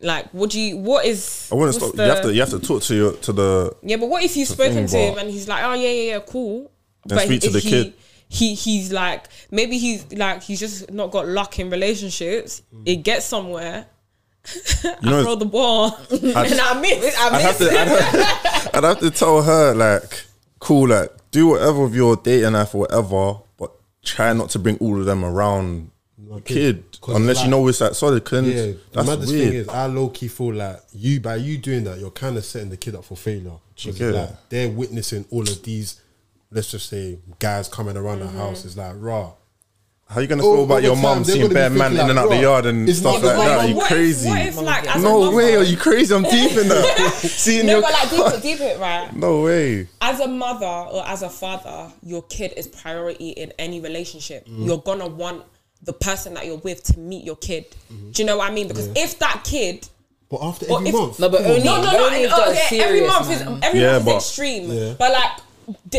like? 0.00 0.34
Would 0.34 0.52
you? 0.54 0.76
What 0.78 1.06
is? 1.06 1.48
I 1.52 1.54
want 1.54 1.72
to 1.72 1.78
what's 1.80 1.94
stop. 1.94 1.96
the- 1.96 2.04
You 2.04 2.10
have 2.10 2.22
to. 2.22 2.34
You 2.34 2.40
have 2.40 2.50
to 2.50 2.58
talk 2.58 2.82
to 2.82 2.94
your 2.96 3.12
to 3.12 3.32
the. 3.32 3.76
Yeah, 3.82 3.96
but 3.96 4.08
what 4.08 4.24
if 4.24 4.36
you've 4.36 4.48
spoken 4.48 4.74
thing, 4.74 4.88
to 4.88 4.98
him 4.98 5.18
and 5.18 5.30
he's 5.30 5.46
like, 5.46 5.62
oh 5.62 5.74
yeah, 5.74 5.88
yeah, 5.88 6.12
yeah, 6.14 6.20
cool. 6.26 6.70
Then 7.04 7.20
speak 7.20 7.42
to 7.42 7.50
the 7.50 7.60
he, 7.60 7.70
kid. 7.70 7.94
He 8.28 8.54
he's 8.56 8.90
like 8.90 9.28
maybe 9.52 9.78
he's 9.78 10.12
like 10.12 10.42
he's 10.42 10.58
just 10.58 10.90
not 10.90 11.12
got 11.12 11.28
luck 11.28 11.60
in 11.60 11.70
relationships. 11.70 12.62
Mm. 12.74 12.82
It 12.86 12.96
gets 13.04 13.24
somewhere. 13.24 13.86
You 15.02 15.10
know, 15.10 15.20
I 15.20 15.22
throw 15.22 15.34
the 15.36 15.46
ball 15.46 15.96
and 16.10 16.36
I 16.36 16.80
miss. 16.80 17.18
I 17.18 17.28
I'd 17.28 17.42
have 17.42 17.58
to. 17.58 17.70
I'd 17.70 17.88
have, 17.88 18.70
I'd 18.74 18.84
have 18.84 19.00
to 19.00 19.10
tell 19.10 19.42
her 19.42 19.74
like, 19.74 20.24
cool, 20.58 20.88
like 20.88 21.10
do 21.30 21.48
whatever 21.48 21.84
with 21.84 21.94
your 21.94 22.16
dating 22.16 22.52
life 22.52 22.74
or 22.74 22.82
whatever, 22.82 23.40
but 23.58 23.72
try 24.02 24.32
not 24.32 24.50
to 24.50 24.58
bring 24.58 24.78
all 24.78 24.98
of 24.98 25.06
them 25.06 25.24
around 25.24 25.90
the 26.18 26.40
kid 26.40 26.84
'cause 27.00 27.16
unless 27.16 27.36
like- 27.36 27.44
you 27.44 27.50
know 27.50 27.66
it's 27.68 27.80
like 27.80 27.94
solid. 27.94 28.24
Cause 28.24 28.46
Yeah, 28.46 28.54
the 28.54 28.78
that's 28.92 29.08
maddest 29.08 29.32
weird. 29.32 29.48
thing 29.48 29.54
is, 29.58 29.68
I 29.68 29.86
low 29.86 30.08
key 30.08 30.28
feel 30.28 30.54
like 30.54 30.80
you 30.92 31.20
by 31.20 31.36
you 31.36 31.58
doing 31.58 31.84
that, 31.84 31.98
you're 31.98 32.10
kind 32.10 32.36
of 32.36 32.44
setting 32.44 32.70
the 32.70 32.76
kid 32.76 32.94
up 32.94 33.04
for 33.04 33.16
failure. 33.16 33.58
get 33.76 34.00
like 34.00 34.48
they're 34.48 34.70
witnessing 34.70 35.24
all 35.30 35.42
of 35.42 35.62
these, 35.62 36.00
let's 36.50 36.70
just 36.70 36.88
say, 36.88 37.18
guys 37.38 37.68
coming 37.68 37.96
around 37.96 38.20
the 38.20 38.26
mm-hmm. 38.26 38.38
house. 38.38 38.64
It's 38.64 38.76
like 38.76 38.94
raw. 38.98 39.32
How 40.08 40.20
you 40.20 40.28
gonna 40.28 40.42
Oh, 40.44 40.54
feel 40.54 40.64
about 40.64 40.82
your 40.84 40.94
time, 40.94 41.02
mum 41.02 41.24
seeing 41.24 41.52
bare 41.52 41.68
man 41.68 41.90
thinking 41.90 42.04
in 42.04 42.10
and 42.10 42.18
out 42.18 42.28
the 42.28 42.36
yard 42.40 42.66
and 42.66 42.88
stuff 42.94 43.14
like 43.24 43.36
that? 43.36 43.58
Are 43.58 43.66
you 43.66 43.80
crazy? 43.80 44.28
What 44.28 44.40
if 44.46 44.56
like 44.56 44.86
as 44.94 45.02
a 45.02 45.04
no 45.04 45.24
mother, 45.24 45.36
way, 45.36 45.56
are 45.56 45.64
you 45.64 45.76
crazy? 45.76 46.14
I'm 46.14 46.22
deep 46.22 46.52
in 46.56 46.68
that. 46.68 47.12
Seeing 47.22 47.66
No, 47.66 47.72
your 47.72 47.82
but 47.82 47.92
like 47.92 48.10
deep 48.10 48.26
it, 48.26 48.42
deep 48.42 48.60
it, 48.60 48.78
right? 48.78 49.14
no 49.16 49.42
way. 49.42 49.88
As 50.00 50.20
a 50.20 50.28
mother 50.28 50.64
or 50.64 51.04
as 51.08 51.22
a 51.22 51.28
father, 51.28 51.92
your 52.04 52.22
kid 52.22 52.52
is 52.56 52.68
priority 52.68 53.30
in 53.30 53.52
any 53.58 53.80
relationship. 53.80 54.46
Mm. 54.46 54.66
You're 54.66 54.78
gonna 54.78 55.08
want 55.08 55.42
the 55.82 55.92
person 55.92 56.34
that 56.34 56.46
you're 56.46 56.58
with 56.58 56.84
to 56.84 56.98
meet 57.00 57.24
your 57.24 57.36
kid. 57.36 57.66
Mm-hmm. 57.92 58.10
Do 58.12 58.22
you 58.22 58.26
know 58.26 58.36
what 58.38 58.50
I 58.50 58.54
mean? 58.54 58.68
Because 58.68 58.86
if 58.94 59.18
that 59.18 59.42
kid 59.44 59.88
But 60.30 60.40
after 60.42 60.66
Or 60.70 60.78
every 60.78 60.88
if- 60.90 60.94
month, 60.94 61.18
No, 61.20 61.28
but 61.28 61.40
only- 61.44 61.62
No, 61.64 61.82
no, 61.82 61.90
no. 61.92 62.06
Only 62.06 62.22
if 62.22 62.30
they're 62.30 62.48
okay, 62.50 62.80
every 62.80 62.98
serious, 62.98 63.08
month 63.12 63.28
man. 63.28 63.36
is 63.58 63.64
every 63.64 63.80
Yeah, 63.80 63.92
month 63.94 64.04
but- 64.06 64.16
is 64.18 64.22
extreme. 64.24 64.70
Yeah. 64.72 64.94
But 64.98 65.12
like, 65.12 65.30
di- 65.36 65.42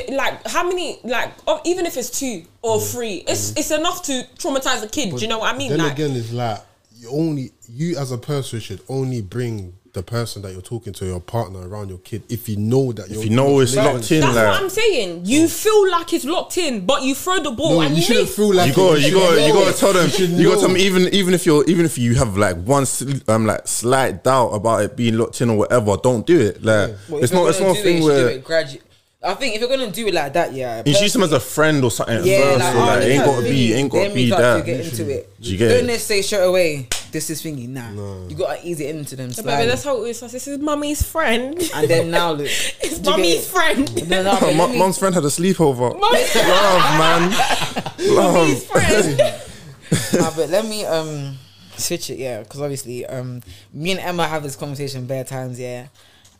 like 0.09 0.47
how 0.47 0.67
many? 0.67 0.99
Like 1.03 1.31
oh, 1.47 1.61
even 1.65 1.85
if 1.85 1.97
it's 1.97 2.09
two 2.19 2.43
or 2.61 2.79
three, 2.79 3.23
it's 3.27 3.51
it's 3.57 3.71
enough 3.71 4.03
to 4.03 4.23
traumatize 4.37 4.83
a 4.83 4.87
kid. 4.87 5.15
Do 5.15 5.21
you 5.21 5.27
know 5.27 5.39
what 5.39 5.53
I 5.53 5.57
mean? 5.57 5.69
Then 5.69 5.79
Like, 5.79 5.93
again, 5.93 6.11
it's 6.15 6.31
like 6.31 6.59
you 6.95 7.09
only 7.09 7.51
you 7.69 7.97
as 7.97 8.11
a 8.11 8.17
person 8.17 8.59
should 8.59 8.81
only 8.89 9.21
bring 9.21 9.73
the 9.93 10.03
person 10.03 10.43
that 10.43 10.51
you're 10.51 10.61
talking 10.61 10.93
to, 10.93 11.05
your 11.07 11.19
partner, 11.19 11.67
around 11.67 11.89
your 11.89 11.97
kid, 11.97 12.21
if 12.29 12.47
you 12.47 12.55
know 12.55 12.91
that 12.91 13.09
If 13.09 13.23
you 13.23 13.31
know 13.31 13.59
it's 13.61 13.75
locked 13.75 14.11
in, 14.11 14.21
that's 14.21 14.35
what 14.35 14.61
I'm 14.61 14.69
saying. 14.69 15.25
You 15.25 15.47
feel 15.47 15.89
like 15.89 16.13
it's 16.13 16.23
locked 16.23 16.57
in, 16.59 16.85
but 16.85 17.01
you 17.01 17.15
throw 17.15 17.39
the 17.41 17.49
ball 17.49 17.75
No, 17.75 17.81
and 17.81 17.91
you 17.95 18.01
you, 18.01 18.03
shouldn't 18.03 18.29
feel 18.29 18.53
like 18.53 18.67
you 18.69 18.75
got 18.75 18.97
it. 18.97 19.03
you 19.07 19.13
got 19.13 19.47
you 19.47 19.53
got 19.53 19.73
to 19.73 19.79
tell 19.79 19.93
them 19.93 20.09
You 20.17 20.25
you 20.27 20.49
got 20.49 20.55
to 20.55 20.59
tell 20.59 20.67
them 20.69 20.77
even 20.77 21.11
even 21.13 21.33
if 21.33 21.47
you're 21.47 21.63
even 21.65 21.83
if 21.85 21.97
you 21.97 22.13
have 22.13 22.37
like 22.37 22.57
one 22.57 22.85
sl- 22.85 23.09
um 23.27 23.47
like 23.47 23.67
slight 23.67 24.23
doubt 24.23 24.49
about 24.49 24.83
it 24.83 24.95
being 24.95 25.17
locked 25.17 25.41
in 25.41 25.49
or 25.49 25.57
whatever 25.57 25.97
don't 25.97 26.27
do 26.27 26.39
it 26.39 26.63
like 26.63 26.91
Well, 27.09 27.23
it's 27.23 27.33
not 27.33 27.47
it's 27.47 27.59
not 27.59 27.71
a 27.71 27.73
do 27.73 27.79
it, 27.79 27.83
thing 27.83 27.95
you 27.97 28.01
should 28.03 28.17
do 28.17 28.25
where 28.25 28.29
it 28.29 28.43
gradu- 28.43 28.81
I 29.27 29.33
think 29.33 29.55
if 29.55 29.61
you're 29.61 29.69
gonna 29.69 29.91
do 29.91 30.07
it 30.07 30.13
like 30.13 30.31
that, 30.33 30.53
yeah, 30.53 30.79
introduce 30.79 31.11
them 31.11 31.23
as 31.23 31.33
a 31.33 31.39
friend 31.39 31.83
or 31.83 31.91
something 31.91 32.25
yeah, 32.25 32.41
first 32.41 32.59
like, 32.59 32.75
or 32.75 32.77
oh, 32.77 32.85
like 32.85 32.99
this 32.99 33.09
ain't 33.09 33.25
got 33.25 33.35
to 33.35 33.41
be 33.41 33.49
thingy, 33.49 33.75
ain't 33.75 33.91
gotta 33.91 34.13
be 34.13 34.29
that 34.29 34.65
get 34.65 34.79
into 34.79 35.09
it. 35.09 35.41
Do 35.41 35.51
you 35.51 35.57
get 35.57 35.69
Don't 35.69 35.89
it? 35.89 35.93
just 35.93 36.07
say 36.07 36.21
straight 36.21 36.43
away. 36.43 36.87
This 37.11 37.29
is 37.29 37.43
thingy. 37.43 37.67
Nah, 37.67 38.27
you 38.29 38.35
gotta 38.37 38.65
ease 38.65 38.79
it 38.79 38.95
into 38.95 39.17
them. 39.17 39.27
But 39.27 39.35
slowly. 39.35 39.65
that's 39.65 39.83
how 39.83 40.03
it 40.03 40.09
is. 40.09 40.19
This 40.21 40.47
is 40.47 40.59
mummy's 40.59 41.03
friend. 41.03 41.61
and 41.75 41.89
then 41.89 42.09
now 42.09 42.31
look, 42.31 42.47
it's 42.49 42.99
Do 42.99 43.11
mummy's 43.11 43.49
friend. 43.49 44.09
No, 44.09 44.23
no, 44.23 44.37
but 44.39 44.55
let 44.55 44.75
Mum's 44.77 44.97
friend 44.97 45.13
had 45.13 45.23
a 45.25 45.27
sleepover. 45.27 45.99
Love, 45.99 46.97
man. 46.97 47.31
mummy's 47.99 48.69
Love. 48.69 48.83
friend. 48.83 50.21
nah, 50.21 50.31
but 50.37 50.49
let 50.49 50.65
me 50.65 50.85
um 50.85 51.37
switch 51.75 52.09
it, 52.09 52.17
yeah, 52.17 52.43
because 52.43 52.61
obviously 52.61 53.05
um 53.05 53.41
me 53.73 53.91
and 53.91 53.99
Emma 53.99 54.25
have 54.25 54.43
this 54.43 54.55
conversation 54.55 55.05
bare 55.05 55.25
times, 55.25 55.59
yeah, 55.59 55.87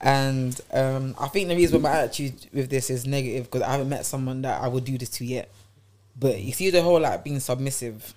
and 0.01 0.60
um 0.73 1.15
I 1.19 1.27
think 1.27 1.47
the 1.47 1.55
reason 1.55 1.81
why 1.81 1.91
my 1.91 1.97
attitude 1.99 2.47
with 2.53 2.69
this 2.69 2.89
is 2.89 3.05
negative 3.05 3.45
because 3.45 3.62
I 3.62 3.71
haven't 3.71 3.89
met 3.89 4.05
someone 4.05 4.41
that 4.43 4.62
I 4.62 4.67
would 4.67 4.86
do 4.86 4.97
this 4.97 5.10
to 5.10 5.25
yet. 5.25 5.49
But 6.19 6.39
you 6.39 6.51
see 6.51 6.69
the 6.69 6.81
whole 6.81 6.99
like 6.99 7.23
being 7.23 7.39
submissive. 7.39 8.13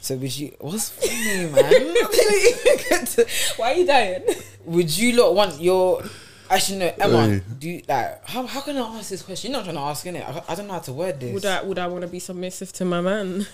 So 0.00 0.16
would 0.16 0.36
you? 0.36 0.56
What's 0.58 0.90
funny, 0.90 1.46
man? 1.46 1.94
Why 3.56 3.72
are 3.72 3.74
you 3.74 3.86
dying? 3.86 4.22
would 4.64 4.96
you 4.96 5.22
lot 5.22 5.34
want 5.34 5.60
your? 5.60 6.02
Actually, 6.50 6.78
no, 6.80 6.92
Emma. 6.98 7.28
Hey. 7.28 7.42
Do 7.58 7.70
you, 7.70 7.82
like 7.88 8.28
how? 8.28 8.44
How 8.46 8.60
can 8.60 8.76
I 8.76 8.80
ask 8.80 9.10
this 9.10 9.22
question? 9.22 9.52
You're 9.52 9.60
not 9.60 9.64
trying 9.64 9.76
to 9.76 9.82
ask 9.82 10.04
it. 10.04 10.16
I, 10.16 10.42
I 10.48 10.54
don't 10.56 10.66
know 10.66 10.74
how 10.74 10.80
to 10.80 10.92
word 10.92 11.20
this. 11.20 11.32
Would 11.32 11.46
I 11.46 11.62
would 11.62 11.78
I 11.78 11.86
want 11.86 12.02
to 12.02 12.08
be 12.08 12.18
submissive 12.18 12.72
to 12.74 12.84
my 12.84 13.00
man? 13.00 13.46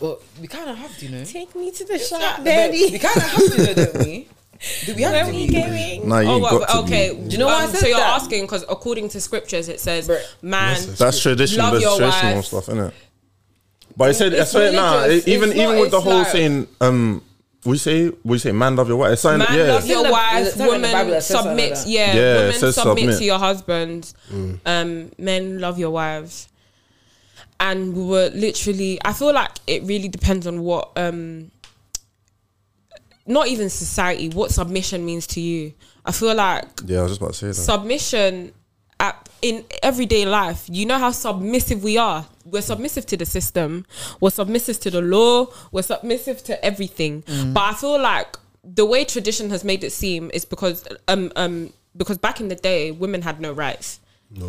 Well, 0.00 0.18
we 0.40 0.46
kind 0.46 0.70
of 0.70 0.76
have 0.76 0.96
to, 0.98 1.06
you 1.06 1.12
know. 1.18 1.24
Take 1.24 1.54
me 1.54 1.70
to 1.72 1.84
the 1.84 1.94
But 1.94 2.00
shop, 2.00 2.38
We 2.38 2.44
daddy. 2.44 2.90
We 2.92 2.98
kind 2.98 3.16
of 3.16 3.22
have 3.22 3.52
to, 3.52 3.58
know, 3.58 3.74
don't 3.74 4.06
we? 4.06 4.28
Do 4.86 4.94
we 4.94 5.02
have 5.02 5.12
Where 5.12 5.24
to? 5.24 5.30
we 5.32 5.46
be? 5.46 5.52
going? 5.54 6.08
Nah, 6.08 6.18
you 6.20 6.28
oh, 6.28 6.32
ain't 6.34 6.42
well, 6.42 6.58
got 6.60 6.68
to 6.68 6.78
okay. 6.80 7.14
be. 7.14 7.20
Do 7.24 7.30
you 7.30 7.38
know 7.38 7.46
why 7.46 7.60
I 7.62 7.64
Um, 7.64 7.70
said 7.70 7.80
so 7.80 7.86
you're 7.86 7.96
that? 7.96 8.20
asking 8.22 8.42
because 8.44 8.64
according 8.68 9.08
to 9.10 9.20
scriptures 9.20 9.68
it 9.68 9.80
says, 9.80 10.06
Bruh. 10.08 10.20
"Man, 10.42 10.78
That's 10.98 11.20
traditional. 11.20 11.64
Love 11.66 11.72
That's 11.74 11.84
your 11.84 11.96
traditional 11.98 12.34
wife. 12.36 12.44
stuff, 12.44 12.68
isn't 12.68 12.78
it? 12.86 12.94
But 13.96 14.08
I 14.08 14.12
said, 14.12 14.34
I 14.34 14.36
It's 14.38 14.50
swear, 14.50 14.72
nah. 14.72 15.02
religious. 15.02 15.28
Even 15.28 15.48
It's 15.50 15.58
even 15.58 15.78
with 15.80 15.90
the 15.90 16.00
whole 16.00 16.18
like- 16.18 16.28
saying, 16.28 16.68
um, 16.80 17.22
we 17.64 17.76
say 17.78 18.10
we 18.24 18.38
say, 18.38 18.52
man, 18.52 18.76
love 18.76 18.88
your 18.88 18.96
wife. 18.98 19.12
It's 19.12 19.22
something, 19.22 19.38
man 19.48 19.58
yeah. 19.58 19.74
love 19.74 19.86
your 19.86 20.10
wife, 20.10 20.40
is 20.42 20.48
it 20.48 20.50
something 20.58 20.74
in 20.76 20.82
the 20.82 20.88
Bible 20.88 20.98
woman 20.98 21.10
that 21.10 21.22
says 21.22 21.36
something 21.36 21.56
like 21.56 21.76
submit, 21.76 21.92
yeah, 21.94 22.14
Yeah, 22.14 22.20
it 22.22 22.36
women 22.36 22.72
submit, 22.72 22.74
submit. 22.98 23.18
to 23.18 23.24
your 23.24 23.38
husbands, 23.38 24.14
Mm. 24.32 24.58
um, 24.66 25.10
men 25.18 25.58
love 25.60 25.78
your 25.78 25.90
wives." 25.90 26.48
And 27.58 27.94
we 27.94 28.02
were 28.04 28.30
literally, 28.34 28.98
I 29.04 29.12
feel 29.12 29.32
like 29.34 29.50
it 29.66 29.82
really 29.84 30.08
depends 30.08 30.46
on 30.46 30.62
what, 30.62 30.90
um, 30.96 31.50
not 33.26 33.48
even 33.48 33.68
society, 33.68 34.28
what 34.28 34.50
submission 34.50 35.04
means 35.04 35.26
to 35.28 35.40
you. 35.40 35.72
I 36.04 36.12
feel 36.12 36.34
like 36.34 36.64
yeah, 36.86 37.00
I 37.00 37.02
was 37.02 37.12
just 37.12 37.20
about 37.20 37.32
to 37.34 37.38
say 37.38 37.46
that. 37.48 37.54
submission 37.54 38.52
at, 38.98 39.28
in 39.42 39.64
everyday 39.82 40.26
life 40.26 40.66
you 40.68 40.84
know 40.86 40.98
how 40.98 41.10
submissive 41.10 41.82
we 41.82 41.98
are? 41.98 42.26
We're 42.44 42.62
submissive 42.62 43.06
to 43.06 43.16
the 43.16 43.26
system. 43.26 43.86
We're 44.20 44.30
submissive 44.30 44.80
to 44.80 44.90
the 44.90 45.02
law. 45.02 45.46
We're 45.70 45.82
submissive 45.82 46.42
to 46.44 46.64
everything. 46.64 47.22
But 47.52 47.60
i 47.60 47.74
feel 47.74 48.00
like 48.00 48.36
the 48.64 48.84
way 48.84 49.04
tradition 49.04 49.50
has 49.50 49.64
made 49.64 49.84
it 49.84 49.90
seem 49.90 50.30
is 50.34 50.44
because 50.44 50.86
um 51.08 51.32
um 51.36 51.72
because 51.96 52.18
back 52.18 52.40
in 52.40 52.48
the 52.48 52.54
day 52.54 52.90
women 52.90 53.22
had 53.22 53.40
no 53.40 53.52
rights 53.52 54.00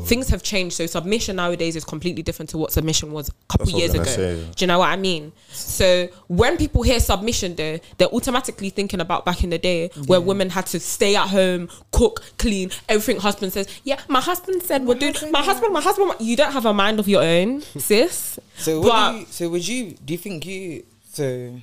Things 0.06 0.30
have 0.30 0.44
changed, 0.44 0.76
so 0.76 0.86
submission 0.86 1.38
nowadays 1.38 1.76
is 1.76 1.84
completely 1.84 2.22
different 2.22 2.50
to 2.52 2.58
what 2.60 2.72
submission 2.72 3.12
was 3.12 3.30
a 3.30 3.32
couple 3.50 3.66
That's 3.66 3.78
years 3.80 3.94
ago. 3.96 4.04
say, 4.04 4.36
yeah. 4.40 4.46
Do 4.56 4.64
you 4.64 4.68
know 4.68 4.78
what 4.78 4.90
I 4.90 4.96
mean? 4.96 5.32
So 5.50 6.08
when 6.28 6.56
people 6.58 6.84
hear 6.84 7.00
submission, 7.00 7.56
though, 7.56 7.80
they're 7.98 8.08
automatically 8.10 8.70
thinking 8.70 9.02
about 9.02 9.26
back 9.26 9.44
in 9.44 9.50
the 9.50 9.58
day 9.58 9.88
where 10.06 10.22
women 10.22 10.52
had 10.52 10.68
to 10.68 10.80
stay 10.80 11.16
at 11.16 11.30
home, 11.30 11.68
cook, 11.92 12.22
clean, 12.38 12.70
everything. 12.90 13.20
Husband 13.20 13.52
says, 13.52 13.68
"Yeah, 13.84 14.00
my 14.08 14.22
husband 14.22 14.62
said 14.62 14.86
we're 14.86 14.94
doing." 15.00 15.16
My 15.32 15.42
husband, 15.42 15.74
my 15.74 15.82
husband. 15.82 16.12
You 16.20 16.36
don't 16.36 16.52
have 16.52 16.68
a 16.68 16.74
mind 16.76 17.00
of 17.00 17.08
your 17.08 17.24
own, 17.24 17.62
sis. 17.78 18.40
So, 18.58 18.84
But- 18.84 18.88
what 18.88 19.12
do 19.14 19.18
you, 19.18 19.26
so 19.32 19.50
would 19.50 19.68
you? 19.68 19.96
Do 20.06 20.14
you 20.14 20.20
think 20.20 20.46
you? 20.46 20.86
So, 21.12 21.56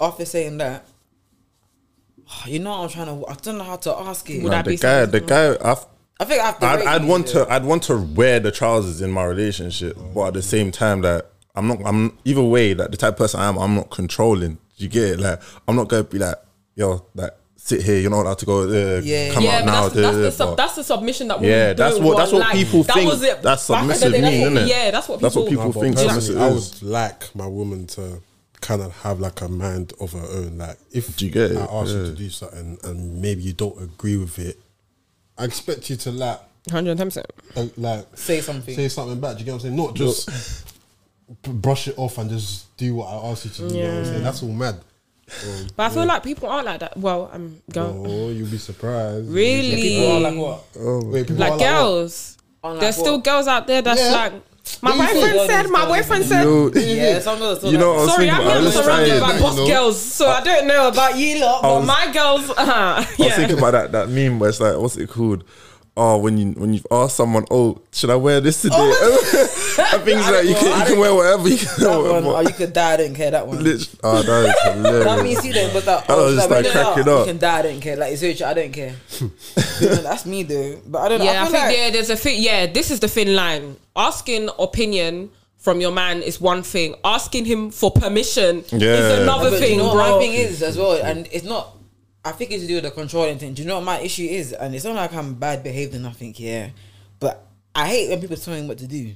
after 0.00 0.24
saying 0.24 0.58
that, 0.58 0.86
you 2.46 2.60
know, 2.60 2.72
I'm 2.74 2.88
trying 2.88 3.06
to. 3.06 3.26
I 3.26 3.34
don't 3.34 3.58
know 3.58 3.64
how 3.64 3.76
to 3.76 3.96
ask 3.98 4.30
it. 4.30 4.42
Would 4.44 4.52
Nah, 4.52 4.58
I 4.58 4.62
the 4.62 4.70
be 4.70 4.76
guy, 4.76 5.04
the 5.06 5.20
guy, 5.20 5.56
I've, 5.60 5.84
I 6.18 6.24
think 6.24 6.40
I 6.42 6.46
have 6.46 6.58
to. 6.60 6.66
I'd, 6.66 6.86
I'd 6.86 7.04
want 7.04 7.26
to, 7.28 7.46
I'd 7.50 7.64
want 7.64 7.82
to 7.84 7.96
wear 7.98 8.40
the 8.40 8.50
trousers 8.50 9.02
in 9.02 9.10
my 9.10 9.24
relationship, 9.24 9.96
but 10.14 10.28
at 10.28 10.34
the 10.34 10.42
same 10.42 10.70
time, 10.72 11.02
that 11.02 11.30
I'm 11.54 11.68
not, 11.68 11.78
I'm 11.84 12.16
either 12.24 12.42
way, 12.42 12.74
like 12.74 12.90
the 12.90 12.96
type 12.96 13.14
of 13.14 13.18
person 13.18 13.40
I 13.40 13.48
am, 13.48 13.58
I'm 13.58 13.74
not 13.74 13.90
controlling. 13.90 14.58
You 14.76 14.88
get 14.88 15.04
it? 15.12 15.20
Like 15.20 15.40
I'm 15.68 15.76
not 15.76 15.88
gonna 15.88 16.04
be 16.04 16.18
like, 16.18 16.36
yo, 16.74 17.04
like 17.14 17.32
sit 17.56 17.82
here, 17.82 17.98
you're 17.98 18.10
not 18.10 18.22
allowed 18.22 18.38
to 18.38 18.46
go. 18.46 18.60
Uh, 18.62 19.00
Yeah. 19.02 19.32
come 19.34 19.42
yeah, 19.42 19.58
out 19.58 19.64
now. 19.64 19.82
that's, 19.88 19.94
that's, 19.94 20.16
the 20.16 20.30
sub, 20.32 20.48
but- 20.50 20.56
that's 20.56 20.76
the 20.76 20.84
submission 20.84 21.28
that 21.28 21.38
women 21.40 21.50
Yeah, 21.50 21.72
that's 21.72 21.96
don't 21.96 22.04
what- 22.04 22.16
that's 22.18 22.32
what 22.32 22.40
Like, 22.42 22.52
people 22.54 22.82
that 22.84 22.94
think 22.94 23.10
was 23.10 23.22
it 23.22 23.42
that's 23.42 23.68
back 23.68 23.82
in 23.82 23.88
the 23.88 23.94
submissive 23.94 24.12
day, 24.12 24.20
that's 24.20 24.32
mean, 24.44 24.54
what- 24.54 24.62
innit? 24.64 24.68
Yeah, 24.68 24.90
that's 24.92 25.08
what 25.08 25.20
That's 25.20 25.34
what 25.34 25.48
people. 25.48 25.64
people 25.64 25.68
Nah, 25.68 25.72
but 25.72 25.80
think 25.80 25.96
personally, 25.96 26.20
submissive 26.20 26.42
I 26.42 26.48
is. 26.56 26.80
would 26.82 26.90
like 26.90 27.34
my 27.34 27.46
woman 27.46 27.86
to 27.88 28.22
kind 28.60 28.82
of 28.82 28.96
have 29.02 29.20
like 29.20 29.40
a 29.40 29.48
mind 29.48 29.92
of 30.00 30.12
her 30.12 30.26
own. 30.38 30.58
Like 30.58 30.78
if 30.92 31.16
Do 31.16 31.26
you 31.26 31.30
get 31.32 31.50
it? 31.52 31.56
I 31.58 31.62
ask 31.64 31.90
you 31.90 31.98
Yeah. 31.98 32.04
to 32.04 32.12
do 32.12 32.30
something 32.30 32.78
and 32.84 33.20
maybe 33.22 33.42
you 33.42 33.52
don't 33.52 33.80
agree 33.82 34.16
with 34.16 34.38
it, 34.38 34.58
I 35.38 35.44
expect 35.44 35.90
you 35.90 35.96
to 35.96 36.10
like 36.12 36.40
Hundred 36.70 36.96
ten 36.98 37.06
percent. 37.08 37.26
uh, 37.56 37.66
like 37.76 38.06
Say 38.14 38.40
something. 38.40 38.74
say 38.74 38.88
something 38.88 39.20
back. 39.20 39.34
Do 39.34 39.40
you 39.40 39.44
get 39.44 39.52
what 39.52 39.56
I'm 39.58 39.60
saying? 39.62 39.76
Not 39.76 39.94
just 39.94 40.74
b- 41.42 41.52
brush 41.52 41.88
it 41.88 41.94
off 41.98 42.18
and 42.18 42.28
just 42.30 42.76
do 42.76 42.94
what 42.96 43.06
I 43.06 43.28
asked 43.30 43.44
you 43.44 43.50
to 43.52 43.68
do. 43.68 43.76
You 43.76 43.82
know 43.84 43.88
what 43.90 43.98
I'm 43.98 44.04
saying? 44.04 44.22
That's 44.24 44.42
all 44.42 44.48
mad. 44.52 44.74
Um, 45.44 45.66
But 45.76 45.82
I 45.90 45.94
feel 45.94 46.04
like 46.06 46.22
people 46.22 46.48
aren't 46.48 46.66
like 46.66 46.80
that. 46.80 46.96
Well, 46.96 47.30
I'm 47.32 47.60
go 47.72 48.04
oh, 48.06 48.30
you'll 48.30 48.48
be 48.50 48.58
surprised. 48.58 49.28
really 49.28 49.76
People 49.82 50.12
are 50.12 50.20
like 50.20 50.36
what? 50.36 50.64
Wait, 51.06 51.26
people 51.28 51.36
like 51.36 51.52
are 51.52 51.58
girls. 51.58 52.38
Unlike 52.64 52.80
There's 52.80 52.96
what? 52.96 53.04
still 53.04 53.18
girls 53.18 53.46
out 53.48 53.66
there 53.66 53.82
that's 53.82 54.00
Yeah. 54.00 54.12
like 54.12 54.32
my 54.82 54.92
you 54.92 54.98
boyfriend 54.98 55.20
think- 55.38 55.50
said. 55.50 55.70
My 55.70 55.86
boyfriend 55.86 56.24
said. 56.24 56.42
Yo, 56.44 56.70
Yeah, 56.74 57.18
some 57.20 57.38
girls. 57.38 57.64
You 57.64 57.78
know 57.78 57.90
what 57.94 57.98
I 57.98 58.00
was 58.02 58.10
Sorry, 58.10 58.26
thinking 58.28 58.46
I'm? 58.46 58.56
I 58.58 58.60
not 58.64 58.72
surrounded 58.72 59.08
trying- 59.08 59.20
by 59.20 59.34
you 59.36 59.40
boss 59.42 59.56
know. 59.56 59.66
girls, 59.66 60.00
so 60.00 60.28
I 60.28 60.40
don't 60.42 60.66
know 60.66 60.88
about 60.88 61.16
you 61.18 61.40
lot. 61.40 61.62
But 61.62 61.74
was- 61.76 61.86
my 61.86 62.10
girls, 62.12 62.50
uh, 62.56 62.56
I 62.58 63.06
was 63.18 63.32
thinking 63.34 63.58
about 63.58 63.72
that 63.72 63.92
that 63.92 64.08
meme 64.08 64.38
where 64.38 64.48
it's 64.50 64.60
like, 64.60 64.76
what's 64.78 64.96
it 64.96 65.08
called? 65.08 65.44
Oh, 65.98 66.18
when 66.18 66.36
you 66.36 66.48
when 66.52 66.74
you've 66.74 66.86
asked 66.90 67.16
someone, 67.16 67.46
oh, 67.50 67.80
should 67.90 68.10
I 68.10 68.16
wear 68.16 68.38
this 68.40 68.60
today? 68.60 68.76
Oh. 68.76 69.88
and 69.94 70.02
things 70.02 70.28
like 70.30 70.44
you 70.46 70.54
can 70.54 70.78
you 70.80 70.86
can 70.86 70.98
wear 70.98 71.14
whatever 71.14 71.48
you 71.48 71.56
can 71.56 71.68
that 71.78 71.88
wear. 71.88 72.12
one, 72.12 72.24
oh, 72.24 72.32
whatever. 72.32 72.50
you 72.50 72.54
could 72.54 72.72
die. 72.74 72.92
I 72.92 72.96
didn't 72.98 73.16
care. 73.16 73.30
That 73.30 73.46
one. 73.46 73.64
Lit- 73.64 73.88
Oh, 74.04 74.20
that 74.22 74.48
is 74.48 74.54
That 74.64 74.74
hilarious. 74.76 75.22
means 75.22 75.46
you 75.46 75.52
then, 75.54 75.72
but 75.72 75.84
that. 75.86 76.10
I 76.10 76.14
was 76.16 76.32
oh, 76.32 76.36
just 76.36 76.50
like, 76.50 76.64
like 76.66 76.74
when 76.74 76.84
cracking 76.84 77.04
you're 77.06 77.14
up. 77.14 77.26
You 77.26 77.32
can 77.32 77.38
die. 77.38 77.58
I 77.58 77.62
don't 77.62 77.80
care. 77.80 77.96
Like 77.96 78.12
it's 78.12 78.22
literally, 78.22 78.50
I 78.50 78.54
don't 78.54 78.72
care. 78.72 78.94
You 79.80 79.88
know, 79.90 80.02
that's 80.02 80.26
me 80.26 80.42
though. 80.42 80.80
But 80.86 80.98
I 81.00 81.08
don't 81.08 81.18
know. 81.20 81.24
Yeah, 81.24 81.42
I, 81.42 81.46
I, 81.46 81.48
think 81.48 81.64
like, 81.64 81.76
yeah, 81.76 81.90
there's 81.90 82.10
a 82.10 82.16
thing. 82.16 82.42
Yeah, 82.42 82.66
this 82.66 82.90
is 82.90 83.00
the 83.00 83.08
thin 83.08 83.34
line. 83.34 83.76
Asking 83.94 84.50
opinion 84.58 85.30
from 85.56 85.80
your 85.80 85.92
man 85.92 86.22
is 86.22 86.40
one 86.40 86.62
thing. 86.62 86.94
Asking 87.04 87.44
him 87.46 87.70
for 87.70 87.90
permission 87.90 88.64
Yeah. 88.70 88.96
is 88.96 89.18
another 89.20 89.50
But 89.50 89.60
thing, 89.60 89.72
you 89.72 89.76
know 89.78 89.92
bro. 89.92 90.12
my 90.12 90.18
thing 90.18 90.32
is 90.34 90.62
as 90.62 90.76
well, 90.76 91.00
and 91.02 91.26
it's 91.32 91.44
not. 91.44 91.75
I 92.26 92.32
think 92.32 92.50
it's 92.50 92.62
to 92.62 92.66
do 92.68 92.74
with 92.76 92.84
the 92.84 92.90
controlling 92.90 93.38
thing. 93.38 93.54
Do 93.54 93.62
you 93.62 93.68
know 93.68 93.76
what 93.76 93.84
my 93.84 94.00
issue 94.00 94.24
is? 94.24 94.52
And 94.52 94.74
it's 94.74 94.84
not 94.84 94.94
like 94.96 95.14
I'm 95.14 95.34
bad 95.34 95.62
behaved 95.62 95.94
or 95.94 95.98
nothing, 96.00 96.34
yeah. 96.36 96.70
But 97.20 97.46
I 97.74 97.86
hate 97.88 98.10
when 98.10 98.20
people 98.20 98.36
tell 98.36 98.54
me 98.54 98.66
what 98.66 98.78
to 98.78 98.86
do. 98.86 99.14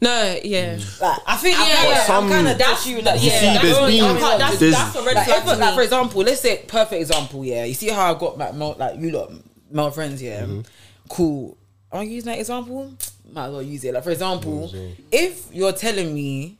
no, 0.00 0.38
yeah. 0.42 0.74
Mm. 0.76 1.00
Like 1.00 1.18
I 1.26 1.36
think 1.36 1.58
I'm 1.58 1.68
yeah, 1.68 1.74
kinda- 1.76 1.90
yeah. 1.90 2.04
some- 2.04 2.24
I'm 2.24 2.30
kind 2.30 2.48
of 2.48 2.58
That's 2.58 2.86
you. 2.86 2.96
Like, 3.02 3.22
yeah, 3.22 3.30
yeah, 3.32 3.38
see, 3.40 3.46
that's, 3.46 3.62
there's 3.62 3.76
that's, 3.78 3.92
been- 3.92 4.38
that's, 4.38 4.58
there's- 4.58 4.74
that's 4.74 4.96
a 4.96 5.02
red 5.04 5.14
like, 5.14 5.26
flag 5.26 5.46
if, 5.46 5.58
like 5.60 5.74
for 5.74 5.82
example, 5.82 6.22
let's 6.22 6.40
say 6.40 6.64
perfect 6.66 7.00
example, 7.00 7.44
yeah. 7.44 7.64
You 7.64 7.74
see 7.74 7.88
how 7.88 8.12
I've 8.12 8.18
got 8.18 8.36
like 8.38 8.54
male, 8.54 8.74
like 8.78 8.98
you 8.98 9.10
lot 9.12 9.32
male 9.70 9.90
friends, 9.92 10.20
yeah. 10.22 10.42
Mm-hmm. 10.42 10.60
Cool. 11.08 11.56
Am 11.92 12.00
I 12.00 12.02
using 12.02 12.30
that 12.32 12.38
example? 12.40 12.92
Might 13.32 13.46
as 13.46 13.52
well 13.52 13.62
use 13.62 13.84
it. 13.84 13.94
Like 13.94 14.02
for 14.04 14.10
example, 14.10 14.72
if 15.12 15.46
you're 15.54 15.72
telling 15.72 16.12
me, 16.14 16.58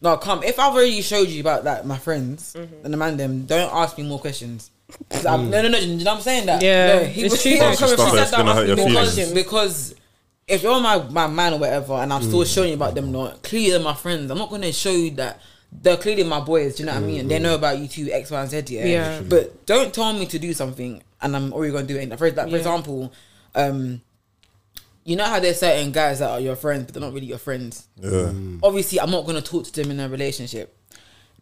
no, 0.00 0.16
come. 0.18 0.42
If 0.42 0.58
I've 0.58 0.72
already 0.74 1.00
showed 1.02 1.28
you 1.28 1.40
about 1.40 1.64
like 1.64 1.84
my 1.84 1.98
friends 1.98 2.54
Mm-hmm. 2.56 2.84
and 2.84 2.92
the 2.92 2.98
man 2.98 3.16
them, 3.16 3.46
don't 3.46 3.72
ask 3.72 3.96
me 3.98 4.04
more 4.04 4.18
questions. 4.18 4.70
'Cause 5.10 5.26
I'm- 5.26 5.50
No, 5.50 5.62
no, 5.62 5.68
no. 5.68 5.80
Do 5.80 5.86
you 5.86 5.96
know 6.04 6.04
what 6.12 6.16
I'm 6.18 6.22
saying? 6.22 6.46
That 6.46 6.62
Yeah, 6.62 6.86
no, 7.00 7.04
he 7.04 7.22
it's 7.24 7.32
was 7.32 7.42
true 7.42 7.50
he 7.52 7.58
though. 7.58 7.68
was 7.70 7.78
Stuff 7.78 7.90
coming 7.96 8.06
from 8.06 8.16
that's 8.16 8.30
that 8.30 8.36
gonna 8.36 8.54
hurt 8.54 8.66
your 8.68 8.76
because, 8.76 9.14
feelings. 9.14 9.32
because 9.34 9.94
if 10.46 10.62
you're 10.62 10.80
my, 10.80 10.98
my 11.10 11.26
man 11.26 11.54
or 11.54 11.58
whatever 11.58 11.94
and 11.94 12.12
I'm 12.12 12.22
still 12.22 12.44
showing 12.44 12.68
you 12.68 12.74
about 12.76 12.94
them 12.94 13.10
not 13.10 13.42
clearly 13.42 13.70
they're 13.70 13.80
my 13.80 13.94
friends, 13.94 14.30
I'm 14.30 14.38
not 14.38 14.48
gonna 14.48 14.72
show 14.72 14.92
you 14.92 15.10
that 15.12 15.40
they're 15.72 15.96
clearly 15.96 16.22
my 16.22 16.38
boys, 16.40 16.76
do 16.76 16.82
you 16.84 16.86
know 16.86 16.94
what 16.94 17.02
I 17.02 17.06
mean? 17.06 17.20
And 17.20 17.30
they 17.30 17.40
know 17.40 17.56
about 17.56 17.78
you 17.80 17.88
too, 17.88 18.08
X, 18.12 18.30
Y, 18.30 18.40
and 18.40 18.48
Z, 18.48 18.62
yeah. 18.68 18.84
Yeah. 18.86 19.20
But 19.28 19.66
don't 19.66 19.92
tell 19.92 20.12
me 20.12 20.24
to 20.26 20.38
do 20.38 20.52
something 20.54 21.02
and 21.20 21.34
I'm 21.34 21.52
already 21.52 21.72
gonna 21.72 21.86
do 21.86 21.96
it. 21.96 22.16
For, 22.16 22.30
like, 22.30 22.48
for 22.50 22.56
example, 22.56 23.12
um 23.56 24.00
you 25.06 25.14
know 25.14 25.24
how 25.24 25.38
there's 25.38 25.60
certain 25.60 25.92
guys 25.92 26.18
that 26.18 26.30
are 26.30 26.40
your 26.40 26.56
friends, 26.56 26.84
but 26.84 26.94
they're 26.94 27.00
not 27.00 27.12
really 27.12 27.26
your 27.26 27.38
friends. 27.38 27.86
Yeah. 27.96 28.10
Mm. 28.10 28.58
Obviously, 28.60 28.98
I'm 28.98 29.10
not 29.12 29.24
gonna 29.24 29.40
talk 29.40 29.64
to 29.64 29.72
them 29.72 29.92
in 29.92 30.00
a 30.00 30.08
relationship. 30.08 30.76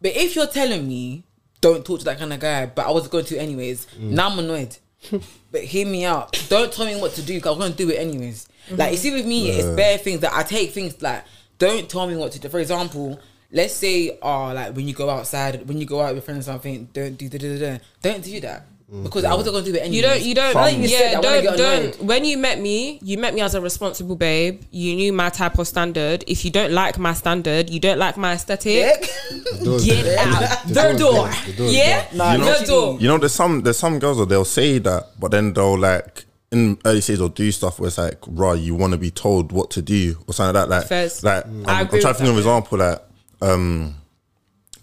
But 0.01 0.15
if 0.15 0.37
you're 0.37 0.47
telling 0.47 0.87
me 0.87 1.25
don't 1.63 1.83
talk 1.83 2.01
to 2.01 2.05
that 2.05 2.19
kind 2.19 2.31
of 2.31 2.39
guy, 2.39 2.67
but 2.67 2.87
I 2.87 2.91
was 2.91 3.09
going 3.09 3.25
to 3.25 3.39
anyways, 3.39 3.87
mm. 3.99 4.11
now 4.11 4.29
I'm 4.29 4.39
annoyed. 4.39 4.77
but 5.51 5.65
hear 5.65 5.87
me 5.87 6.05
out. 6.05 6.39
Don't 6.51 6.71
tell 6.71 6.85
me 6.85 7.01
what 7.01 7.13
to 7.13 7.23
do 7.23 7.35
because 7.37 7.55
I'm 7.55 7.59
gonna 7.59 7.75
do 7.75 7.89
it 7.89 7.95
anyways. 7.95 8.49
Mm-hmm. 8.67 8.77
Like 8.77 8.91
you 8.93 8.97
see 8.99 9.15
with 9.15 9.27
me, 9.27 9.49
it's 9.49 9.67
bare 9.75 9.97
things 9.97 10.21
that 10.21 10.35
I 10.35 10.43
take 10.43 10.73
things 10.73 11.01
like 11.01 11.25
don't 11.59 11.89
tell 11.89 12.07
me 12.07 12.17
what 12.17 12.33
to 12.33 12.39
do. 12.39 12.51
For 12.51 12.61
example, 12.61 13.19
let's 13.51 13.73
say, 13.73 14.19
oh, 14.21 14.53
like 14.53 14.77
when 14.77 14.87
you 14.87 14.93
go 14.93 15.09
outside, 15.09 15.67
when 15.67 15.79
you 15.79 15.87
go 15.87 16.03
out 16.03 16.15
with 16.15 16.27
friends 16.27 16.47
or 16.47 16.53
something, 16.53 16.91
don't 16.93 17.17
do 17.17 17.31
da, 17.31 17.39
da, 17.39 17.59
da, 17.59 17.79
da. 17.79 17.85
don't 18.03 18.23
do 18.23 18.41
that 18.41 18.67
because 19.03 19.25
I 19.25 19.35
wasn't 19.35 19.55
gonna 19.55 19.65
do 19.67 19.75
it 19.75 19.79
anyways. 19.81 19.97
You 19.97 20.03
don't. 20.03 20.23
You 20.23 20.35
don't. 20.35 20.55
Now 20.55 20.65
that 20.65 20.75
you 20.75 20.89
yeah. 20.89 21.21
that, 21.21 21.25
I 21.25 21.37
wanna 21.37 21.43
Don't. 21.43 21.55
annoyed. 21.61 21.93
Don't. 21.97 22.03
When 22.07 22.25
you 22.25 22.39
met 22.39 22.61
me, 22.61 22.99
you 23.03 23.19
met 23.19 23.35
me 23.35 23.41
as 23.41 23.55
a 23.55 23.61
responsible 23.61 24.15
babe. 24.15 24.63
You 24.71 24.95
knew 24.95 25.13
my 25.13 25.31
type 25.31 25.59
of 25.59 25.67
standard. 25.67 26.23
If 26.27 26.45
you 26.45 26.51
don't 26.51 26.71
like 26.73 26.99
my 26.99 27.13
standard, 27.15 27.71
you 27.71 27.81
don't 27.81 27.99
like 27.99 28.17
my 28.17 28.35
aesthetic. 28.35 29.09
door's 29.63 29.85
Get 29.85 30.05
there. 30.05 30.19
out 30.21 30.63
The 30.67 30.75
the 30.75 30.99
door. 30.99 31.29
The 31.47 31.53
door's 31.57 31.75
Yeah. 31.75 32.07
Nah, 32.13 32.33
You 32.33 32.39
know- 32.39 32.59
the 32.61 32.67
door. 32.67 32.99
You 33.01 33.09
know, 33.09 33.19
there's 33.19 33.33
some 33.35 33.63
there's 33.63 33.79
some 33.79 33.99
girls 33.99 34.19
that 34.19 34.29
they'll 34.29 34.45
say 34.45 34.79
that, 34.79 35.11
but 35.19 35.31
then 35.31 35.55
they'll 35.55 35.79
like 35.79 36.27
in 36.53 36.79
early 36.85 37.01
stages 37.01 37.19
they'll 37.19 37.29
do 37.31 37.51
stuff 37.51 37.81
where 37.81 37.89
it's 37.89 37.99
like, 37.99 38.19
raw, 38.29 38.53
you 38.53 38.77
want 38.77 38.93
to 38.93 38.99
be 38.99 39.11
told 39.11 39.51
what 39.51 39.71
to 39.73 39.83
do 39.83 40.17
or 40.29 40.35
something 40.35 40.55
like 40.55 40.69
that. 40.69 40.77
Like, 40.81 40.87
Fairs. 40.89 41.25
like 41.25 41.45
Mm. 41.47 41.65
I'm, 41.67 41.69
I 41.69 41.81
I'm 41.81 41.89
trying 41.89 42.01
to 42.03 42.09
with 42.09 42.17
think 42.19 42.29
of 42.29 42.35
an 42.35 42.39
example. 42.39 42.79
Like, 42.79 43.03
um, 43.43 43.95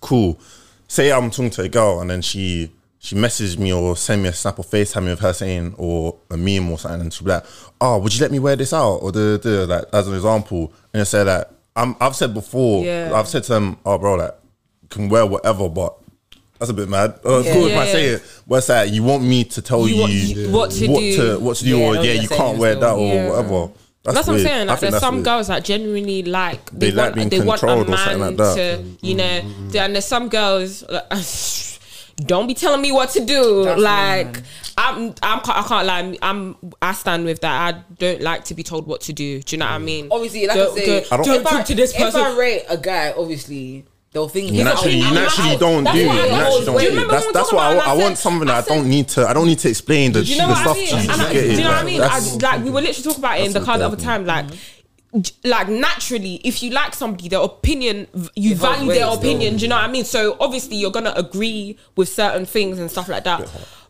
cool. 0.01 0.39
Say 0.87 1.11
I'm 1.13 1.29
talking 1.29 1.49
to 1.51 1.61
a 1.61 1.69
girl 1.69 2.01
and 2.01 2.09
then 2.09 2.21
she 2.21 2.71
she 3.03 3.15
messaged 3.15 3.57
me 3.57 3.73
or 3.73 3.95
send 3.95 4.21
me 4.21 4.29
a 4.29 4.33
snap 4.33 4.59
or 4.59 4.63
FaceTime 4.63 5.03
me 5.05 5.09
with 5.09 5.19
her 5.21 5.33
saying 5.33 5.73
or 5.77 6.17
a 6.29 6.37
meme 6.37 6.71
or 6.71 6.77
something, 6.77 7.01
and 7.01 7.11
she'll 7.13 7.25
be 7.25 7.31
like, 7.31 7.43
"Oh, 7.81 7.97
would 7.97 8.13
you 8.13 8.21
let 8.21 8.31
me 8.31 8.37
wear 8.37 8.55
this 8.55 8.73
out?" 8.73 8.97
Or 8.97 9.11
the 9.11 9.39
the 9.41 9.65
like 9.65 9.85
as 9.91 10.07
an 10.07 10.13
example, 10.13 10.71
and 10.93 11.01
I 11.01 11.03
say 11.03 11.23
that 11.23 11.51
I'm 11.75 11.95
I've 11.99 12.15
said 12.15 12.33
before, 12.33 12.83
Yeah. 12.85 13.11
I've 13.15 13.27
said 13.27 13.43
to 13.45 13.53
them, 13.53 13.77
"Oh, 13.85 13.97
bro, 13.97 14.15
like 14.15 14.35
can 14.89 15.09
wear 15.09 15.25
whatever, 15.25 15.67
but." 15.67 15.95
That's 16.59 16.69
a 16.69 16.75
bit 16.75 16.89
mad. 16.89 17.19
Uh, 17.25 17.39
Yeah. 17.39 17.53
cool 17.53 17.65
if 17.65 17.71
Yeah, 17.71 17.79
I 17.79 17.85
say 17.87 18.05
it, 18.09 18.23
but 18.47 18.55
it's 18.57 18.69
like 18.69 18.91
you 18.93 19.01
want 19.01 19.23
me 19.23 19.45
to 19.45 19.63
tell 19.63 19.87
You 19.87 19.95
you, 19.95 20.01
want- 20.01 20.13
you- 20.13 20.49
what 20.51 20.69
to 20.69 20.87
what 20.91 20.99
do. 20.99 21.15
to 21.15 21.39
what 21.39 21.57
to 21.57 21.63
do, 21.63 21.77
Yeah, 21.79 21.85
or 21.87 21.95
yeah, 21.95 22.21
you 22.21 22.27
can't 22.27 22.59
wear 22.59 22.75
that 22.75 22.91
or 22.93 23.29
whatever. 23.31 23.71
That's, 24.03 24.27
what 24.27 24.35
I'm 24.35 24.39
saying. 24.43 24.67
Like, 24.67 24.79
there's 24.79 24.99
some 24.99 25.15
weird. 25.15 25.25
girls 25.25 25.47
that 25.47 25.63
genuinely 25.65 26.21
like 26.21 26.69
they, 26.69 26.91
They 26.91 26.95
like 26.95 27.03
want 27.03 27.15
being 27.15 27.29
they 27.29 27.39
want 27.39 27.63
a 27.63 27.65
controlled 27.65 27.87
or 27.87 27.91
man 27.91 27.97
something 27.97 28.21
like 28.21 28.37
that. 28.37 28.55
to 28.55 28.83
you 29.07 29.15
know. 29.15 29.23
And 29.23 29.95
there's 29.95 30.05
some 30.05 30.29
girls. 30.29 30.83
Like, 30.87 31.05
don't 32.25 32.47
be 32.47 32.53
telling 32.53 32.81
me 32.81 32.91
what 32.91 33.09
to 33.11 33.25
do. 33.25 33.63
That's 33.63 33.81
like 33.81 34.33
man. 34.33 34.43
I'm, 34.77 35.13
I'm, 35.21 35.39
I 35.43 35.63
can't 35.67 35.85
lie. 35.87 36.17
I'm, 36.21 36.55
I 36.81 36.93
stand 36.93 37.25
with 37.25 37.41
that. 37.41 37.75
I 37.75 37.79
don't 37.97 38.21
like 38.21 38.45
to 38.45 38.53
be 38.53 38.63
told 38.63 38.87
what 38.87 39.01
to 39.01 39.13
do. 39.13 39.41
Do 39.41 39.55
you 39.55 39.59
know 39.59 39.65
what 39.65 39.73
I 39.73 39.77
mm. 39.79 39.83
mean? 39.83 40.07
Obviously, 40.11 40.47
like 40.47 40.55
Don't- 40.57 40.71
I 40.71 40.81
say, 40.81 40.85
don't- 40.85 41.11
I 41.13 41.17
don't- 41.17 41.25
don't 41.25 41.47
I, 41.47 41.49
talk 41.51 41.65
to 41.67 41.75
this 41.75 41.91
If 41.93 41.97
person. 41.97 42.21
I 42.21 42.37
rate 42.37 42.63
a 42.69 42.77
guy, 42.77 43.13
obviously 43.15 43.85
they'll 44.13 44.27
think 44.27 44.51
You 44.51 44.63
naturally, 44.63 44.97
you 44.97 45.13
naturally 45.13 45.55
don't 45.57 45.83
do. 45.85 45.97
You 45.97 46.05
naturally 46.07 46.65
don't 46.65 46.77
do 46.77 46.83
you 46.83 46.89
remember 46.89 47.13
That's 47.13 47.27
we 47.27 47.31
that's 47.33 47.49
talked 47.49 47.53
why 47.53 47.67
I, 47.69 47.73
about 47.73 47.83
it 47.85 47.87
I 47.87 47.91
and 47.93 48.01
I 48.01 48.03
want 48.03 48.17
something 48.17 48.47
that 48.47 48.55
I 48.69 48.73
I 48.73 48.75
don't 48.77 48.89
need 48.89 49.07
to. 49.09 49.27
I 49.27 49.33
don't 49.33 49.47
need 49.47 49.59
to 49.59 49.69
explain 49.69 50.11
the, 50.11 50.23
you 50.23 50.37
know 50.37 50.47
the 50.47 50.55
stuff 50.55 50.75
I 50.75 50.79
mean? 50.79 50.87
to 50.89 50.93
you. 50.95 50.99
And 50.99 51.07
Just 51.09 51.19
I- 51.21 51.33
get 51.33 51.41
do 51.43 51.51
you 51.51 51.57
know 51.57 51.63
what 51.63 51.73
I 51.73 51.77
Like, 51.77 51.85
mean? 51.85 52.01
I, 52.01 52.19
like 52.51 52.63
we 52.63 52.69
were 52.71 52.81
literally 52.81 53.03
talking 53.03 53.19
about 53.19 53.39
it 53.39 53.45
in 53.45 53.53
the 53.53 53.59
that's 53.59 53.65
car 53.65 53.77
the 53.77 53.85
other 53.85 53.97
time. 53.97 54.25
Like, 54.25 54.51
j- 54.51 54.57
like 55.43 55.67
naturally, 55.67 56.35
if 56.43 56.63
you 56.63 56.71
like 56.71 56.93
somebody, 56.93 57.27
their 57.27 57.41
opinion, 57.41 58.07
you 58.35 58.51
It 58.51 58.59
goes 58.59 58.61
value 58.61 58.93
their 58.93 59.07
ways, 59.07 59.17
opinion. 59.17 59.57
Do 59.57 59.63
you 59.63 59.67
know 59.69 59.75
what 59.75 59.83
I 59.89 59.91
mean? 59.91 60.05
So 60.05 60.37
obviously, 60.39 60.77
you're 60.77 60.91
gonna 60.91 61.13
agree 61.15 61.77
with 61.95 62.09
certain 62.09 62.45
things 62.45 62.79
and 62.79 62.89
stuff 62.89 63.09
like 63.09 63.23
that. 63.25 63.49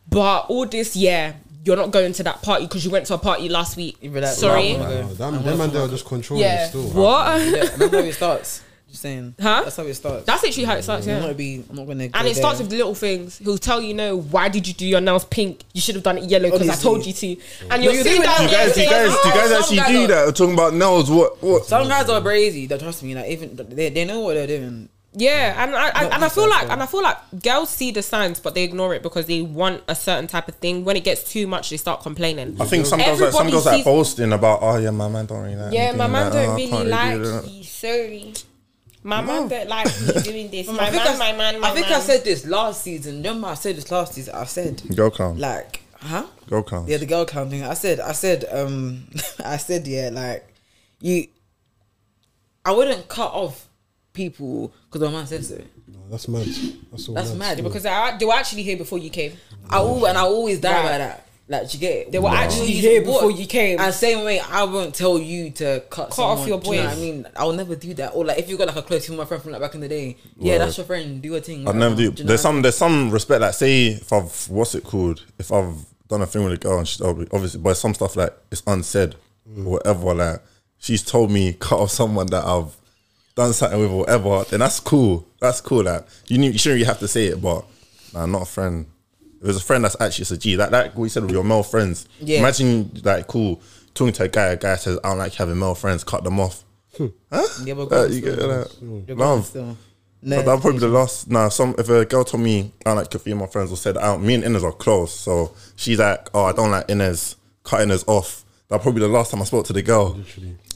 But 0.09 0.47
all 0.49 0.65
this, 0.65 0.95
yeah, 0.95 1.33
you're 1.63 1.75
not 1.77 1.91
going 1.91 2.11
to 2.13 2.23
that 2.23 2.41
party 2.41 2.65
because 2.65 2.83
you 2.83 2.91
went 2.91 3.05
to 3.07 3.13
a 3.13 3.17
party 3.17 3.49
last 3.49 3.77
week. 3.77 3.97
Like, 4.01 4.25
Sorry, 4.25 4.73
"Nah, 4.73 4.77
I'm 4.77 4.81
gonna 4.81 5.01
Nah, 5.01 5.07
go." 5.07 5.13
them, 5.13 5.35
I'm 5.35 5.43
them 5.43 5.57
man, 5.59 5.69
they're 5.71 5.87
just 5.87 6.05
controlling 6.05 6.43
yeah. 6.45 6.67
still. 6.67 6.83
What? 6.89 7.41
Yeah, 7.41 7.65
that's 7.65 7.77
how 7.77 7.97
it 7.99 8.13
starts. 8.13 8.61
Just 8.91 9.03
saying. 9.03 9.35
Huh? 9.41 9.61
That's 9.63 9.77
how 9.77 9.83
it 9.83 9.93
starts. 9.93 10.25
That's 10.25 10.43
literally 10.43 10.65
how 10.65 10.75
it 10.75 10.83
starts. 10.83 11.07
I'm 11.07 11.13
Yeah. 11.15 11.19
gonna 11.21 11.33
be. 11.33 11.63
I'm 11.69 11.75
not 11.77 11.87
gonna. 11.87 12.09
And 12.13 12.27
it 12.27 12.35
starts 12.35 12.59
with 12.59 12.69
the 12.69 12.75
little 12.75 12.93
things. 12.93 13.37
He'll 13.37 13.57
tell 13.57 13.81
you, 13.81 13.93
no, 13.93 14.17
why 14.17 14.49
did 14.49 14.67
you 14.67 14.73
do 14.73 14.85
your 14.85 14.99
nails 15.01 15.23
pink? 15.25 15.63
You 15.73 15.79
should 15.81 15.95
have 15.95 16.03
done 16.03 16.17
it 16.17 16.25
yellow 16.25 16.51
because 16.51 16.67
I 16.69 16.75
told 16.75 17.05
you 17.05 17.13
to. 17.13 17.37
And 17.69 17.83
you're 17.83 17.93
you 17.93 18.03
sitting 18.03 18.21
do 18.21 18.27
down. 18.27 18.37
Do 18.39 18.43
you 18.43 18.49
guys, 18.51 18.73
do 18.75 18.81
you 18.81 18.89
guys, 18.89 19.09
do 19.23 19.27
you 19.29 19.33
guys 19.33 19.51
actually 19.51 19.77
guys 19.77 19.89
do 19.91 20.03
are- 20.03 20.07
that? 20.25 20.35
Talking 20.35 20.53
about 20.53 20.73
nails, 20.73 21.09
what, 21.09 21.41
what? 21.41 21.65
Some 21.65 21.87
guys 21.87 22.09
are 22.09 22.21
crazy. 22.21 22.67
They 22.67 22.77
trust 22.77 23.01
me. 23.03 23.15
Like 23.15 23.29
even 23.29 23.55
they, 23.55 23.89
they 23.89 24.03
know 24.05 24.19
what 24.19 24.33
they're 24.33 24.47
doing. 24.47 24.89
Yeah, 25.13 25.61
and 25.61 25.75
I, 25.75 25.89
I 25.89 26.03
and 26.05 26.23
I 26.23 26.29
feel 26.29 26.49
like 26.49 26.69
and 26.69 26.81
I 26.81 26.85
feel 26.85 27.03
like 27.03 27.17
girls 27.43 27.69
see 27.69 27.91
the 27.91 28.01
signs, 28.01 28.39
but 28.39 28.55
they 28.55 28.63
ignore 28.63 28.93
it 28.95 29.03
because 29.03 29.25
they 29.25 29.41
want 29.41 29.83
a 29.89 29.93
certain 29.95 30.25
type 30.27 30.47
of 30.47 30.55
thing. 30.55 30.85
When 30.85 30.95
it 30.95 31.03
gets 31.03 31.29
too 31.29 31.47
much, 31.47 31.69
they 31.69 31.75
start 31.75 32.01
complaining. 32.01 32.55
I 32.61 32.65
think 32.65 32.85
some 32.85 32.99
girls, 32.99 33.19
like, 33.19 33.31
some 33.33 33.47
Everybody 33.47 33.51
girls 33.51 33.65
like 33.65 33.75
sees- 33.75 33.83
boasting 33.83 34.31
about, 34.31 34.59
oh 34.61 34.77
yeah, 34.77 34.89
my 34.91 35.09
man 35.09 35.25
don't 35.25 35.43
really 35.43 35.55
like. 35.57 35.73
Yeah, 35.73 35.91
my 35.93 36.07
man 36.07 36.31
that. 36.31 36.33
don't 36.33 36.49
Oh, 36.49 36.51
I 36.51 36.55
really 36.55 36.69
can't 36.69 36.87
like 36.87 37.13
do 37.15 37.23
that." 37.25 37.49
you. 37.49 37.63
Sorry, 37.65 38.33
my 39.03 39.21
man 39.21 39.47
don't 39.47 39.67
like 39.69 39.87
you 39.87 40.21
doing 40.21 40.51
this. 40.51 40.67
My 40.67 40.87
I 40.87 40.91
think, 40.91 41.03
man, 41.03 41.07
I, 41.15 41.17
my 41.31 41.37
man, 41.37 41.59
my 41.59 41.69
I 41.69 41.73
think 41.73 41.89
man. 41.89 41.99
I 41.99 42.03
said 42.03 42.23
this 42.23 42.45
last 42.45 42.83
season. 42.83 43.17
Remember, 43.17 43.47
I 43.47 43.53
said 43.55 43.75
this 43.77 43.89
last 43.91 44.13
season. 44.13 44.35
I 44.35 44.43
said 44.45 44.81
Go 44.95 45.09
clown. 45.09 45.37
like, 45.39 45.81
huh? 45.99 46.25
Go 46.47 46.61
clown. 46.63 46.85
Yeah, 46.87 46.97
the 46.97 47.05
girl 47.05 47.25
counting. 47.25 47.63
I 47.63 47.73
said, 47.73 47.99
I 47.99 48.11
said, 48.11 48.45
um, 48.51 49.07
I 49.45 49.57
said, 49.57 49.87
yeah, 49.87 50.09
like 50.11 50.47
you. 50.99 51.27
I 52.63 52.71
wouldn't 52.73 53.07
cut 53.07 53.31
off 53.33 53.67
people 54.13 54.71
because 54.85 55.01
my 55.09 55.11
man 55.17 55.25
said 55.27 55.43
so. 55.45 55.55
No, 55.87 55.99
that's 56.09 56.27
mad. 56.27 56.45
That's 56.91 57.09
all 57.09 57.15
That's 57.15 57.33
mad 57.33 57.53
still. 57.53 57.63
because 57.65 57.85
I, 57.85 58.17
they 58.17 58.25
were 58.25 58.33
actually 58.33 58.63
here 58.63 58.77
before 58.77 58.99
you 58.99 59.09
came. 59.09 59.33
I 59.69 59.77
al- 59.77 60.05
and 60.05 60.17
I 60.17 60.21
always 60.21 60.59
die 60.59 60.71
Right. 60.73 60.83
by 60.91 60.97
that. 60.99 61.27
Like 61.51 61.73
you 61.73 61.79
get 61.79 61.93
it. 62.07 62.11
They 62.11 62.17
were 62.17 62.23
Wow. 62.25 62.35
actually 62.35 62.71
here 62.71 63.01
support- 63.01 63.21
before 63.23 63.31
you 63.39 63.45
came. 63.45 63.79
And 63.79 63.93
same 63.93 64.23
way, 64.23 64.39
I 64.39 64.63
won't 64.63 64.95
tell 64.95 65.19
you 65.19 65.49
to 65.51 65.83
cut, 65.89 66.07
Cut 66.07 66.13
someone, 66.13 66.37
off 66.39 66.47
your 66.47 66.59
do 66.59 66.69
you 66.71 66.75
know 66.77 66.83
what. 66.85 66.93
I 66.93 66.95
mean, 66.99 67.27
I'll 67.35 67.51
never 67.51 67.75
do 67.75 67.93
that. 67.95 68.11
Or 68.15 68.23
like 68.25 68.39
if 68.39 68.49
you 68.49 68.57
got 68.57 68.67
like 68.67 68.77
a 68.77 68.81
close 68.81 69.05
to 69.07 69.11
my 69.11 69.25
friend 69.25 69.43
from 69.43 69.51
like 69.51 69.61
back 69.61 69.75
in 69.75 69.81
the 69.81 69.89
day, 69.89 70.17
yeah, 70.37 70.53
Word. 70.53 70.59
that's 70.61 70.77
your 70.77 70.85
friend. 70.87 71.21
Do 71.21 71.29
your 71.29 71.41
thing. 71.41 71.67
I'd 71.67 71.75
never 71.75 71.95
do. 71.95 72.03
you 72.03 72.09
know 72.09 72.15
There's 72.15 72.27
what 72.29 72.39
some. 72.39 72.61
There's 72.61 72.77
some 72.77 73.11
respect. 73.11 73.41
Like, 73.41 73.53
say 73.53 73.87
if 73.89 74.11
I've 74.13 74.49
what's 74.49 74.73
it 74.75 74.83
called? 74.85 75.23
If 75.37 75.51
I've 75.51 75.75
done 76.07 76.21
a 76.21 76.25
thing 76.25 76.43
with 76.43 76.53
a 76.53 76.57
girl 76.57 76.79
and 76.79 76.87
she's 76.87 76.97
told 76.99 77.27
obviously, 77.33 77.59
but 77.59 77.73
some 77.75 77.93
stuff 77.93 78.15
like 78.15 78.33
it's 78.51 78.63
unsaid 78.65 79.15
or 79.57 79.63
whatever. 79.73 80.13
Like 80.13 80.41
she's 80.79 81.03
told 81.03 81.31
me 81.31 81.53
cut 81.59 81.79
off 81.79 81.91
someone 81.91 82.27
that 82.27 82.45
I've 82.45 82.75
done 83.35 83.51
something 83.53 83.79
with 83.79 83.91
or 83.91 83.99
whatever. 83.99 84.43
Then 84.49 84.61
that's 84.61 84.79
cool. 84.79 85.27
That's 85.39 85.59
cool. 85.61 85.83
Like 85.83 86.05
you, 86.27 86.37
knew, 86.37 86.51
you 86.51 86.57
shouldn't 86.57 86.77
really 86.77 86.87
have 86.87 86.99
to 86.99 87.07
say 87.09 87.25
it, 87.27 87.41
but 87.41 87.65
nah, 88.13 88.25
not 88.25 88.43
a 88.43 88.45
friend. 88.45 88.85
It 89.41 89.47
was 89.47 89.57
a 89.57 89.61
friend 89.61 89.83
that's 89.83 89.99
actually 89.99 90.21
it's 90.23 90.31
a 90.31 90.37
G. 90.37 90.55
Like 90.55 90.69
that, 90.69 90.95
what 90.95 91.03
you 91.05 91.09
said 91.09 91.23
with 91.23 91.31
your 91.31 91.43
male 91.43 91.63
friends. 91.63 92.07
Yeah. 92.19 92.39
Imagine 92.39 92.91
like 93.03 93.27
cool 93.27 93.59
talking 93.95 94.13
to 94.13 94.23
a 94.23 94.27
guy. 94.27 94.45
A 94.47 94.55
guy 94.57 94.75
says, 94.75 94.99
"I 95.03 95.09
don't 95.09 95.17
like 95.17 95.33
having 95.33 95.57
male 95.57 95.73
friends." 95.75 96.03
Cut 96.03 96.23
them 96.23 96.39
off. 96.39 96.63
Huh? 96.97 97.47
Yeah, 97.65 97.73
but 97.73 97.91
Uh, 97.91 98.05
you 98.07 98.21
get 98.21 98.37
that? 98.37 98.75
You're 99.07 99.17
Love. 99.17 99.39
God 99.39 99.45
still. 99.45 99.77
But 100.23 100.45
that'll 100.45 100.59
probably 100.59 100.73
be 100.73 100.79
the 100.79 100.87
last. 100.89 101.31
Nah, 101.31 101.49
some 101.49 101.73
if 101.79 101.89
a 101.89 102.05
girl 102.05 102.23
told 102.23 102.43
me 102.43 102.71
I 102.85 102.89
don't 102.91 102.97
like 102.97 103.15
a 103.15 103.17
female 103.19 103.47
friends 103.47 103.71
or 103.71 103.77
said 103.77 103.97
I 103.97 104.03
don't, 104.13 104.23
me 104.23 104.35
and 104.35 104.43
Inez 104.43 104.63
are 104.63 104.71
close, 104.71 105.11
so 105.19 105.55
she's 105.75 105.97
like, 105.97 106.29
oh, 106.35 106.43
I 106.45 106.51
don't 106.51 106.69
like 106.69 106.87
Inez, 106.89 107.37
cut 107.63 107.81
Inez 107.81 108.03
off. 108.07 108.45
That'll 108.67 108.83
probably 108.83 109.01
be 109.01 109.07
the 109.07 109.11
last 109.13 109.31
time 109.31 109.41
I 109.41 109.45
spoke 109.45 109.65
to 109.65 109.73
the 109.73 109.81
girl. 109.81 110.09
Literally, 110.13 110.57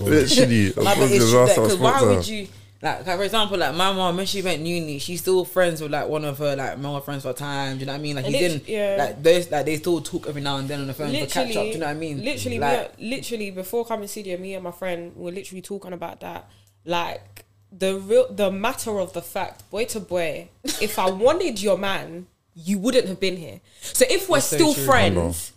literally. 0.00 0.68
That'll 0.68 0.84
Like, 0.84 0.96
probably 0.96 1.18
be 1.18 1.24
the 1.24 1.36
last 1.36 1.54
time 1.54 1.64
I 1.64 1.68
because 1.68 1.72
spoke 1.78 1.94
to 1.98 2.04
her. 2.04 2.14
would 2.16 2.28
you 2.28 2.48
like, 2.82 3.06
like 3.06 3.16
for 3.16 3.24
example 3.24 3.56
like 3.58 3.74
my 3.74 3.92
mom 3.92 4.16
when 4.16 4.26
she 4.26 4.42
went 4.42 4.60
uni 4.60 4.98
she's 4.98 5.20
still 5.20 5.44
friends 5.44 5.80
with 5.80 5.90
like 5.90 6.06
one 6.08 6.24
of 6.24 6.38
her 6.38 6.54
like 6.56 6.78
male 6.78 7.00
friends 7.00 7.22
for 7.22 7.32
time 7.32 7.74
do 7.74 7.80
you 7.80 7.86
know 7.86 7.92
what 7.92 7.98
I 7.98 8.02
mean 8.02 8.16
like 8.16 8.24
he 8.26 8.32
Lit- 8.32 8.40
didn't 8.40 8.68
yeah. 8.68 8.96
like 8.98 9.22
those 9.22 9.50
like 9.50 9.64
they 9.66 9.76
still 9.76 10.00
talk 10.00 10.26
every 10.28 10.42
now 10.42 10.58
and 10.58 10.68
then 10.68 10.80
on 10.80 10.86
the 10.86 10.94
phone 10.94 11.12
for 11.12 11.26
catch 11.26 11.36
up 11.36 11.48
do 11.48 11.48
literally, 11.48 11.72
you 11.72 11.78
know 11.78 11.86
what 11.86 11.90
I 11.90 11.94
mean 11.94 12.24
Literally, 12.24 12.58
like, 12.58 12.98
we 12.98 13.06
are, 13.06 13.10
literally 13.10 13.50
before 13.50 13.84
coming 13.84 14.02
to 14.02 14.08
studio, 14.08 14.36
me 14.38 14.54
and 14.54 14.64
my 14.64 14.70
friend 14.72 15.14
were 15.16 15.30
literally 15.30 15.62
talking 15.62 15.92
about 15.92 16.20
that. 16.20 16.48
Like 16.84 17.44
the 17.72 17.98
real, 17.98 18.32
the 18.32 18.50
matter 18.50 18.98
of 18.98 19.12
the 19.12 19.22
fact, 19.22 19.68
boy 19.70 19.84
to 19.86 20.00
boy, 20.00 20.48
if 20.80 20.98
I 20.98 21.10
wanted 21.10 21.60
your 21.62 21.76
man, 21.78 22.26
you 22.54 22.78
wouldn't 22.78 23.06
have 23.08 23.20
been 23.20 23.36
here. 23.36 23.60
So 23.80 24.04
if 24.08 24.28
we're 24.28 24.36
That's 24.36 24.46
so 24.46 24.56
still 24.56 24.74
true. 24.74 24.84
friends. 24.84 25.52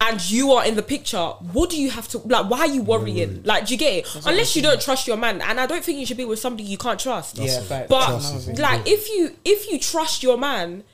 And 0.00 0.30
you 0.30 0.52
are 0.52 0.64
in 0.64 0.76
the 0.76 0.82
picture. 0.82 1.18
What 1.52 1.70
do 1.70 1.80
you 1.80 1.90
have 1.90 2.06
to 2.08 2.18
like? 2.18 2.48
Why 2.48 2.60
are 2.60 2.66
you 2.68 2.82
worrying? 2.82 3.42
Like, 3.44 3.66
do 3.66 3.74
you 3.74 3.78
get 3.78 3.94
it? 4.06 4.26
Unless 4.26 4.54
you 4.54 4.62
don't 4.62 4.80
trust 4.80 5.08
your 5.08 5.16
man, 5.16 5.42
and 5.42 5.58
I 5.58 5.66
don't 5.66 5.82
think 5.84 5.98
you 5.98 6.06
should 6.06 6.16
be 6.16 6.24
with 6.24 6.38
somebody 6.38 6.62
you 6.62 6.78
can't 6.78 7.00
trust. 7.00 7.36
yeah 7.36 7.60
fact. 7.62 7.88
But 7.88 8.06
Trust 8.06 8.58
like, 8.58 8.82
if 8.86 9.08
you 9.08 9.34
if 9.44 9.68
you 9.70 9.78
trust 9.80 10.22
your 10.22 10.38
man, 10.38 10.84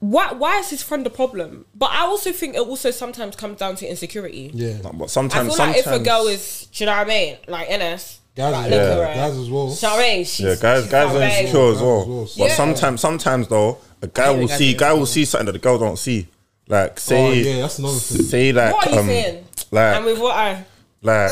why 0.00 0.32
why 0.32 0.58
is 0.58 0.70
his 0.70 0.82
friend 0.82 1.06
a 1.06 1.10
problem? 1.10 1.66
But 1.76 1.90
I 1.92 2.00
also 2.00 2.32
think 2.32 2.56
it 2.56 2.60
also 2.60 2.90
sometimes 2.90 3.36
comes 3.36 3.58
down 3.60 3.76
to 3.76 3.86
insecurity. 3.88 4.50
Yeah. 4.52 4.78
Nah, 4.82 4.90
But 4.92 5.04
I 5.04 5.06
sometimes, 5.06 5.56
feel 5.56 5.64
like 5.66 5.76
if 5.76 5.86
a 5.86 6.00
girl 6.00 6.26
is, 6.26 6.66
do 6.72 6.82
you 6.82 6.86
know 6.90 6.96
what 6.96 7.06
I 7.06 7.08
mean? 7.08 7.36
Like 7.46 7.68
NS, 7.70 8.18
Guys, 8.34 8.52
like, 8.52 8.64
as 8.66 8.70
look 8.72 8.80
well. 8.80 9.02
at 9.02 9.08
her. 9.08 9.14
Guys 9.14 9.38
as 9.38 9.50
well. 9.50 9.68
Do 9.68 9.74
you 9.74 9.82
know 9.82 9.94
what 9.94 10.04
I 10.04 10.08
mean? 10.16 10.24
She's, 10.24 10.40
yeah, 10.40 10.54
guys, 10.60 10.82
she's 10.82 10.90
guys 10.90 11.14
are 11.14 11.22
insecure 11.22 11.46
as 11.46 11.52
Guys 11.52 11.54
well. 11.54 12.00
as 12.02 12.08
well. 12.08 12.24
But 12.38 12.48
Yeah. 12.48 12.54
sometimes, 12.56 13.00
sometimes 13.00 13.46
though, 13.46 13.78
a 14.02 14.08
guy 14.08 14.26
think 14.34 14.40
will 14.40 14.48
see, 14.58 14.74
guy 14.74 14.92
will 14.92 15.06
see 15.06 15.24
something 15.24 15.46
that 15.46 15.52
the 15.52 15.58
girl 15.60 15.78
don't 15.78 15.96
see. 15.98 16.26
Like 16.72 16.98
say, 16.98 17.28
Oh, 17.28 17.32
yeah, 17.32 17.60
that's 17.60 17.78
another 17.78 17.98
thing. 17.98 18.22
say 18.22 18.50
like, 18.50 18.72
What 18.72 18.86
are 18.86 18.90
you 18.94 18.98
um, 19.00 19.06
saying? 19.06 19.44
like, 19.70 19.96
And 19.96 20.04
with 20.06 20.18
what 20.18 20.34
I 20.34 20.64
Like, 21.02 21.30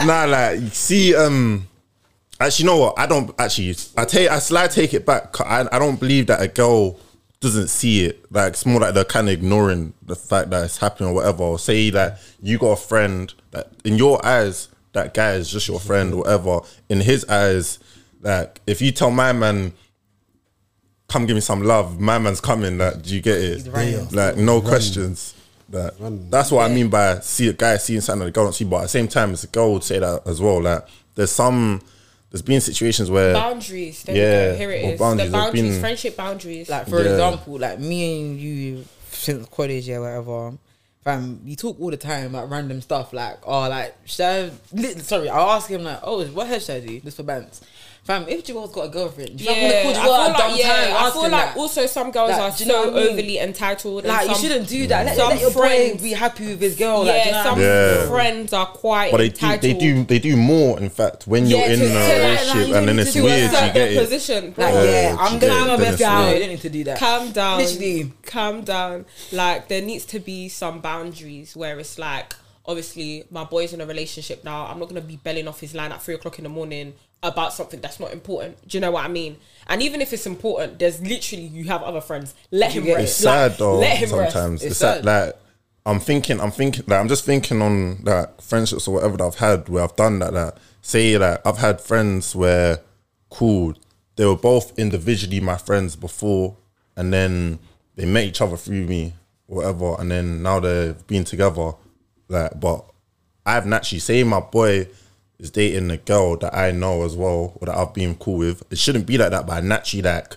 nah, 0.06 0.24
like, 0.24 0.60
see, 0.72 1.14
um, 1.14 1.68
actually, 2.40 2.62
you 2.62 2.70
know 2.70 2.78
what? 2.78 2.98
I 2.98 3.04
don't 3.06 3.34
actually. 3.38 3.76
I 3.98 4.06
take, 4.06 4.30
I 4.30 4.38
slide 4.38 4.70
take 4.70 4.94
it 4.94 5.04
back. 5.04 5.38
I, 5.42 5.68
I 5.70 5.78
don't 5.78 6.00
believe 6.00 6.28
that 6.28 6.40
a 6.40 6.48
girl 6.48 6.98
doesn't 7.40 7.68
see 7.68 8.06
it. 8.06 8.24
Like, 8.32 8.54
it's 8.54 8.64
more 8.64 8.80
like 8.80 8.94
they're 8.94 9.04
kind 9.04 9.28
of 9.28 9.34
ignoring 9.34 9.92
the 10.00 10.16
fact 10.16 10.48
that 10.50 10.64
it's 10.64 10.78
happening 10.78 11.10
or 11.10 11.14
whatever. 11.16 11.42
Or 11.42 11.58
say 11.58 11.90
that 11.90 12.18
you 12.40 12.56
got 12.56 12.70
a 12.70 12.76
friend 12.76 13.34
that, 13.50 13.72
in 13.84 13.98
your 13.98 14.24
eyes, 14.24 14.68
that 14.94 15.12
guy 15.12 15.32
is 15.32 15.50
just 15.50 15.68
your 15.68 15.80
friend 15.80 16.14
or 16.14 16.18
whatever. 16.18 16.60
In 16.88 17.02
his 17.02 17.26
eyes, 17.26 17.78
like, 18.22 18.62
if 18.66 18.80
you 18.80 18.90
tell 18.90 19.10
my 19.10 19.32
man. 19.34 19.74
Come 21.12 21.26
give 21.26 21.34
me 21.34 21.42
some 21.42 21.62
love. 21.62 22.00
My 22.00 22.18
man's 22.18 22.40
coming. 22.40 22.78
Like, 22.78 23.02
do 23.02 23.14
you 23.14 23.20
get 23.20 23.36
it? 23.38 24.12
Like, 24.14 24.36
no 24.38 24.62
questions. 24.62 25.34
That, 25.68 25.94
Running. 25.98 26.28
that's 26.30 26.50
what 26.50 26.70
I 26.70 26.74
mean 26.74 26.88
by 26.88 27.20
see 27.20 27.48
a 27.48 27.52
guy 27.52 27.76
seeing 27.76 28.00
something 28.00 28.20
that 28.20 28.24
the 28.26 28.30
girl 28.30 28.44
don't 28.44 28.54
see. 28.54 28.64
But 28.64 28.76
at 28.78 28.82
the 28.84 28.88
same 28.88 29.08
time, 29.08 29.32
it's 29.32 29.44
a 29.44 29.48
girl 29.48 29.74
would 29.74 29.84
say 29.84 29.98
that 29.98 30.22
as 30.26 30.40
well. 30.40 30.62
Like 30.62 30.86
there's 31.14 31.30
some, 31.30 31.82
there's 32.30 32.42
been 32.42 32.60
situations 32.62 33.10
where 33.10 33.34
boundaries. 33.34 34.02
There 34.04 34.16
Yeah, 34.16 34.46
we 34.46 34.52
go. 34.52 34.56
Here 34.58 34.70
it 34.70 34.84
is. 34.94 34.98
boundaries, 35.00 35.30
the 35.30 35.36
boundaries, 35.36 35.62
been- 35.62 35.80
friendship 35.80 36.16
boundaries. 36.16 36.68
like 36.70 36.88
for 36.88 37.02
Yeah. 37.02 37.10
example 37.12 37.58
like 37.58 37.78
me 37.78 38.20
and 38.22 38.38
you 38.40 38.84
since 39.10 39.46
college 39.48 39.86
yeah 39.88 39.98
whatever 39.98 40.52
fam 41.04 41.40
we 41.44 41.54
talk 41.56 41.78
all 41.80 41.90
the 41.90 41.96
time 41.96 42.26
about 42.34 42.48
random 42.50 42.80
stuff 42.80 43.12
like 43.12 43.38
oh 43.46 43.68
like 43.68 43.94
should 44.04 44.24
I 44.24 44.50
sorry 45.00 45.28
I'll 45.28 45.50
ask 45.50 45.68
him 45.68 45.84
like 45.84 46.00
oh 46.02 46.24
what 46.28 46.46
hair 46.46 46.58
should 46.60 46.76
I 46.82 46.86
do 46.86 47.00
this 47.00 47.16
for 47.16 47.22
bands 47.24 47.60
fam 48.04 48.26
if 48.28 48.44
Joel's 48.44 48.72
got 48.72 48.86
a 48.86 48.88
girlfriend 48.88 49.40
you 49.40 49.46
yeah, 49.48 49.52
yeah, 49.52 49.68
I 49.80 49.84
want 49.84 49.94
to 49.96 50.02
feel 50.02 50.02
call 50.02 50.16
Joel 50.26 50.26
a 50.26 50.32
like, 50.50 50.58
yeah, 50.60 50.94
I 50.98 51.10
feel 51.12 51.22
like 51.22 51.30
that? 51.30 51.56
also 51.56 51.86
some 51.86 52.10
girls 52.10 52.30
Like, 52.30 52.40
are 52.40 52.56
do 52.56 52.64
you 52.64 52.68
know 52.72 52.82
so 52.84 52.90
I 52.90 52.94
mean? 52.94 53.12
overly 53.12 53.38
entitled. 53.38 54.04
like 54.04 54.20
and 54.22 54.28
you 54.30 54.34
shouldn't 54.36 54.68
do 54.68 54.86
that 54.88 55.06
let, 55.06 55.16
some 55.16 55.28
let 55.30 55.40
your 55.40 55.50
boy 55.52 55.58
friends- 55.60 56.02
be 56.02 56.12
happy 56.12 56.46
with 56.48 56.60
his 56.60 56.76
girl 56.76 57.04
like, 57.04 57.24
you 57.26 57.30
know 57.30 57.36
yeah, 57.38 57.44
some? 57.44 57.60
Yeah. 57.60 58.08
friends 58.08 58.52
are 58.52 58.66
quite 58.66 59.10
but 59.12 59.18
they 59.18 59.28
do, 59.28 59.56
they 59.58 59.72
do, 59.74 60.04
they 60.04 60.18
do 60.18 60.36
more. 60.36 60.80
In 60.80 60.90
fact, 60.90 61.26
when 61.28 61.46
you're 61.46 61.60
Yeah, 61.60 61.72
in 61.74 61.80
a 61.80 61.84
like, 61.84 62.12
relationship 62.18 62.68
like, 62.68 62.76
and 62.76 62.88
then 62.88 62.98
it's 62.98 63.12
to 63.12 63.18
do 63.18 63.22
a 63.22 63.30
weird, 63.30 63.42
you 63.44 63.50
get 63.50 63.76
it. 63.76 63.98
position, 63.98 64.44
like 64.56 64.74
Yeah, 64.74 64.82
yeah 64.82 65.16
I'm 65.20 65.34
you 65.34 65.40
gonna 65.40 65.52
get 65.52 65.62
do 65.62 65.66
my 65.68 65.74
it, 65.74 65.78
best 65.78 65.98
then 65.98 66.18
no 66.18 66.24
it's 66.26 66.34
you 66.34 66.40
don't 66.40 66.48
need 66.48 66.60
to 66.62 66.70
do 66.70 66.84
that 66.84 66.98
calm 66.98 67.30
down 67.32 67.58
Literally. 67.58 68.12
calm 68.26 68.62
down 68.62 69.06
like 69.30 69.68
there 69.68 69.82
needs 69.82 70.04
to 70.06 70.18
be 70.18 70.48
some 70.48 70.80
boundaries 70.80 71.54
where 71.56 71.78
it's 71.78 71.98
like 72.00 72.34
obviously 72.66 73.24
my 73.30 73.44
boy's 73.44 73.72
in 73.72 73.80
a 73.80 73.86
relationship 73.86 74.42
now 74.44 74.66
i'm 74.66 74.78
not 74.78 74.88
going 74.88 75.00
to 75.00 75.06
be 75.06 75.16
belling 75.16 75.46
off 75.48 75.60
his 75.60 75.74
line 75.74 75.90
at 75.92 76.00
three 76.02 76.14
o'clock 76.14 76.38
in 76.38 76.44
the 76.44 76.48
morning 76.48 76.94
about 77.22 77.52
something 77.52 77.80
that's 77.80 78.00
not 78.00 78.12
important 78.12 78.56
do 78.68 78.76
you 78.76 78.80
know 78.80 78.90
what 78.90 79.04
i 79.04 79.08
mean 79.08 79.36
and 79.68 79.80
even 79.82 80.00
if 80.00 80.12
it's 80.12 80.26
important 80.26 80.78
there's 80.78 81.00
literally 81.00 81.44
you 81.44 81.64
have 81.64 81.82
other 81.82 82.00
friends 82.00 82.34
let 82.50 82.72
him 82.72 82.84
rest 82.84 83.00
It's 83.00 83.24
Like, 83.24 83.50
sad 83.52 83.58
though. 83.58 83.78
let 83.78 83.96
him 83.98 84.12
rest 84.12 84.32
sometimes 84.32 84.62
It's 84.62 84.70
it's, 84.72 84.80
sad. 84.80 84.96
sad. 84.96 85.04
Like 85.04 85.36
I'm 85.84 85.98
thinking, 85.98 86.40
I'm 86.40 86.52
thinking, 86.52 86.84
like 86.86 87.00
I'm 87.00 87.08
just 87.08 87.24
thinking 87.24 87.60
on 87.60 88.04
like 88.04 88.40
friendships 88.40 88.86
or 88.86 88.94
whatever 88.94 89.16
that 89.16 89.24
I've 89.24 89.34
had 89.34 89.68
where 89.68 89.82
I've 89.82 89.96
done 89.96 90.20
that. 90.20 90.32
Like 90.32 90.54
say 90.80 91.18
like 91.18 91.44
I've 91.44 91.58
had 91.58 91.80
friends 91.80 92.36
where 92.36 92.78
cool, 93.30 93.74
they 94.14 94.24
were 94.24 94.36
both 94.36 94.78
individually 94.78 95.40
my 95.40 95.56
friends 95.56 95.96
before, 95.96 96.56
and 96.96 97.12
then 97.12 97.58
they 97.96 98.04
met 98.06 98.26
each 98.26 98.40
other 98.40 98.56
through 98.56 98.84
me, 98.86 99.14
whatever, 99.46 99.96
and 99.98 100.08
then 100.08 100.40
now 100.44 100.60
they've 100.60 101.04
been 101.08 101.24
together. 101.24 101.72
Like, 102.28 102.60
but 102.60 102.84
I've 103.44 103.66
naturally 103.66 103.98
say 103.98 104.22
my 104.22 104.38
boy 104.38 104.86
is 105.42 105.50
dating 105.50 105.90
a 105.90 105.96
girl 105.98 106.36
that 106.38 106.54
I 106.56 106.70
know 106.70 107.04
as 107.04 107.16
well 107.16 107.52
or 107.60 107.66
that 107.66 107.76
I've 107.76 107.92
been 107.92 108.14
cool 108.14 108.38
with. 108.38 108.62
It 108.70 108.78
shouldn't 108.78 109.06
be 109.06 109.18
like 109.18 109.32
that, 109.32 109.46
but 109.46 109.54
I 109.54 109.60
naturally 109.60 110.02
like 110.02 110.36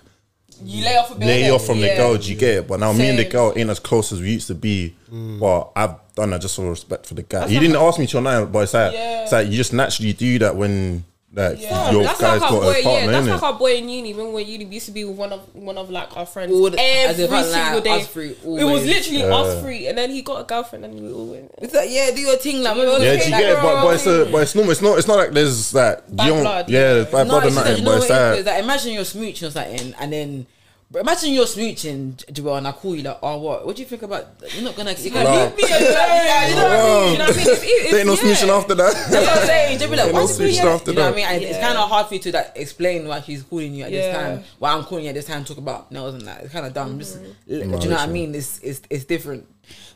you 0.63 0.83
lay 0.85 0.95
off 0.97 1.11
a 1.11 1.15
bit 1.15 1.25
lay 1.25 1.49
off 1.49 1.65
from 1.65 1.81
the 1.81 1.87
girl, 1.95 2.17
do 2.17 2.29
you 2.31 2.37
get 2.37 2.57
it? 2.59 2.67
But 2.67 2.79
now 2.79 2.91
me 2.93 3.09
and 3.09 3.19
the 3.19 3.25
girl 3.25 3.53
ain't 3.55 3.69
as 3.69 3.79
close 3.79 4.11
as 4.11 4.21
we 4.21 4.31
used 4.31 4.47
to 4.47 4.55
be. 4.55 4.95
Mm. 5.11 5.39
But 5.39 5.71
I've 5.75 5.95
done 6.15 6.31
that 6.31 6.41
just 6.41 6.55
for 6.55 6.69
respect 6.69 7.05
for 7.05 7.13
the 7.13 7.23
guy. 7.23 7.45
you 7.47 7.59
like 7.59 7.67
didn't 7.67 7.81
ask 7.81 7.99
me 7.99 8.07
till 8.07 8.21
now, 8.21 8.45
but 8.45 8.59
it's 8.63 8.73
like, 8.73 8.93
Yeah. 8.93 9.23
it's 9.23 9.31
like 9.31 9.47
you 9.47 9.57
just 9.57 9.73
naturally 9.73 10.13
do 10.13 10.39
that 10.39 10.55
when 10.55 11.03
like 11.35 11.61
Yeah, 11.61 11.91
your 11.91 12.03
that's 12.03 12.21
guy's 12.21 12.41
like 12.41 12.51
our 12.51 12.57
got 12.59 12.61
boy. 12.61 12.71
a 12.71 12.83
partner, 12.83 12.91
Yeah, 12.91 13.05
that's 13.11 13.27
innit? 13.27 13.31
like 13.31 13.43
our 13.43 13.53
boy 13.59 13.75
in 13.75 13.89
uni. 13.89 14.13
When 14.13 14.27
we 14.27 14.33
were 14.33 14.39
uni, 14.39 14.65
we 14.65 14.73
used 14.75 14.85
to 14.85 14.91
be 14.91 15.03
with 15.03 15.17
one 15.17 15.33
of 15.33 15.41
one 15.53 15.77
of 15.77 15.89
like 15.89 16.15
our 16.15 16.25
friends 16.25 16.51
All 16.53 16.69
the- 16.69 16.79
as 16.79 17.19
every 17.19 17.23
if, 17.25 17.31
like, 17.31 17.45
single 17.45 17.81
day. 17.81 17.99
us 18.01 18.07
three, 18.07 18.29
it 18.31 18.43
was 18.45 18.63
always. 18.63 18.85
literally 18.85 19.23
us 19.23 19.61
three, 19.61 19.87
and 19.87 19.97
then 19.97 20.09
he 20.11 20.21
got 20.21 20.41
a 20.41 20.43
girlfriend, 20.45 20.85
and 20.85 20.99
we 21.01 21.11
all 21.11 21.27
went. 21.27 21.51
it's 21.61 21.73
like 21.73 21.89
yeah 21.91 22.11
do 22.11 22.21
your 22.21 22.37
thing 22.37 22.63
like 22.63 22.75
Do 22.75 22.81
your 22.81 22.99
yeah, 22.99 23.11
Okay, 23.11 23.17
do 23.19 23.25
you 23.25 23.31
like, 23.31 23.41
get 23.41 23.51
it? 23.51 23.61
But, 23.61 23.81
but 23.83 23.95
it's 23.95 24.05
a, 24.07 24.25
but 24.31 24.37
it's 24.43 24.55
normal. 24.55 24.71
It's 24.71 24.81
not. 24.81 24.97
It's 24.97 25.07
not 25.07 25.17
like 25.17 25.31
there's 25.31 25.73
like 25.73 26.15
Bad 26.15 26.25
you 26.27 26.33
don't. 26.33 26.41
blood, 26.43 26.69
yeah, 26.69 26.79
yeah. 26.79 26.93
there's 26.93 27.05
bad 27.11 27.27
blood 27.27 27.45
or 27.45 27.49
that 27.49 27.55
nothing. 27.55 27.83
But 27.85 27.97
it's 27.97 28.05
it 28.09 28.11
is, 28.13 28.39
it's 28.39 28.47
like 28.47 28.63
imagine 28.63 28.93
you're 28.93 29.03
smooching 29.03 29.47
or 29.47 29.51
something, 29.51 29.93
and 29.99 30.13
then 30.13 30.47
but 30.91 30.99
imagine 30.99 31.33
you're 31.33 31.45
smooching, 31.45 32.31
Joel, 32.31 32.57
and 32.57 32.67
I 32.67 32.71
call 32.71 32.95
you 32.95 33.01
like, 33.01 33.17
oh, 33.23 33.37
what? 33.37 33.65
What 33.65 33.75
do 33.75 33.81
you 33.81 33.87
think 33.87 34.03
about? 34.03 34.27
You're 34.53 34.63
not 34.63 34.75
gonna. 34.75 34.93
You're 34.93 35.13
gonna 35.13 35.45
Leave 35.47 35.57
me 35.57 35.63
alone. 35.63 35.81
Yeah, 35.81 36.47
you 36.47 36.55
know 36.55 36.63
what 36.63 36.71
I 36.71 36.83
mean? 36.83 37.11
You 37.11 37.17
know 37.17 37.25
what 37.25 37.33
I 37.33 37.37
mean? 37.37 37.47
If- 37.47 37.63
if- 37.63 37.91
there 37.91 37.99
ain't 37.99 38.07
no 38.07 38.13
yeah. 38.13 38.19
smooching 38.19 38.49
after 38.49 38.75
that. 38.75 38.93
That's 38.93 39.27
what 39.27 39.37
I'm 39.39 39.45
saying. 39.47 39.79
Just 39.79 39.91
be 39.91 39.97
like, 39.97 40.05
Ain't 40.05 40.13
why 40.13 40.19
no 40.19 40.25
is 40.25 40.37
he 40.37 40.43
calling 40.43 40.53
you? 40.55 40.69
after 40.69 40.91
You 40.91 40.97
know 40.97 41.03
what 41.03 41.13
I 41.13 41.15
mean? 41.15 41.25
And 41.25 41.43
It's 41.43 41.59
kind 41.59 41.77
of 41.77 41.89
hard 41.89 42.07
for 42.07 42.13
you 42.13 42.19
to 42.19 42.31
like 42.31 42.51
explain 42.55 43.07
why 43.07 43.21
she's 43.21 43.43
calling 43.43 43.73
you 43.73 43.83
at 43.83 43.91
this 43.91 44.15
time. 44.15 44.43
Why 44.59 44.71
I'm 44.73 44.83
calling 44.83 45.03
you 45.05 45.09
at 45.09 45.15
this 45.15 45.25
time. 45.25 45.43
Talk 45.43 45.57
about 45.57 45.91
nails 45.91 46.13
and 46.13 46.27
that. 46.27 46.43
It's 46.43 46.53
kind 46.53 46.65
of 46.65 46.73
dumb. 46.73 46.99
Mm-hmm. 46.99 47.23
do 47.47 47.55
you 47.57 47.65
know 47.65 47.77
what 47.77 47.99
I 47.99 48.05
mean? 48.07 48.35
It's 48.35 48.59
it's 48.59 48.81
it's 48.89 49.05
different. 49.05 49.47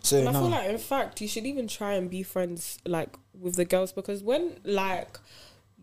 So 0.02 0.18
And 0.18 0.30
I 0.30 0.32
feel 0.32 0.50
like, 0.50 0.70
in 0.70 0.78
fact, 0.78 1.22
you 1.22 1.28
should 1.28 1.46
even 1.46 1.68
try 1.68 1.94
and 1.94 2.10
be 2.10 2.24
friends 2.24 2.80
like 2.86 3.16
with 3.40 3.56
the 3.56 3.66
girls 3.66 3.92
because 3.92 4.24
when 4.24 4.60
like 4.64 5.20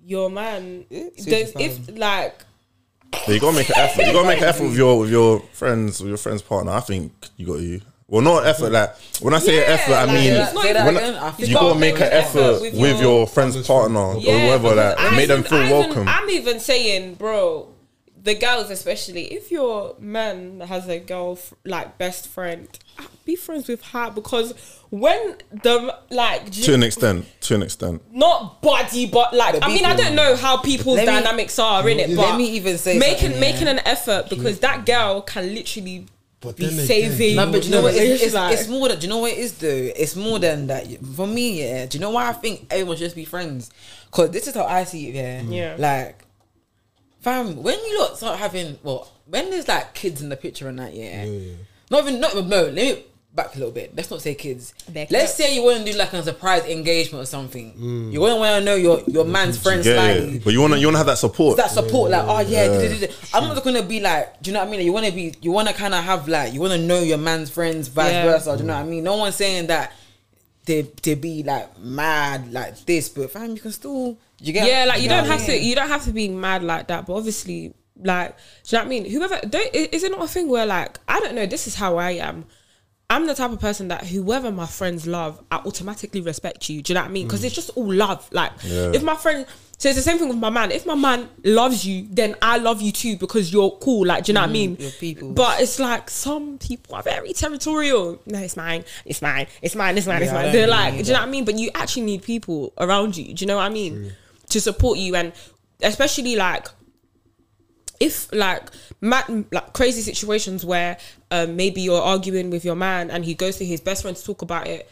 your 0.05 0.31
man, 0.31 0.85
there's, 0.91 1.53
if 1.57 1.97
like 1.97 2.43
Yeah, 3.27 3.35
you 3.35 3.41
gotta 3.41 3.57
make 3.57 3.69
an 3.69 3.75
effort. 3.79 4.03
You 4.07 4.13
gotta 4.13 4.29
make 4.29 4.39
an 4.39 4.45
effort 4.45 4.65
with 4.65 4.77
your 4.77 4.99
with 5.01 5.11
your 5.11 5.41
friends 5.53 6.01
with 6.01 6.09
your 6.09 6.19
friend's 6.19 6.43
partner. 6.43 6.73
I 6.73 6.81
think 6.81 7.13
you 7.37 7.47
got. 7.47 7.61
You. 7.61 7.81
Well, 8.09 8.23
not 8.23 8.47
effort. 8.47 8.71
Like 8.71 8.95
when 9.21 9.35
I 9.35 9.39
say 9.41 9.57
Yeah, 9.57 9.63
effort, 9.63 9.93
I 9.95 10.05
like, 10.05 10.15
mean 10.15 10.35
when 10.55 10.97
again. 10.97 11.15
I- 11.17 11.29
I 11.29 11.35
you 11.39 11.55
gotta 11.55 11.79
make 11.79 11.97
an 11.97 12.03
effort 12.13 12.61
with 12.63 12.75
with 12.75 13.01
your- 13.01 13.03
your 13.03 13.27
friend's 13.27 13.67
partner 13.67 13.99
or 13.99 14.15
whoever. 14.21 14.75
Like 14.77 14.95
I 14.99 15.11
make 15.17 15.27
them 15.29 15.43
feel 15.43 15.59
even- 15.59 15.71
welcome. 15.73 16.09
I'm 16.09 16.31
even 16.31 16.61
saying, 16.61 17.15
bro, 17.15 17.67
the 18.27 18.35
girls 18.35 18.71
especially, 18.71 19.25
if 19.33 19.51
your 19.51 19.95
man 19.99 20.61
has 20.61 20.87
a 20.89 20.99
girl 20.99 21.39
like 21.65 21.97
best 21.97 22.29
friend, 22.29 22.69
be 23.25 23.37
friends 23.37 23.69
with 23.69 23.83
her 23.93 24.11
because 24.11 24.53
when 24.91 25.37
the 25.51 25.97
like 26.11 26.51
to 26.51 26.75
an 26.75 26.83
extent. 26.83 27.25
To 27.43 27.55
an 27.55 27.63
extent. 27.63 28.03
not 28.13 28.61
body, 28.63 29.07
but 29.07 29.33
like 29.33 29.55
The 29.55 29.65
I 29.65 29.69
mean, 29.69 29.85
I 29.85 29.95
don't 29.97 30.15
know 30.15 30.37
how 30.37 30.59
people's 30.59 30.97
Let 30.97 31.07
me- 31.07 31.13
dynamics 31.13 31.59
are 31.59 31.89
in 31.89 32.01
it, 32.01 32.11
let 32.11 32.17
but 32.33 32.37
me 32.37 32.51
even 32.51 32.79
say 32.79 32.99
making 32.99 33.33
something, 33.33 33.41
making 33.41 33.69
an 33.69 33.79
effort 33.81 34.29
because 34.29 34.59
that 34.61 34.85
girl 34.87 35.23
can 35.23 35.55
literally 35.55 36.07
But 36.41 36.57
be 36.57 36.65
then 36.67 36.75
again, 36.75 36.87
saving. 36.87 37.37
No, 37.37 37.51
but 37.53 37.65
you 37.65 37.71
know 37.71 37.83
what? 37.83 37.95
It's, 37.95 38.23
it's, 38.23 38.35
like- 38.35 38.55
it's 38.55 38.69
more 38.69 38.89
than. 38.89 38.99
Do 38.99 39.07
you 39.07 39.13
know 39.13 39.19
what 39.19 39.33
it 39.33 39.39
is 39.39 39.53
though? 39.59 39.69
It's 40.03 40.17
more 40.17 40.39
than 40.39 40.67
that. 40.67 40.87
For 41.15 41.27
me, 41.27 41.63
yeah. 41.63 41.87
Do 41.87 41.97
you 41.99 42.03
know 42.03 42.11
why 42.11 42.29
I 42.29 42.33
think 42.33 42.67
everyone 42.71 42.97
should 42.97 43.05
just 43.05 43.17
be 43.17 43.25
friends? 43.25 43.71
Because 44.07 44.31
this 44.31 44.47
is 44.49 44.55
how 44.55 44.65
I 44.65 44.85
see 44.85 45.09
it. 45.11 45.15
Yeah. 45.15 45.43
Yeah. 45.43 45.77
Like, 45.79 46.25
fam, 47.27 47.61
when 47.61 47.79
you 47.85 47.99
lot 47.99 48.17
start 48.17 48.39
having, 48.39 48.79
well, 48.85 49.11
when 49.27 49.51
there's 49.51 49.67
like 49.67 49.95
kids 49.95 50.23
in 50.23 50.29
the 50.29 50.37
picture 50.37 50.69
and 50.69 50.79
that, 50.79 50.95
yeah. 50.95 51.25
Yeah, 51.25 51.39
yeah. 51.39 51.53
Not 51.91 52.03
even, 52.05 52.21
not 52.21 52.33
even. 52.33 52.49
No, 52.49 52.63
let 52.63 52.75
me 52.75 53.05
back 53.35 53.55
a 53.55 53.59
little 53.59 53.73
bit. 53.73 53.95
Let's 53.97 54.11
not 54.11 54.23
say 54.23 54.35
kids. 54.37 54.75
They're 54.89 55.09
Let's 55.11 55.37
kids. 55.37 55.51
say 55.51 55.55
you 55.57 55.65
want 55.65 55.85
to 55.85 55.93
do 55.93 55.99
like 55.99 56.13
a 56.13 56.23
surprise 56.23 56.65
engagement 56.67 57.23
or 57.25 57.27
something. 57.27 57.73
Mm. 57.75 58.13
You 58.13 58.21
want 58.21 58.33
to 58.35 58.37
want 58.37 58.61
to 58.61 58.65
know 58.65 58.77
your 58.77 59.03
your 59.09 59.25
man's 59.25 59.61
friends 59.61 59.87
Yeah, 59.87 59.95
slightly 59.95 60.35
yeah. 60.35 60.41
but 60.45 60.53
you 60.53 60.61
wanna 60.61 60.77
you 60.77 60.87
wanna 60.87 60.99
have 60.99 61.07
that 61.09 61.19
support. 61.19 61.57
that 61.57 61.71
support, 61.71 62.13
like, 62.13 62.25
oh 62.27 62.41
yeah, 62.41 62.67
da- 62.69 62.79
da- 62.79 63.01
da- 63.01 63.07
da. 63.07 63.13
I'm 63.35 63.55
not 63.55 63.63
gonna 63.63 63.83
be 63.83 64.01
like, 64.01 64.41
do 64.41 64.51
you 64.51 64.55
know 64.55 64.61
what 64.61 64.69
I 64.69 64.71
mean? 64.71 64.81
Like, 64.81 64.87
you 64.87 64.93
wanna 64.93 65.13
be, 65.13 65.35
you 65.43 65.51
wanna 65.51 65.73
kind 65.73 65.95
of 65.95 66.03
have 66.05 66.29
like, 66.29 66.53
you 66.55 66.61
wanna 66.61 66.79
know 66.79 67.01
your 67.03 67.19
man's 67.19 67.51
friends, 67.51 67.89
vice 67.89 68.13
Yeah. 68.13 68.25
versa. 68.25 68.57
Do 68.57 68.63
you 68.63 68.69
know 68.69 68.75
what 68.75 68.83
I 68.83 68.87
mm. 68.87 68.91
mean? 68.91 69.05
No 69.05 69.17
one's 69.17 69.35
saying 69.35 69.67
that 69.67 69.93
they 70.65 70.83
they 71.03 71.15
be 71.15 71.43
like 71.43 71.79
mad 71.79 72.53
like 72.53 72.85
this, 72.87 73.09
but 73.09 73.31
fam, 73.31 73.51
you 73.55 73.61
can 73.61 73.73
still, 73.73 74.17
you 74.41 74.53
get, 74.53 74.67
yeah, 74.67 74.85
like 74.85 75.03
you 75.03 75.09
know 75.09 75.17
don't 75.17 75.31
I 75.31 75.37
have 75.37 75.47
to 75.47 75.59
you 75.59 75.75
don't 75.75 75.89
have 75.89 76.05
to 76.05 76.13
be 76.13 76.29
mad 76.29 76.63
like 76.63 76.89
that, 76.89 77.07
but 77.07 77.15
obviously, 77.15 77.75
like, 77.97 78.37
do 78.65 78.77
you 78.77 78.79
know 78.79 78.85
what 78.85 78.87
I 78.87 78.89
mean? 78.89 79.11
Whoever 79.11 79.41
don't 79.47 79.75
is 79.75 80.03
it 80.03 80.11
not 80.11 80.23
a 80.23 80.29
thing 80.29 80.49
where 80.49 80.67
like 80.67 80.99
I 81.09 81.21
don't 81.21 81.35
know. 81.35 81.47
This 81.47 81.67
is 81.67 81.75
how 81.75 81.97
I 81.97 82.13
am. 82.13 82.45
I'm 83.09 83.27
the 83.27 83.35
type 83.35 83.53
of 83.53 83.61
person 83.61 83.89
that 83.89 84.05
whoever 84.05 84.51
my 84.51 84.67
friends 84.67 85.07
love, 85.07 85.43
I 85.53 85.59
automatically 85.59 86.21
respect 86.21 86.69
you. 86.69 86.83
Do 86.83 86.93
you 86.93 86.95
know 86.95 87.03
what 87.03 87.11
I 87.11 87.13
mean? 87.13 87.27
Because 87.29 87.45
it's 87.45 87.55
just 87.55 87.71
all 87.77 87.93
love. 87.93 88.29
Like, 88.33 88.51
Yeah. 88.65 88.91
if 88.93 89.05
my 89.05 89.15
friend, 89.15 89.47
so 89.79 89.89
it's 89.89 89.97
the 89.97 90.03
same 90.03 90.19
thing 90.19 90.29
with 90.29 90.39
my 90.39 90.51
man. 90.51 90.73
If 90.73 90.87
my 90.87 90.97
man 90.97 91.29
loves 91.45 91.87
you, 91.87 92.09
then 92.11 92.35
I 92.43 92.59
love 92.59 92.83
you 92.83 92.91
too 92.91 93.17
because 93.17 93.53
you're 93.53 93.71
cool. 93.81 94.07
Like, 94.07 94.25
do 94.25 94.31
you 94.31 94.35
know 94.35 94.41
what 94.41 94.51
I 94.51 94.53
mm-hmm. 94.53 94.73
mean? 94.73 94.77
you're 94.81 94.91
people. 94.91 95.33
But 95.35 95.61
it's 95.61 95.79
like 95.79 96.11
some 96.11 96.59
people 96.59 96.97
are 96.97 97.03
very 97.03 97.33
territorial. 97.33 98.21
No, 98.27 98.41
it's 98.41 98.57
mine. 98.57 98.85
It's 99.05 99.23
mine. 99.23 99.47
It's 99.63 99.77
mine. 99.77 99.97
It's 99.97 100.07
mine. 100.09 100.23
It's 100.23 100.33
Yeah, 100.33 100.39
I 100.39 100.43
mine. 100.43 100.53
They're 100.53 100.67
like, 100.67 100.95
do 100.95 100.99
you 100.99 101.05
know 101.13 101.21
what 101.21 101.29
I 101.29 101.31
mean? 101.31 101.45
But 101.45 101.59
you 101.59 101.71
actually 101.77 102.03
need 102.03 102.25
people 102.25 102.73
around 102.77 103.17
you. 103.17 103.35
Do 103.35 103.43
you 103.43 103.47
know 103.47 103.57
what 103.57 103.67
I 103.67 103.69
mean? 103.69 104.13
To 104.51 104.61
support 104.61 104.99
you 104.99 105.17
and 105.17 105.33
especially 105.83 106.37
like 106.37 106.69
if 108.01 108.33
like 108.33 108.63
mad, 109.01 109.47
like 109.53 109.73
crazy 109.73 110.03
situations 110.03 110.65
where 110.65 110.99
um, 111.31 111.57
maybe 111.57 111.81
you're 111.81 112.01
arguing 112.01 112.51
with 112.51 112.65
your 112.65 112.77
man 112.77 113.11
and 113.11 113.25
he 113.25 113.35
goes 113.35 113.57
to 113.57 113.65
his 113.65 113.81
best 113.81 114.03
friend 114.03 114.17
to 114.17 114.25
talk 114.25 114.43
about 114.43 114.67
it. 114.67 114.89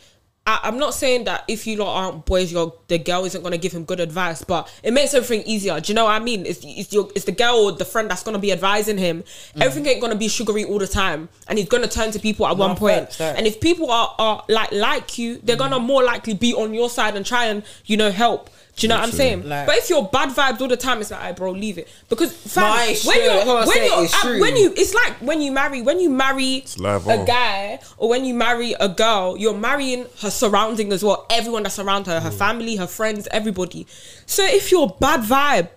I, 0.47 0.61
I'm 0.65 0.79
not 0.79 0.93
saying 0.93 1.25
that 1.25 1.45
if 1.49 1.67
you 1.67 1.77
lot 1.77 1.97
aren't 1.97 2.27
boys, 2.27 2.53
your 2.53 2.75
the 2.89 2.99
girl 2.99 3.25
isn't 3.25 3.43
gonna 3.43 3.57
give 3.57 3.73
him 3.73 3.85
good 3.85 4.01
advice, 4.01 4.45
but 4.45 4.71
it 4.83 4.93
makes 4.93 5.15
everything 5.15 5.47
easier. 5.47 5.81
Do 5.81 5.91
you 5.91 5.95
know 5.95 6.05
what 6.05 6.13
I 6.13 6.19
mean? 6.19 6.45
It's 6.45 6.61
it's 6.63 6.93
your 6.93 7.09
it's 7.15 7.25
the 7.25 7.33
girl 7.33 7.55
or 7.57 7.73
the 7.73 7.85
friend 7.87 8.11
that's 8.11 8.23
gonna 8.23 8.39
be 8.39 8.53
advising 8.53 8.99
him. 8.99 9.23
Mm. 9.23 9.63
Everything 9.63 9.87
ain't 9.87 10.01
gonna 10.03 10.17
be 10.17 10.29
sugary 10.29 10.65
all 10.65 10.79
the 10.79 10.87
time, 10.87 11.31
and 11.49 11.59
he's 11.59 11.69
gonna 11.69 11.89
turn 11.89 12.11
to 12.11 12.19
people 12.19 12.47
at 12.47 12.59
one 12.59 12.77
point. 12.77 13.05
facts, 13.05 13.17
facts. 13.17 13.39
And 13.39 13.47
if 13.47 13.59
people 13.61 13.91
are 13.91 14.15
are 14.19 14.45
like 14.49 14.71
like 14.73 15.17
you, 15.17 15.41
they're 15.43 15.57
gonna 15.57 15.81
more 15.81 16.05
likely 16.05 16.35
be 16.35 16.53
on 16.53 16.75
your 16.75 16.91
side 16.91 17.17
and 17.17 17.25
try 17.25 17.47
and 17.47 17.63
you 17.87 17.97
know 17.97 18.11
help. 18.11 18.51
Do 18.77 18.85
you 18.85 18.89
know 18.89 18.97
what 18.97 19.05
I'm 19.05 19.13
saying? 19.13 19.49
Like- 19.49 19.67
but 19.67 19.77
if 19.77 19.89
you're 19.89 20.03
bad 20.03 20.31
vibes 20.31 20.61
all 20.61 20.67
the 20.67 20.77
time, 20.77 21.01
it's 21.01 21.11
like, 21.13 21.21
hey, 21.21 21.33
bro, 21.33 21.53
leave 21.53 21.79
it. 21.79 21.87
Because 22.09 22.33
fam, 22.33 22.65
when 22.89 22.97
true. 22.97 23.13
you're 23.23 23.35
That's 23.35 23.47
what 23.47 23.63
I'm 23.63 23.69
when 23.69 23.85
you're 23.85 24.05
it's 24.05 24.25
uh, 24.25 24.39
when 24.41 24.57
you 24.57 24.75
it's 24.77 24.95
like 24.95 25.13
when 25.21 25.41
you 25.41 25.53
marry 25.53 25.81
when 25.81 26.01
you 26.01 26.11
marry 26.11 26.65
a 26.83 27.25
guy 27.25 27.79
or 27.99 28.09
when 28.09 28.25
you 28.25 28.35
marry 28.35 28.73
a 28.81 28.89
girl, 28.89 29.37
you're 29.39 29.57
marrying 29.57 30.07
her 30.23 30.31
surrounding 30.31 30.93
as 30.93 31.05
well. 31.05 31.25
Everyone 31.31 31.63
that's 31.63 31.79
around 31.79 32.07
her, 32.09 32.19
her 32.19 32.31
Mm. 32.31 32.35
family, 32.39 32.77
her 32.77 32.89
friends, 32.89 33.29
everybody. 33.31 33.87
So 34.27 34.45
if 34.45 34.73
you're 34.73 34.89
bad 34.99 35.21
vibe, 35.21 35.69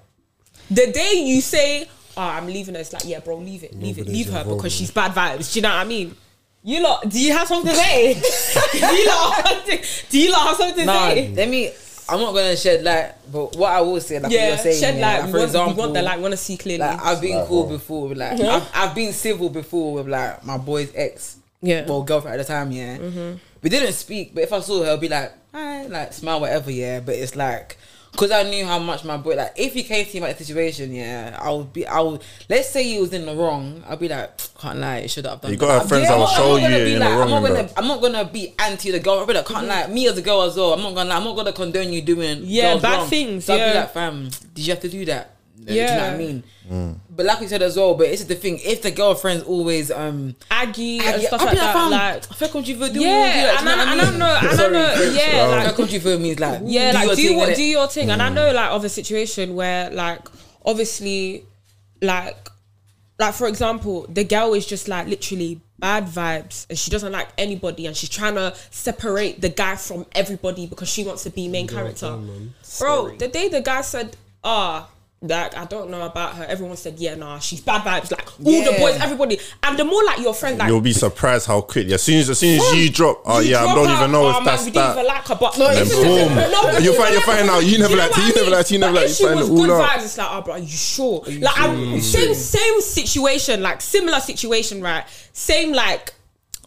the 0.71 0.91
day 0.91 1.13
you 1.23 1.39
say, 1.41 1.87
"Oh, 2.17 2.21
I'm 2.21 2.47
leaving 2.47 2.73
her," 2.75 2.81
it's 2.81 2.93
like, 2.93 3.05
yeah, 3.05 3.19
bro, 3.19 3.37
leave 3.37 3.63
it, 3.63 3.75
leave 3.79 3.99
it, 3.99 4.07
leave 4.07 4.31
her 4.31 4.39
involved 4.39 4.57
because 4.63 4.73
in 4.73 4.77
she's 4.79 4.91
bad 4.91 5.11
vibes. 5.13 5.53
Do 5.53 5.59
you 5.59 5.61
know 5.63 5.69
what 5.69 5.77
I 5.77 5.83
mean? 5.85 6.15
You 6.63 6.81
lot, 6.81 7.07
do 7.07 7.19
you 7.19 7.31
have 7.31 7.47
something 7.47 7.71
to 7.71 7.77
say? 7.77 8.13
do 8.15 8.77
you 8.79 9.07
lot, 9.07 9.65
do 10.09 10.19
you 10.19 10.31
lot 10.31 10.47
have 10.47 10.57
something 10.57 10.75
to 10.79 10.85
Nah, 10.85 11.09
say? 11.09 11.31
let 11.35 11.47
me. 11.47 11.71
I'm 12.09 12.19
not 12.19 12.33
gonna 12.33 12.55
shed 12.55 12.83
light, 12.83 13.13
but 13.31 13.55
what 13.55 13.71
I 13.71 13.81
will 13.81 13.99
say, 14.01 14.15
like 14.15 14.23
what 14.23 14.31
Yeah, 14.31 14.47
you're 14.49 14.57
saying, 14.57 14.79
shed 14.79 14.95
yeah, 14.97 15.07
light. 15.07 15.17
like, 15.17 15.25
we, 15.25 15.31
for 15.31 15.37
want, 15.37 15.47
example, 15.49 15.73
we 15.73 15.79
want 15.79 15.93
the 15.93 16.01
light. 16.01 16.17
We 16.17 16.21
want 16.23 16.31
to 16.33 16.37
see 16.37 16.57
clearly. 16.57 16.79
Like 16.79 17.01
I've 17.03 17.21
been 17.21 17.37
Like, 17.37 17.47
cool 17.47 17.63
oh. 17.63 17.69
before. 17.69 18.15
Like 18.15 18.39
Yeah. 18.39 18.55
I've, 18.55 18.69
I've 18.73 18.95
been 18.95 19.13
civil 19.13 19.49
before 19.49 19.93
with 19.95 20.07
like 20.07 20.43
my 20.45 20.57
boy's 20.57 20.91
ex. 20.95 21.37
Yeah. 21.61 21.85
Well, 21.87 22.03
girlfriend 22.03 22.39
at 22.39 22.45
the 22.47 22.53
time. 22.53 22.71
Yeah. 22.71 22.97
Mm-hmm. 22.97 23.37
We 23.61 23.69
didn't 23.69 23.93
speak, 23.93 24.33
but 24.35 24.43
if 24.43 24.53
I 24.53 24.59
saw 24.59 24.83
her, 24.83 24.91
I'd 24.93 25.01
be 25.01 25.09
like, 25.09 25.33
hi, 25.51 25.87
like 25.87 26.13
smile, 26.13 26.39
whatever. 26.41 26.71
Yeah. 26.71 26.99
But 27.01 27.15
it's 27.15 27.35
like. 27.35 27.77
Cause 28.17 28.31
I 28.31 28.43
knew 28.49 28.65
how 28.65 28.79
much 28.79 29.03
my 29.03 29.15
boy 29.15 29.35
like. 29.35 29.53
If 29.55 29.73
he 29.73 29.83
came 29.83 30.03
to 30.05 30.13
me 30.13 30.19
about 30.25 30.37
the 30.37 30.43
situation, 30.43 30.91
yeah, 30.93 31.37
I 31.39 31.51
would 31.51 31.71
be. 31.71 31.85
I 31.85 31.99
would. 32.01 32.23
Let's 32.49 32.69
say 32.69 32.83
he 32.83 32.99
was 32.99 33.13
in 33.13 33.27
the 33.27 33.35
wrong. 33.35 33.83
I'd 33.87 33.99
be 33.99 34.07
like, 34.09 34.35
can't 34.59 34.79
lie, 34.79 34.97
it 34.97 35.11
should 35.11 35.25
have 35.27 35.39
done. 35.39 35.51
You 35.51 35.57
gotta 35.57 35.73
have 35.73 35.81
I'm- 35.83 35.87
friends 35.89 36.05
I'm 36.09 36.11
that 36.13 36.17
will 36.17 36.23
not- 36.25 36.35
show 36.35 36.55
not 36.55 36.61
gonna 36.61 36.77
you 36.79 36.85
be 36.85 36.93
in 36.95 36.99
like, 36.99 37.09
the 37.09 37.15
I'm 37.23 37.29
not 37.29 37.41
gonna. 37.43 37.53
that. 37.63 37.73
I'm 37.77 37.87
not 37.87 38.01
gonna 38.01 38.25
be 38.25 38.53
anti 38.57 38.91
the 38.91 38.99
girl. 38.99 39.19
I 39.19 39.25
be 39.25 39.33
like, 39.33 39.45
can't 39.45 39.67
lie. 39.67 39.83
Mm-hmm. 39.83 39.93
Me 39.93 40.07
as 40.07 40.17
a 40.17 40.21
girl 40.23 40.41
as 40.41 40.57
well. 40.57 40.73
I'm 40.73 40.81
not 40.81 40.95
gonna. 40.95 41.13
I'm 41.13 41.23
not 41.23 41.35
gonna 41.35 41.53
condone 41.53 41.93
you 41.93 42.01
doing. 42.01 42.39
Yeah, 42.43 42.77
bad 42.79 42.97
wrong. 43.01 43.07
things, 43.09 43.45
So 43.45 43.53
I'd 43.53 43.57
yeah. 43.57 43.71
be 43.73 43.79
like, 43.79 43.93
fam, 43.93 44.29
did 44.55 44.65
you 44.65 44.73
have 44.73 44.81
to 44.81 44.89
do 44.89 45.05
that? 45.05 45.36
Do 45.67 45.73
you 45.73 45.81
know 45.81 45.91
what 45.91 45.99
Yeah. 45.99 46.13
I 46.13 46.17
mean? 46.17 46.43
But 47.09 47.25
like 47.25 47.39
we 47.39 47.47
said 47.47 47.61
as 47.61 47.77
well, 47.77 47.93
but 47.95 48.07
it's 48.07 48.23
the 48.25 48.35
thing. 48.35 48.59
If 48.63 48.81
the 48.81 48.91
girlfriend's 48.91 49.43
always 49.43 49.89
um, 49.91 50.35
Aggie 50.51 50.99
I, 50.99 51.03
and 51.13 51.21
stuff 51.23 51.39
I'll 51.41 51.47
like 51.47 51.55
be 51.55 51.59
like, 51.61 51.73
that, 51.73 51.73
fam, 51.73 51.91
like 51.91 52.31
I 52.31 52.35
feel 52.35 52.47
comme 52.49 52.63
tu 52.63 52.75
veux 52.75 52.89
do. 52.93 52.99
Yeah, 52.99 53.57
and 53.59 53.69
I- 53.69 53.91
and 53.93 54.01
I 54.01 54.17
know- 54.17 54.35
and 54.51 54.61
I 54.61 54.67
know- 54.69 55.11
yeah, 55.13 55.47
like, 55.47 55.65
like- 55.67 55.75
comme 55.75 55.87
tu 55.87 55.99
veux 55.99 56.19
means 56.19 56.39
like 56.39 56.61
yeah, 56.65 56.91
do 56.91 56.97
like 56.97 57.05
your 57.07 57.15
do 57.15 57.21
thing, 57.27 57.37
what 57.37 57.49
innit? 57.49 57.55
do 57.55 57.63
your 57.63 57.87
thing. 57.87 58.09
And 58.11 58.21
I 58.21 58.29
know 58.29 58.51
like 58.51 58.71
of 58.71 58.83
a 58.83 58.89
situation 58.89 59.55
where 59.55 59.89
like 59.91 60.27
obviously 60.65 61.43
like 62.01 62.49
like 63.19 63.33
for 63.33 63.47
example, 63.47 64.05
the 64.09 64.23
girl 64.23 64.53
is 64.53 64.65
just 64.65 64.87
like 64.87 65.07
literally 65.07 65.59
bad 65.79 66.05
vibes 66.05 66.65
and 66.69 66.77
she 66.77 66.91
doesn't 66.91 67.11
like 67.11 67.27
anybody 67.37 67.85
and 67.87 67.95
she's 67.95 68.09
trying 68.09 68.35
to 68.35 68.53
separate 68.71 69.41
the 69.41 69.49
guy 69.49 69.75
from 69.75 70.05
everybody 70.13 70.67
because 70.67 70.89
she 70.89 71.03
wants 71.03 71.23
to 71.23 71.29
be 71.29 71.47
main 71.47 71.67
character. 71.67 72.17
Bro, 72.79 73.15
the 73.17 73.27
day 73.27 73.47
the 73.47 73.61
guy 73.61 73.81
said, 73.81 74.15
ah, 74.43 74.87
like 75.21 75.57
I 75.57 75.65
don't 75.65 75.89
know 75.89 76.03
about 76.05 76.35
her, 76.35 76.43
everyone 76.45 76.77
said, 76.77 76.99
yeah, 76.99 77.15
nah, 77.15 77.39
she's 77.39 77.59
bad 77.59 77.81
vibes. 77.81 78.11
Like 78.11 78.27
all 78.45 78.63
the 78.63 78.77
boys, 78.77 78.99
everybody, 79.01 79.39
and 79.63 79.77
the 79.79 79.83
more 79.83 80.03
like 80.03 80.19
your 80.19 80.33
friend, 80.35 80.59
like 80.59 80.67
You'll 80.67 80.79
be 80.79 80.93
surprised 80.93 81.47
how 81.47 81.61
quick. 81.61 81.87
As 81.89 82.03
soon 82.03 82.19
as 82.19 82.29
as 82.29 82.37
soon 82.37 82.59
as 82.59 82.75
you 82.75 82.89
drop, 82.91 83.23
oh 83.25 83.39
you 83.39 83.51
yeah, 83.51 83.65
I 83.65 83.73
don't 83.73 83.87
her, 83.87 83.95
even 83.95 84.11
know 84.11 84.25
oh, 84.27 84.29
if 84.29 84.35
man, 84.35 84.45
that's 84.45 84.65
we 84.65 84.71
didn't 84.71 84.87
that. 84.89 84.91
even 84.93 85.07
like 85.07 85.27
her, 85.27 85.35
but 85.35 85.57
No, 85.57 85.67
And 85.69 85.77
then 85.77 85.87
boom, 85.87 86.35
No, 86.35 86.77
you're 86.77 86.93
you 86.93 86.93
fine. 86.93 87.11
You're 87.13 87.21
know 87.21 87.25
finding 87.25 87.49
out. 87.49 87.59
You 87.65 87.77
never 87.79 87.95
know 87.95 88.01
liked 88.03 88.17
what 88.17 88.19
it. 88.19 88.27
You 88.27 88.33
never 88.35 88.45
mean? 88.45 88.51
liked 88.53 88.69
it. 88.69 88.73
You 88.73 88.79
never 88.79 88.93
But 88.93 88.99
liked 88.99 89.09
if 89.09 89.11
it. 89.11 89.15
she 89.17 89.23
You 89.23 89.29
find 89.29 89.39
was 89.39 89.49
it 89.49 89.51
all 89.51 89.57
good 89.57 89.69
out. 89.71 89.89
vibes, 89.89 90.03
it's 90.03 90.17
like, 90.19 90.27
oh, 90.31 90.41
bro, 90.41 90.53
are 90.53 90.59
you 90.59 90.67
sure? 90.67 91.23
like, 91.27 91.59
I'm, 91.59 91.99
same 92.01 92.33
same 92.35 92.81
situation, 92.81 93.61
like 93.63 93.81
similar 93.81 94.19
situation, 94.19 94.81
right? 94.83 95.05
Same 95.33 95.73
like 95.73 96.13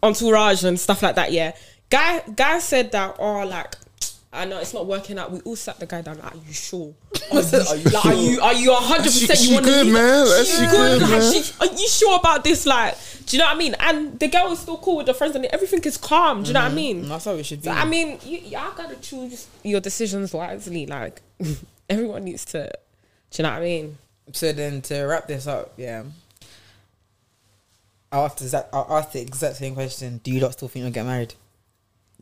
entourage 0.02 0.64
and 0.64 0.78
stuff 0.80 1.02
like 1.04 1.14
that. 1.14 1.30
Yeah, 1.30 1.54
guy 1.88 2.22
guy 2.34 2.58
said 2.58 2.90
that. 2.92 3.14
Oh, 3.20 3.44
like. 3.46 3.76
I 4.32 4.44
know 4.44 4.58
it's 4.60 4.72
not 4.72 4.86
working 4.86 5.18
out. 5.18 5.32
We 5.32 5.40
all 5.40 5.56
sat 5.56 5.80
the 5.80 5.86
guy 5.86 6.02
down. 6.02 6.18
Like, 6.18 6.34
are 6.34 6.38
you 6.46 6.52
sure? 6.52 6.94
Are 7.32 7.40
you, 7.40 7.58
Are 7.58 7.76
you 7.76 7.84
like, 7.90 8.04
are 8.06 8.14
you 8.14 8.40
are 8.40 8.54
you 8.54 8.74
hundred 8.74 9.04
percent? 9.04 9.38
she 9.38 9.48
You 9.48 9.54
want 9.54 9.66
to 9.66 9.72
good, 9.72 9.92
man. 9.92 10.26
That's 10.26 10.58
she 10.58 10.66
good, 10.66 11.02
Like, 11.02 11.10
man. 11.10 11.32
she- 11.32 11.54
are 11.60 11.66
you 11.66 11.88
sure 11.88 12.18
about 12.18 12.42
this? 12.42 12.66
Like, 12.66 12.96
do 13.26 13.36
you 13.36 13.38
know 13.38 13.46
what 13.46 13.54
I 13.54 13.58
mean? 13.58 13.76
And 13.78 14.18
the 14.18 14.28
girl 14.28 14.50
is 14.52 14.58
still 14.60 14.78
cool 14.78 14.96
with 14.96 15.06
the 15.06 15.14
friends, 15.14 15.36
and 15.36 15.44
everything 15.46 15.80
is 15.82 15.96
calm. 15.96 16.42
Do 16.42 16.48
you 16.48 16.54
know 16.54 16.60
what 16.60 16.66
I 16.66 16.68
mm-hmm. 16.68 16.76
mean? 16.76 17.04
Mm, 17.04 17.08
that's 17.08 17.24
how 17.24 17.32
it 17.32 17.46
should 17.46 17.60
be. 17.60 17.66
So, 17.66 17.72
I 17.72 17.84
mean, 17.84 18.18
you, 18.24 18.38
y'all 18.38 18.72
gotta 18.76 18.96
choose 18.96 19.46
your 19.62 19.80
decisions 19.80 20.32
wisely. 20.32 20.86
Like, 20.86 21.22
everyone 21.88 22.24
needs 22.24 22.44
to. 22.46 22.70
Do 23.30 23.42
you 23.42 23.44
know 23.44 23.50
what 23.50 23.58
I 23.58 23.64
mean? 23.64 23.98
So 24.32 24.52
then 24.52 24.82
to 24.82 25.02
wrap 25.04 25.28
this 25.28 25.46
up, 25.46 25.72
yeah. 25.76 26.04
I 28.12 28.18
asked, 28.18 28.38
the 28.38 28.44
exact, 28.44 28.74
I 28.74 28.80
asked 28.88 29.12
the 29.12 29.20
exact 29.20 29.56
same 29.56 29.74
question. 29.74 30.20
Do 30.24 30.32
you 30.32 30.40
lot 30.40 30.52
still 30.52 30.66
think 30.66 30.82
you'll 30.82 30.92
get 30.92 31.06
married? 31.06 31.34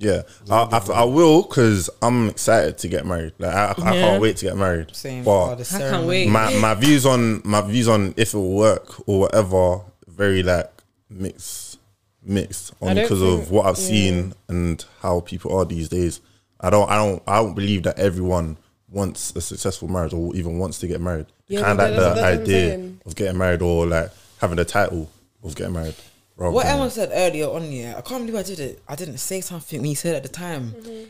Yeah, 0.01 0.22
I, 0.51 0.62
I, 0.62 0.92
I 0.92 1.05
will 1.05 1.42
because 1.42 1.90
I'm 2.01 2.28
excited 2.28 2.78
to 2.78 2.88
get 2.88 3.05
married. 3.05 3.32
Like 3.38 3.55
I, 3.55 3.74
I 3.76 3.94
Yeah. 3.94 4.01
can't 4.03 4.22
wait 4.22 4.36
to 4.38 4.44
get 4.46 4.57
married. 4.57 4.94
Same. 4.94 5.24
But 5.24 5.30
Oh, 5.30 5.53
I 5.61 5.78
can't 5.78 6.07
wait. 6.07 6.28
my 6.28 6.55
my 6.59 6.74
views 6.74 7.05
on 7.05 7.42
my 7.44 7.61
views 7.62 7.88
on 7.88 8.14
if 8.16 8.32
it 8.32 8.36
will 8.38 8.55
work 8.57 9.09
or 9.09 9.20
whatever 9.20 9.80
very 10.07 10.42
like 10.42 10.70
mixed 11.11 11.78
mixed 12.22 12.72
on 12.80 12.90
only 12.90 13.03
don't 13.03 13.05
because 13.05 13.22
of 13.22 13.51
what 13.51 13.66
I've 13.66 13.78
yeah. 13.78 13.88
seen 13.88 14.34
and 14.49 14.84
how 15.01 15.20
people 15.20 15.57
are 15.57 15.64
these 15.64 15.88
days. 15.88 16.20
I 16.61 16.70
don't 16.70 16.88
I 16.90 16.96
don't 16.96 17.22
I 17.26 17.36
don't 17.42 17.55
believe 17.55 17.82
that 17.84 17.99
everyone 17.99 18.57
wants 18.90 19.34
a 19.36 19.40
successful 19.40 19.88
marriage 19.88 20.12
or 20.14 20.34
even 20.34 20.59
wants 20.59 20.78
to 20.80 20.86
get 20.86 21.01
married. 21.01 21.26
Yeah, 21.49 21.62
kind 21.62 21.78
but 21.78 21.92
of 21.92 21.96
like 21.96 21.99
the 21.99 22.09
that's 22.09 22.20
what 22.20 22.34
I'm 22.34 22.40
idea 22.42 22.92
of 23.07 23.16
getting 23.16 23.38
married 23.38 23.62
or 23.62 23.86
like 23.86 24.11
having 24.40 24.57
the 24.57 24.64
title 24.64 25.11
of 25.42 25.55
getting 25.57 25.74
married. 25.74 25.94
Rather 26.39 26.53
What 26.55 26.66
Emma 26.66 26.91
said 26.91 27.11
earlier 27.12 27.49
on, 27.49 27.70
yeah, 27.70 27.95
I 27.99 28.01
can't 28.01 28.24
believe 28.24 28.41
I 28.41 28.43
did 28.43 28.61
it. 28.61 28.82
I 28.89 28.95
didn't 28.95 29.18
say 29.18 29.41
something 29.43 29.80
when 29.80 29.91
you 29.91 29.97
said 29.97 30.14
it 30.14 30.18
at 30.18 30.22
the 30.22 30.28
time. 30.30 30.70
Mm-hmm. 30.70 31.05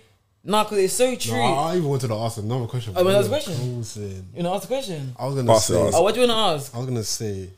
No, 0.45 0.65
because 0.65 0.79
it's 0.79 0.95
so 0.95 1.15
true. 1.15 1.37
No, 1.37 1.43
I 1.43 1.77
even 1.77 1.89
wanted 1.89 2.09
to 2.09 2.15
ask 2.15 2.39
another 2.39 2.67
question. 2.67 2.95
Oh, 2.97 3.05
but 3.05 3.11
another 3.11 3.29
question? 3.29 3.55
closing. 3.55 4.27
you 4.35 4.43
know, 4.43 4.55
ask 4.55 4.63
the 4.63 4.69
question. 4.69 5.15
I 5.19 5.27
was 5.27 5.35
gonna 5.35 5.53
Ask 5.53 5.69
say. 5.69 5.91
Oh, 5.95 6.03
what 6.03 6.15
do 6.15 6.21
you 6.23 6.27
want 6.27 6.59
to 6.61 6.65
ask? 6.65 6.75
I 6.75 6.79
was 6.79 6.87
gonna 6.87 7.05
say, 7.05 7.51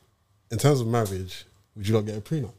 in 0.51 0.59
terms 0.59 0.81
of 0.81 0.87
marriage, 0.89 1.45
would 1.77 1.87
you 1.87 1.95
not 1.95 2.05
get 2.05 2.17
a 2.17 2.21
prenup? 2.21 2.53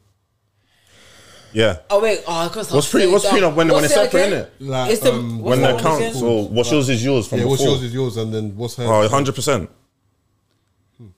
yeah. 1.52 1.78
Oh 1.90 2.00
wait, 2.00 2.22
oh, 2.26 2.48
because 2.48 2.72
What's 2.72 2.90
pre 2.90 3.06
what's 3.08 3.26
prenup 3.26 3.54
when 3.54 3.68
when 3.68 3.84
it's 3.84 3.94
separate, 3.94 4.32
innit? 4.32 4.50
Like, 4.60 4.92
It's 4.92 5.02
the 5.02 5.12
um, 5.12 5.40
When 5.40 5.60
that 5.60 5.68
the 5.68 5.74
one 5.74 5.80
accounts 5.80 6.18
again? 6.20 6.54
what's 6.54 6.70
yours 6.72 6.88
is 6.88 7.04
yours 7.04 7.28
from 7.28 7.40
yeah, 7.40 7.44
what's 7.44 7.62
yours 7.62 7.82
is 7.82 7.92
yours, 7.92 8.16
and 8.16 8.32
then 8.32 8.56
what's 8.56 8.76
her? 8.76 8.84
Oh, 8.84 9.06
100%. 9.06 9.68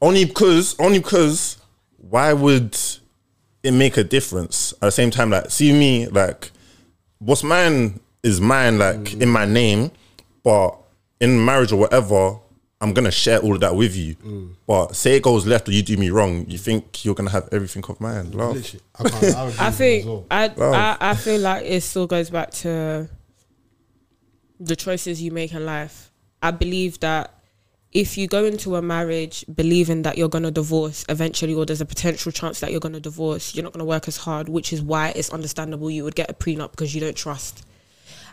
Only 0.00 0.24
because, 0.24 0.74
only 0.78 0.98
because, 0.98 1.58
why 1.98 2.32
would 2.32 2.76
it 3.64 3.72
make 3.72 3.96
a 3.96 4.04
difference. 4.04 4.72
At 4.74 4.80
the 4.80 4.90
same 4.92 5.10
time, 5.10 5.30
like 5.30 5.50
see 5.50 5.72
me, 5.72 6.06
like 6.06 6.52
what's 7.18 7.42
mine 7.42 7.98
is 8.22 8.40
mine, 8.40 8.78
like 8.78 9.14
in 9.14 9.28
my 9.28 9.46
name, 9.46 9.90
but 10.44 10.76
in 11.20 11.44
marriage 11.44 11.72
or 11.72 11.76
whatever, 11.76 12.38
I'm 12.80 12.92
gonna 12.92 13.10
share 13.10 13.40
all 13.40 13.54
of 13.54 13.60
that 13.60 13.74
with 13.74 13.96
you. 13.96 14.54
But 14.66 14.94
say 14.94 15.16
it 15.16 15.22
goes 15.22 15.46
left 15.46 15.68
or 15.68 15.72
you 15.72 15.82
do 15.82 15.96
me 15.96 16.10
wrong, 16.10 16.44
you 16.46 16.58
think 16.58 17.04
you're 17.04 17.14
gonna 17.14 17.30
have 17.30 17.48
everything 17.50 17.82
of 17.88 18.00
mine. 18.00 18.30
Love. 18.32 18.76
I, 18.96 19.04
I, 19.04 19.54
I 19.68 19.70
think 19.70 20.06
well. 20.06 20.26
I, 20.30 20.50
I 20.58 20.96
I 21.00 21.14
feel 21.14 21.40
like 21.40 21.64
it 21.64 21.80
still 21.80 22.06
goes 22.06 22.28
back 22.28 22.50
to 22.62 23.08
the 24.60 24.76
choices 24.76 25.22
you 25.22 25.30
make 25.30 25.52
in 25.54 25.64
life. 25.64 26.12
I 26.42 26.50
believe 26.50 27.00
that 27.00 27.32
if 27.94 28.18
you 28.18 28.26
go 28.26 28.44
into 28.44 28.74
a 28.76 28.82
marriage 28.82 29.44
believing 29.54 30.02
that 30.02 30.18
you're 30.18 30.28
gonna 30.28 30.50
divorce 30.50 31.04
eventually, 31.08 31.54
or 31.54 31.64
there's 31.64 31.80
a 31.80 31.86
potential 31.86 32.32
chance 32.32 32.58
that 32.60 32.70
you're 32.72 32.80
gonna 32.80 32.98
divorce, 33.00 33.54
you're 33.54 33.62
not 33.62 33.72
gonna 33.72 33.84
work 33.84 34.08
as 34.08 34.16
hard, 34.18 34.48
which 34.48 34.72
is 34.72 34.82
why 34.82 35.10
it's 35.14 35.30
understandable 35.30 35.88
you 35.90 36.02
would 36.04 36.16
get 36.16 36.28
a 36.28 36.34
prenup 36.34 36.72
because 36.72 36.92
you 36.94 37.00
don't 37.00 37.16
trust. 37.16 37.64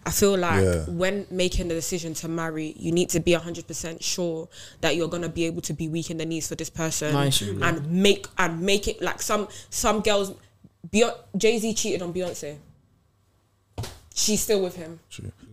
I 0.04 0.10
feel 0.10 0.36
like 0.36 0.64
Yeah. 0.64 0.86
when 0.86 1.28
making 1.30 1.68
the 1.68 1.76
decision 1.76 2.16
to 2.16 2.28
marry, 2.28 2.74
you 2.80 2.92
need 2.92 3.10
to 3.10 3.20
be 3.20 3.34
hundred 3.34 3.68
percent 3.68 4.04
sure 4.04 4.50
that 4.82 4.96
you're 4.96 5.08
gonna 5.08 5.30
be 5.30 5.46
able 5.46 5.62
to 5.62 5.74
be 5.74 5.88
weak 5.88 6.10
in 6.10 6.18
the 6.18 6.26
knees 6.26 6.48
for 6.48 6.56
this 6.56 6.72
person 6.72 7.14
Nice, 7.14 7.40
yeah. 7.44 7.54
and 7.68 7.88
make 7.92 8.26
and 8.40 8.62
make 8.62 8.88
it 8.88 9.00
like 9.00 9.22
some 9.22 9.48
some 9.70 10.02
girls. 10.02 10.34
Jay 11.38 11.60
Z 11.60 11.76
cheated 11.76 12.02
on 12.02 12.12
Beyonce. 12.12 12.56
She's 14.14 14.42
still 14.42 14.62
with 14.64 14.76
him. 14.76 15.00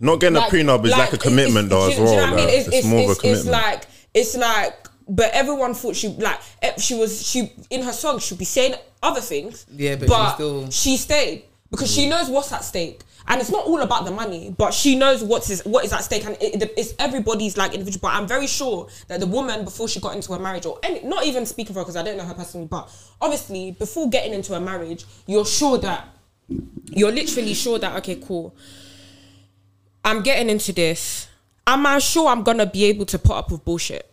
Not 0.01 0.21
getting 0.21 0.37
a 0.39 0.41
prenup 0.43 0.85
is 0.85 0.91
like, 0.93 1.11
a 1.13 1.15
it's- 1.15 1.23
commitment 1.23 1.69
though 1.69 1.87
do 1.87 1.93
as 1.93 1.99
you- 1.99 2.05
do 2.07 2.11
you 2.11 2.17
well. 2.17 2.27
know 2.27 2.33
what 2.35 2.43
I 2.43 2.47
mean? 2.47 2.65
it's, 2.73 2.87
more 2.87 3.01
of 3.03 3.09
a 3.09 3.11
it's, 3.13 3.21
commitment. 3.21 3.51
like 3.51 3.87
it's 4.19 4.37
like, 4.37 4.89
but 5.09 5.31
everyone 5.33 5.75
thought 5.75 5.97
she 5.97 6.09
like 6.09 6.41
eh, 6.62 6.77
she 6.79 6.95
was 6.95 7.27
she 7.27 7.53
in 7.71 7.83
her 7.83 7.93
song 7.93 8.19
she'd 8.19 8.39
be 8.39 8.45
saying 8.45 8.75
other 9.03 9.21
things. 9.21 9.66
Yeah, 9.71 9.95
but 9.97 10.05
she 10.07 10.09
but 10.09 10.35
still- 10.35 10.71
she 10.71 10.97
stayed 10.97 11.45
because 11.71 11.93
she 11.93 12.09
knows 12.09 12.29
what's 12.29 12.53
at 12.53 12.64
stake. 12.64 13.03
And 13.31 13.43
it's 13.43 13.51
not 13.51 13.66
all 13.66 13.83
about 13.83 14.07
the 14.07 14.11
money, 14.11 14.55
but 14.57 14.73
she 14.73 14.97
knows 14.97 15.23
what's 15.23 15.51
is, 15.51 15.62
what 15.66 15.85
is 15.85 15.93
at 15.93 16.03
stake, 16.03 16.25
and 16.25 16.35
it, 16.41 16.73
it's 16.79 16.95
everybody's 16.99 17.59
like 17.59 17.75
individual. 17.75 18.09
But 18.09 18.14
I'm 18.16 18.27
very 18.27 18.47
sure 18.47 18.89
that 19.09 19.21
the 19.21 19.27
woman 19.27 19.64
before 19.66 19.87
she 19.87 20.01
got 20.01 20.16
into 20.16 20.33
a 20.33 20.39
marriage, 20.39 20.64
or 20.64 20.79
any, 20.83 21.03
not 21.03 21.27
even 21.27 21.45
speaking 21.45 21.75
for 21.75 21.81
her 21.81 21.85
because 21.85 21.97
I 21.97 22.03
don't 22.03 22.16
know 22.16 22.25
her 22.25 22.33
personally, 22.33 22.66
but 22.66 22.91
obviously 23.21 23.73
before 23.73 24.09
getting 24.09 24.33
into 24.33 24.55
a 24.55 24.61
marriage, 24.61 25.05
you're 25.27 25.45
sure 25.45 25.77
that 25.77 26.09
you're 26.87 27.12
literally 27.12 27.53
sure 27.53 27.79
that 27.79 27.97
okay, 27.99 28.16
cool. 28.16 28.55
I'm 30.03 30.23
getting 30.23 30.49
into 30.49 30.73
this. 30.73 31.29
Am 31.69 31.85
I 31.85 31.99
sure 31.99 32.29
I'm 32.29 32.43
gonna 32.45 32.64
be 32.64 32.85
able 32.85 33.05
to 33.05 33.19
put 33.19 33.37
up 33.37 33.51
with 33.53 33.62
bullshit 33.62 34.11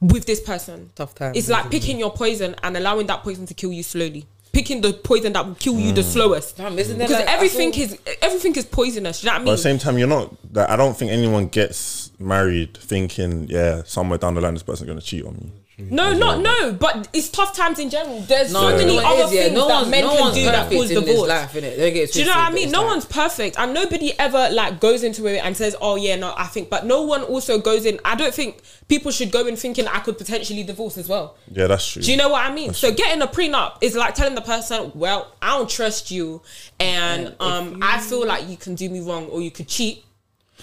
with 0.00 0.26
this 0.26 0.40
person? 0.40 0.90
Tough 0.94 1.12
time. 1.12 1.32
It's 1.34 1.48
like 1.48 1.68
picking 1.68 1.98
your 1.98 2.12
poison 2.12 2.54
and 2.62 2.76
allowing 2.76 3.08
that 3.08 3.24
poison 3.24 3.46
to 3.46 3.54
kill 3.54 3.72
you 3.72 3.82
slowly. 3.82 4.26
Picking 4.52 4.80
the 4.80 4.92
poison 4.92 5.32
that 5.32 5.44
will 5.44 5.56
kill 5.56 5.80
you 5.80 5.90
the 5.90 6.02
mm. 6.02 6.12
slowest. 6.12 6.56
Fam, 6.56 6.78
isn't 6.78 6.96
there 6.96 7.08
Because 7.08 7.24
like- 7.24 7.34
everything 7.34 7.72
saw- 7.72 7.80
is 7.80 7.98
everything 8.22 8.54
is 8.54 8.64
poisonous. 8.64 9.24
You 9.24 9.26
know 9.26 9.32
what 9.32 9.40
I 9.40 9.44
But 9.46 9.50
at 9.50 9.56
the 9.56 9.62
same 9.62 9.78
time, 9.78 9.98
you're 9.98 10.06
not. 10.06 10.52
That 10.52 10.70
I 10.70 10.76
don't 10.76 10.96
think 10.96 11.10
anyone 11.10 11.48
gets 11.48 12.12
married 12.20 12.76
thinking, 12.76 13.48
yeah, 13.48 13.82
somewhere 13.84 14.18
down 14.18 14.34
the 14.36 14.40
line, 14.40 14.54
this 14.54 14.62
person's 14.62 14.86
gonna 14.86 15.00
cheat 15.00 15.24
on 15.26 15.34
me. 15.34 15.50
No, 15.78 16.12
not 16.12 16.40
no. 16.40 16.72
But 16.72 17.08
it's 17.12 17.28
tough 17.28 17.54
times 17.56 17.78
in 17.78 17.90
general. 17.90 18.20
There's 18.20 18.52
No, 18.52 18.70
so 18.70 18.76
many 18.76 18.96
no, 18.96 19.00
it 19.00 19.04
other 19.04 19.24
is, 19.24 19.32
yeah. 19.32 19.42
things 19.44 19.54
No 19.54 19.68
that 19.68 19.74
one's- 19.74 19.88
men 19.90 20.04
no 20.04 20.10
can 20.12 20.20
one's 20.20 20.34
do 20.36 20.44
that 20.44 20.54
perfect 20.64 20.80
cause 20.80 20.90
in 20.90 20.94
this 20.96 21.04
divorce. 21.06 21.28
life, 21.28 21.52
innit? 21.54 21.76
Don't 21.76 21.94
get 21.94 22.12
Do 22.12 22.18
you 22.20 22.24
know 22.26 22.30
what 22.32 22.38
I 22.38 22.50
twisted, 22.50 22.54
mean? 22.54 22.72
but 22.72 22.72
No 22.72 22.78
it's 22.80 22.86
like- 22.86 22.90
one's 22.90 23.04
perfect, 23.28 23.58
and 23.58 23.74
nobody 23.74 24.18
ever 24.18 24.48
like 24.52 24.80
goes 24.80 25.02
into 25.02 25.26
it 25.26 25.38
and 25.44 25.56
says, 25.56 25.74
"Oh 25.80 25.96
yeah, 25.96 26.16
no, 26.16 26.32
I 26.36 26.44
think." 26.46 26.70
But 26.70 26.86
no 26.86 27.02
one 27.02 27.22
also 27.22 27.58
goes 27.58 27.84
in. 27.84 27.98
I 28.04 28.14
don't 28.14 28.34
think 28.34 28.62
people 28.88 29.10
should 29.10 29.30
go 29.32 29.46
in 29.46 29.56
thinking 29.56 29.88
I 29.88 29.98
could 30.00 30.16
potentially 30.18 30.62
divorce 30.62 30.96
as 30.96 31.08
well. 31.08 31.36
Yeah, 31.50 31.66
that's 31.66 31.86
true. 31.86 32.02
Do 32.02 32.10
you 32.10 32.16
know 32.16 32.28
what 32.28 32.44
I 32.44 32.52
mean? 32.54 32.72
so 32.74 32.92
getting 32.92 33.20
a 33.22 33.26
prenup 33.26 33.78
is 33.80 33.94
like 33.96 34.14
telling 34.14 34.34
the 34.34 34.40
person, 34.42 34.92
"Well, 34.94 35.32
I 35.42 35.56
don't 35.58 35.68
trust 35.68 36.10
you, 36.10 36.40
and 36.78 37.34
um, 37.40 37.80
I 37.82 37.98
feel 38.00 38.24
like 38.26 38.48
you 38.48 38.56
can 38.56 38.74
do 38.74 38.88
me 38.88 39.00
wrong 39.00 39.26
or 39.26 39.40
you 39.42 39.50
could 39.50 39.68
cheat." 39.68 40.04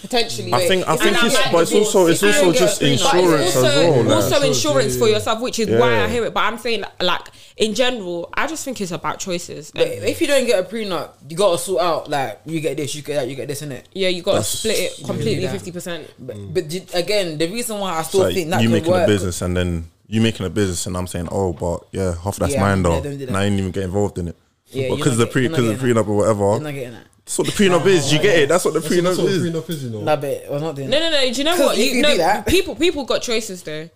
Potentially, 0.02 0.54
I 0.54 0.68
think 0.68 0.88
I 0.88 0.98
think 0.98 1.16
it's, 1.24 1.34
don't 1.36 1.52
but 1.52 1.62
it's 1.62 1.74
also 1.74 2.08
it's 2.08 2.24
if 2.24 2.36
also 2.36 2.52
just 2.52 2.82
a 2.82 2.86
prenup. 2.86 3.12
But 3.12 3.14
insurance 3.16 3.46
it's 3.48 3.56
as 3.56 3.64
also, 3.64 3.92
well. 3.92 4.04
like- 4.04 4.16
Also, 4.16 4.42
insurance 4.42 4.98
for 4.98 5.08
yourself, 5.08 5.42
which 5.42 5.60
is 5.60 5.70
why 5.70 6.04
I 6.04 6.08
hear 6.10 6.26
it. 6.26 6.34
But 6.34 6.42
I'm 6.42 6.58
saying, 6.58 6.84
like 7.00 7.22
in 7.58 7.76
general, 7.76 8.30
I 8.34 8.48
just 8.48 8.66
think 8.66 8.82
it's 8.82 8.92
about 8.92 9.20
choices. 9.20 9.72
But 9.72 9.88
if 9.88 10.20
you 10.20 10.28
don't 10.28 10.46
get 10.46 10.60
a 10.60 10.68
prenup, 10.68 11.12
you 11.30 11.38
gotta 11.38 11.58
sort 11.60 11.82
out 11.84 12.10
like 12.10 12.42
you 12.46 12.60
get 12.62 12.78
this, 12.78 12.96
you 12.96 13.04
get 13.04 13.16
that, 13.16 13.28
you 13.30 13.36
get 13.36 13.48
this, 13.48 13.62
innit? 13.62 13.84
yeah, 13.94 14.10
you 14.10 14.22
got 14.24 14.32
to 14.32 14.38
That's- 14.38 14.48
split 14.60 14.78
it 14.80 15.06
completely, 15.06 15.46
that. 15.46 15.52
fifty 15.52 15.72
percent. 15.72 16.10
But, 16.20 16.36
but 16.54 16.94
again, 16.96 17.38
the 17.38 17.48
reason 17.48 17.78
why 17.80 17.94
I 17.94 18.00
It's 18.00 18.10
still 18.10 18.22
like 18.22 18.34
think 18.34 18.50
that 18.50 18.62
you 18.64 18.70
could 18.70 18.74
making 18.74 18.92
work. 18.92 19.04
a 19.04 19.08
business 19.08 19.42
and 19.44 19.56
then 19.56 19.86
you 20.08 20.20
making 20.20 20.46
a 20.46 20.50
business 20.50 20.86
and 20.88 20.98
I'm 20.98 21.08
saying, 21.08 21.30
oh, 21.32 21.54
but 21.54 21.86
yeah, 21.92 22.16
half 22.24 22.38
that's 22.38 22.54
Yeah, 22.54 22.62
mine 22.62 22.82
though. 22.84 23.02
don't 23.02 23.04
do 23.04 23.18
that. 23.18 23.28
and 23.30 23.38
I 23.38 23.44
didn't 23.44 23.60
even 23.60 23.72
get 23.72 23.84
involved 23.84 24.18
in 24.18 24.28
it. 24.30 24.36
Yeah, 24.72 24.88
you're 24.88 24.98
because 24.98 25.18
not 25.20 25.26
the 25.26 25.32
pre 25.32 25.42
get- 25.44 25.52
you're 25.52 25.52
not 25.52 25.58
because 25.58 25.80
the 25.82 25.88
getting 25.88 26.04
prenup 26.04 26.08
or 26.08 26.16
whatever. 26.18 27.00
I'm 27.28 27.46
not 27.46 27.56
getting 27.58 27.72
that. 27.72 27.84
That's 27.84 27.84
what 27.84 27.84
the 27.84 27.84
prenup 27.84 27.86
is. 27.86 28.14
You 28.14 28.20
get 28.20 28.40
it. 28.40 28.50
That's 28.50 28.66
what 28.66 28.74
the 28.74 28.80
That's 28.80 28.90
what- 28.96 29.04
that's 29.04 29.18
prenup 29.18 29.24
what 29.24 29.32
is. 29.32 29.44
prenup 29.44 29.70
is, 29.70 29.84
you 29.84 29.90
know. 29.92 30.02
Nah, 30.02 30.16
but 30.16 30.44
we're 30.50 30.60
not 30.60 30.76
doing 30.76 30.90
No, 30.90 31.00
that. 31.00 31.12
no, 31.12 31.18
no. 31.22 31.32
Do 31.34 31.38
you 31.38 31.44
know 31.44 31.52
'Cause 31.58 31.66
what? 31.66 31.78
if 31.78 31.86
You, 31.86 31.96
you 31.98 32.02
no, 32.02 32.18
that- 32.18 32.46
people 32.48 32.76
people 32.76 33.04
got 33.06 33.22
choices 33.22 33.64
though. 33.64 33.90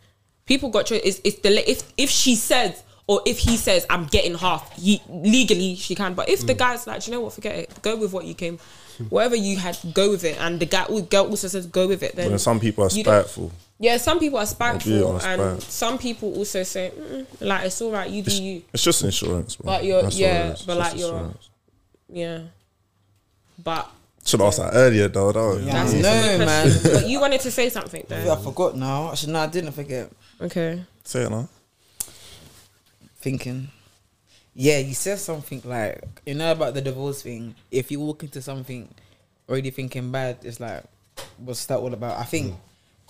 People 0.46 0.70
got 0.70 0.86
choices. 0.86 1.06
It's, 1.06 1.22
it's 1.24 1.40
the 1.42 1.50
la- 1.50 1.62
if 1.66 1.84
if 1.98 2.10
she 2.10 2.36
says 2.36 2.84
or 3.08 3.22
if 3.26 3.38
he 3.40 3.58
says 3.58 3.86
I'm 3.90 4.06
getting 4.06 4.36
half, 4.36 4.72
he, 4.78 5.02
legally 5.10 5.76
she 5.76 5.96
can. 5.96 6.14
But 6.14 6.30
if 6.30 6.46
the 6.46 6.54
mm. 6.54 6.58
guy's 6.58 6.88
like, 6.88 7.04
"Do 7.04 7.12
you 7.12 7.18
know 7.18 7.22
what? 7.22 7.34
Forget 7.34 7.56
it. 7.56 7.82
Go 7.82 7.96
with 7.98 8.14
what 8.14 8.26
you 8.26 8.34
came. 8.36 8.58
Whatever 9.10 9.36
you 9.36 9.58
had, 9.58 9.78
go 9.94 10.12
with 10.12 10.24
it. 10.24 10.38
And 10.40 10.58
the 10.60 10.66
guy, 10.66 10.86
girl 11.10 11.26
also 11.28 11.50
says, 11.50 11.66
go 11.66 11.86
with 11.86 12.02
it. 12.02 12.16
Then 12.16 12.32
But 12.32 12.40
some 12.40 12.62
people 12.62 12.86
are 12.86 12.90
you 12.92 13.04
don't- 13.04 13.22
spiteful. 13.24 13.52
Yeah, 13.78 13.98
some 13.98 14.20
people 14.20 14.40
are 14.40 14.46
spiteful, 14.46 15.08
on 15.08 15.22
and 15.22 15.62
spite. 15.62 15.72
some 15.72 15.98
people 15.98 16.34
also 16.36 16.64
say, 16.64 16.94
Mm-mm, 16.98 17.26
like 17.42 17.66
it's 17.66 17.82
all 17.82 17.92
right, 17.92 18.10
you 18.10 18.22
do 18.24 18.42
you. 18.42 18.62
It's 18.74 18.82
just 18.84 19.04
insurance, 19.04 19.58
bro. 19.58 19.66
But 19.74 19.84
you're- 19.84 20.02
That's 20.02 20.16
all 20.16 20.22
yeah, 20.22 20.48
it 20.48 20.54
is. 20.54 20.62
but 20.62 20.72
It's 20.74 20.80
like 20.80 20.92
just 20.94 20.98
you're- 21.04 21.14
insurance. 21.18 21.50
Yeah, 22.08 22.40
but 23.64 23.90
Should 24.26 24.40
have 24.40 24.48
asked 24.48 24.60
that 24.60 24.72
earlier, 24.74 25.08
though. 25.08 25.32
That 25.32 25.42
was, 25.42 25.66
that's 25.66 25.94
no, 25.94 26.46
man. 26.46 26.80
But 26.84 27.08
you 27.08 27.20
wanted 27.20 27.42
to 27.42 27.52
say 27.52 27.70
something 27.70 28.04
though. 28.08 28.34
I 28.34 28.36
forgot 28.42 28.76
now. 28.76 29.12
Actually, 29.12 29.34
no, 29.34 29.40
I 29.40 29.48
didn't 29.48 29.72
forget. 29.74 30.12
Okay. 30.42 30.84
Say 31.04 31.24
it 31.24 31.30
now. 31.30 31.48
Thinking. 33.18 33.68
Yeah, 34.56 34.80
you 34.80 34.94
said 34.94 35.20
something 35.20 35.62
like 35.66 36.02
you 36.26 36.34
know 36.34 36.52
about 36.52 36.74
the 36.74 36.82
divorce 36.82 37.22
thing. 37.22 37.56
If 37.70 37.92
you 37.92 38.00
walk 38.00 38.24
into 38.24 38.42
something 38.42 38.88
already 39.50 39.70
thinking 39.70 40.12
bad, 40.12 40.38
it's 40.44 40.60
like, 40.60 40.84
what's 41.38 41.66
that 41.66 41.78
all 41.80 41.94
about? 41.94 42.18
I 42.18 42.24
think 42.24 42.54
mm. 42.54 42.58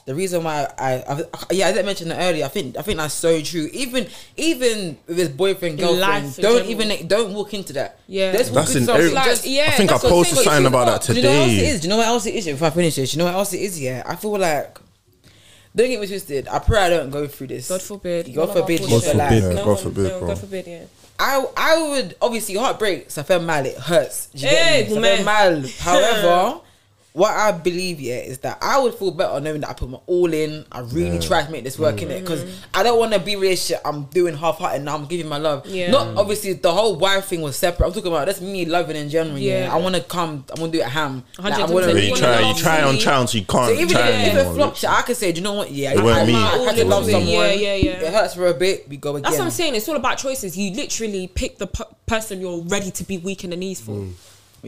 The 0.05 0.13
reason 0.13 0.43
why 0.43 0.67
I, 0.77 1.03
I, 1.09 1.23
yeah 1.51 1.67
I 1.67 1.71
didn't 1.71 1.87
mention 1.87 2.11
it 2.11 2.15
earlier. 2.15 2.45
I 2.45 2.47
think 2.49 2.77
I 2.77 2.81
think 2.83 2.97
that's 2.97 3.13
so 3.13 3.41
true. 3.41 3.67
Even 3.73 4.07
even 4.37 4.97
with 5.07 5.17
his 5.17 5.29
boyfriend 5.29 5.79
In 5.79 5.99
life 5.99 6.21
girlfriend, 6.23 6.35
don't 6.37 6.67
general. 6.67 6.71
even 6.71 7.07
don't 7.07 7.33
walk 7.33 7.53
into 7.55 7.73
that. 7.73 7.99
Yeah. 8.07 8.31
Let's 8.35 8.49
That's 8.51 8.75
in 8.75 8.85
something 8.85 9.03
every- 9.05 9.15
Like, 9.15 9.25
just- 9.25 9.45
yeah, 9.47 9.65
I 9.67 9.71
think 9.71 9.89
I 9.89 9.93
that's 9.93 10.03
what 10.03 10.09
I'm 10.11 10.15
posted 10.17 10.37
something 10.43 10.65
about 10.67 10.85
that 10.85 11.01
do 11.13 11.19
you 11.19 11.23
know 11.23 11.29
what 11.29 11.37
else 11.39 11.51
it 11.51 11.55
today. 11.57 11.77
Do 11.77 11.83
you 11.83 11.89
know 11.89 11.97
what 11.97 12.07
else 12.07 12.25
it 12.27 12.35
is? 12.35 12.47
If 12.47 12.61
I 12.63 12.69
finish 12.69 12.95
this, 12.95 13.11
do 13.11 13.17
you 13.17 13.19
know 13.19 13.25
what 13.31 13.35
else 13.35 13.53
it 13.53 13.61
is? 13.61 13.79
Yeah, 13.81 14.03
I 14.05 14.15
feel 14.15 14.37
like. 14.37 14.77
Don't 15.75 15.89
get 15.89 15.99
me 15.99 16.07
twisted. 16.07 16.47
I 16.47 16.59
pray 16.59 16.79
I 16.85 16.89
don't 16.89 17.09
go 17.09 17.27
through 17.27 17.47
this. 17.47 17.67
God 17.67 17.81
forbid. 17.81 18.33
God 18.33 18.47
None 18.47 18.49
of 18.49 18.53
forbid. 18.63 18.79
thoughts 18.79 18.91
God 18.91 19.01
forbid, 19.03 19.17
like- 19.17 19.31
yeah, 19.31 19.39
no 19.49 19.55
God 19.55 19.65
one- 19.67 19.77
forbid, 19.77 20.03
no, 20.03 20.19
bro. 20.19 20.27
God 20.29 20.39
forbid, 20.39 20.67
yeah. 20.67 20.83
I 21.19 21.45
I 21.57 21.87
would 21.89 22.15
obviously 22.21 22.55
heartbreak. 22.55 23.07
I 23.17 23.23
feel 23.23 23.39
mal. 23.41 23.65
It 23.65 23.77
hurts. 23.77 24.27
Do 24.27 24.41
you 24.43 24.47
Hey, 24.49 24.85
get 24.87 24.89
me? 24.91 24.95
Ça 24.97 25.01
man. 25.01 25.17
fait 25.17 25.23
mal. 25.25 25.69
However, 25.79 26.61
what 27.15 27.31
I 27.31 27.53
believe 27.53 28.01
yeah 28.01 28.15
is 28.17 28.39
that 28.39 28.57
I 28.61 28.77
would 28.77 28.93
feel 28.93 29.11
better 29.11 29.39
knowing 29.39 29.61
that 29.61 29.69
I 29.69 29.73
put 29.73 29.89
my 29.89 29.99
all 30.05 30.33
in. 30.33 30.65
I 30.69 30.81
really 30.81 31.17
tried 31.17 31.45
to 31.45 31.51
make 31.51 31.63
this 31.63 31.79
work 31.79 32.01
in 32.01 32.11
it 32.11 32.19
because 32.21 32.43
I 32.73 32.83
don't 32.83 32.99
want 32.99 33.13
to 33.13 33.19
be 33.21 33.37
relationship. 33.37 33.81
I'm 33.85 34.03
doing 34.07 34.35
half 34.35 34.57
hearted 34.57 34.83
now. 34.83 34.95
I'm 34.95 35.05
giving 35.05 35.29
my 35.29 35.37
love. 35.37 35.65
Yeah. 35.65 35.91
Not 35.91 36.17
obviously 36.17 36.51
the 36.53 36.73
whole 36.73 36.97
wife 36.97 37.25
thing 37.27 37.41
was 37.41 37.55
separate. 37.55 37.87
I'm 37.87 37.93
talking 37.93 38.11
about 38.11 38.25
that's 38.25 38.41
me 38.41 38.65
loving 38.65 38.97
in 38.97 39.07
general. 39.07 39.37
Yeah. 39.37 39.67
Yeah. 39.67 39.73
I 39.73 39.77
want 39.77 39.95
to 39.95 40.01
come. 40.01 40.43
I 40.55 40.59
want 40.59 40.73
to 40.73 40.77
do 40.79 40.83
it 40.83 40.89
ham. 40.89 41.23
Like, 41.39 41.53
I 41.53 41.61
100%. 41.61 41.69
wanna- 41.73 41.87
Yeah, 41.87 41.93
You 41.93 42.09
you 42.09 42.15
try, 42.17 42.39
you 42.49 42.53
try 42.55 42.75
on 42.81 42.87
somebody. 42.87 42.97
chance, 42.99 43.33
you 43.33 43.41
can't 43.45 43.65
so 43.67 43.71
even 43.71 43.87
try 43.87 44.09
if, 44.09 44.15
if 44.27 44.33
anymore. 44.35 44.51
it 44.51 44.55
flops, 44.57 44.83
I 44.83 45.01
can 45.03 45.15
say, 45.15 45.31
do 45.31 45.37
you 45.39 45.43
know 45.45 45.53
what? 45.53 45.71
Yeah, 45.71 45.91
It 45.93 45.99
I, 45.99 46.21
I, 46.21 46.25
me. 46.25 46.35
I 46.35 46.39
had 46.65 46.75
to 46.75 46.81
It 46.81 46.87
love 46.87 47.03
wasn't 47.05 47.23
me. 47.23 47.31
someone. 47.31 47.47
Yeah, 47.49 47.53
yeah, 47.53 47.75
yeah. 47.75 47.91
It 48.07 48.13
hurts 48.13 48.33
for 48.35 48.47
a 48.47 48.53
bit. 48.53 48.89
We 48.89 48.97
go 48.97 49.11
again. 49.11 49.21
That's 49.23 49.37
what 49.37 49.45
I'm 49.45 49.51
saying. 49.51 49.75
It's 49.75 49.87
all 49.87 49.95
about 49.95 50.17
choices. 50.17 50.57
You 50.57 50.71
literally 50.75 51.27
pick 51.27 51.59
the 51.59 51.67
p- 51.67 51.83
person 52.07 52.41
you're 52.41 52.59
ready 52.63 52.91
to 52.91 53.03
be 53.05 53.19
weak 53.19 53.45
in 53.45 53.51
the 53.51 53.55
knees 53.55 53.79
for. 53.79 53.91
Mm. 53.93 54.11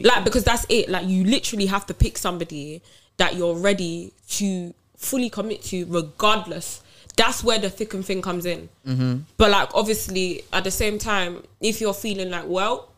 Like, 0.04 0.24
because 0.24 0.44
that's 0.44 0.66
it. 0.68 0.88
Like, 0.88 1.06
you 1.06 1.24
literally 1.24 1.66
have 1.66 1.86
to 1.86 1.94
pick 1.94 2.18
somebody 2.18 2.82
that 3.16 3.36
you're 3.36 3.54
ready 3.54 4.12
to 4.30 4.74
fully 4.96 5.30
commit 5.30 5.62
to, 5.64 5.86
regardless. 5.86 6.82
That's 7.16 7.42
where 7.42 7.58
the 7.58 7.70
thick 7.70 7.94
and 7.94 8.04
thin 8.04 8.22
comes 8.22 8.46
in. 8.46 8.68
Mm-hmm. 8.86 9.18
But, 9.36 9.50
like, 9.50 9.74
obviously, 9.74 10.44
at 10.52 10.64
the 10.64 10.70
same 10.70 10.98
time, 10.98 11.42
if 11.60 11.80
you're 11.80 11.94
feeling 11.94 12.30
like, 12.30 12.44
well, 12.46 12.88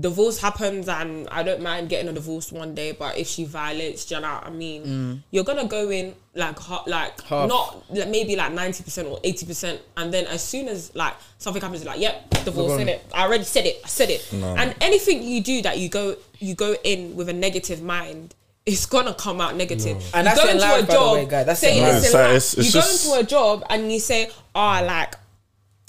divorce 0.00 0.40
happens 0.40 0.88
and 0.88 1.28
I 1.30 1.42
don't 1.42 1.60
mind 1.62 1.88
getting 1.88 2.08
a 2.08 2.12
divorce 2.12 2.50
one 2.52 2.74
day, 2.74 2.92
but 2.92 3.18
if 3.18 3.26
she 3.28 3.44
violates, 3.44 4.04
do 4.06 4.14
you 4.14 4.20
know 4.22 4.32
what 4.34 4.46
I 4.46 4.50
mean? 4.50 5.22
You're 5.30 5.44
gonna 5.44 5.66
go 5.66 5.90
in 5.90 6.14
like 6.34 6.58
ha- 6.58 6.84
like 6.86 7.16
Mm. 7.18 7.26
Half. 7.26 7.48
not 7.48 7.84
like 7.90 8.08
maybe 8.08 8.36
like 8.36 8.52
ninety 8.52 8.82
percent 8.84 9.08
or 9.08 9.18
eighty 9.24 9.44
percent, 9.46 9.80
and 9.96 10.12
then 10.14 10.26
as 10.26 10.42
soon 10.42 10.68
as 10.68 10.94
like 10.94 11.14
something 11.38 11.60
happens, 11.60 11.82
you're 11.82 11.92
like, 11.92 12.00
yep, 12.00 12.30
divorce 12.44 12.72
on. 12.72 12.80
in 12.82 12.88
it. 12.88 13.04
I 13.12 13.24
already 13.26 13.44
said 13.44 13.66
it. 13.66 13.80
I 13.84 13.88
said 13.88 14.10
it. 14.10 14.32
And 14.32 14.74
anything 14.80 15.22
you 15.22 15.42
do 15.42 15.62
that 15.62 15.78
you 15.78 15.88
go 15.88 16.16
you 16.38 16.54
go 16.54 16.74
in 16.84 17.16
with 17.16 17.28
a 17.28 17.32
negative 17.34 17.82
mind. 17.82 18.34
It's 18.66 18.86
gonna 18.86 19.14
come 19.14 19.40
out 19.40 19.56
negative. 19.56 19.96
And 20.14 20.26
You 20.28 20.34
that's 20.34 20.38
go 20.40 20.44
in 20.44 20.50
into 20.56 20.62
life, 20.62 20.82
a 20.84 20.86
by 20.86 20.86
the 20.86 20.92
job. 20.92 21.14
way, 21.14 21.26
guys. 21.26 21.46
That's 21.46 21.60
say 21.60 21.78
in 21.78 21.84
it's 21.84 21.94
life. 21.94 22.04
in 22.04 22.10
So 22.10 22.18
life. 22.18 22.26
it's- 22.28 22.54
it's 22.58 22.74
you 22.74 22.80
go 22.80 22.88
into 23.16 23.20
a 23.20 23.24
job 23.28 23.64
and 23.70 23.90
you 23.92 23.98
say, 23.98 24.30
"Oh, 24.54 24.80
like 24.84 25.14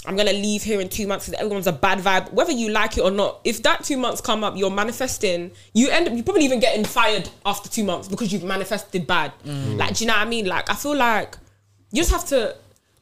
I'm 0.06 0.16
gonna 0.16 0.34
leave 0.34 0.64
here 0.64 0.82
in 0.82 0.90
two 0.90 1.06
months 1.06 1.28
because 1.28 1.40
everyone's 1.40 1.68
a 1.68 1.72
bad 1.72 2.00
vibe. 2.00 2.34
Whether 2.34 2.52
you 2.52 2.70
like 2.70 2.98
it 2.98 3.02
or 3.02 3.12
not, 3.12 3.40
if 3.44 3.62
that 3.64 3.84
two 3.84 3.98
months 3.98 4.20
come 4.20 4.44
up, 4.44 4.58
you're 4.58 4.72
manifesting. 4.72 5.52
You 5.74 5.90
end 5.90 6.08
up, 6.08 6.16
you 6.16 6.24
probably 6.24 6.46
even 6.46 6.60
getting 6.60 6.86
fired 6.86 7.30
after 7.46 7.70
two 7.70 7.84
months 7.84 8.08
because 8.08 8.34
you've 8.34 8.44
manifested 8.44 9.06
bad. 9.06 9.32
Mm. 9.46 9.78
Like, 9.78 9.96
do 9.96 10.04
you 10.04 10.08
know 10.08 10.14
what 10.14 10.26
I 10.26 10.30
mean? 10.30 10.48
Like, 10.48 10.70
I 10.72 10.74
feel 10.74 10.96
like 10.96 11.38
you 11.92 11.98
just 12.02 12.12
have 12.12 12.26
to 12.28 12.56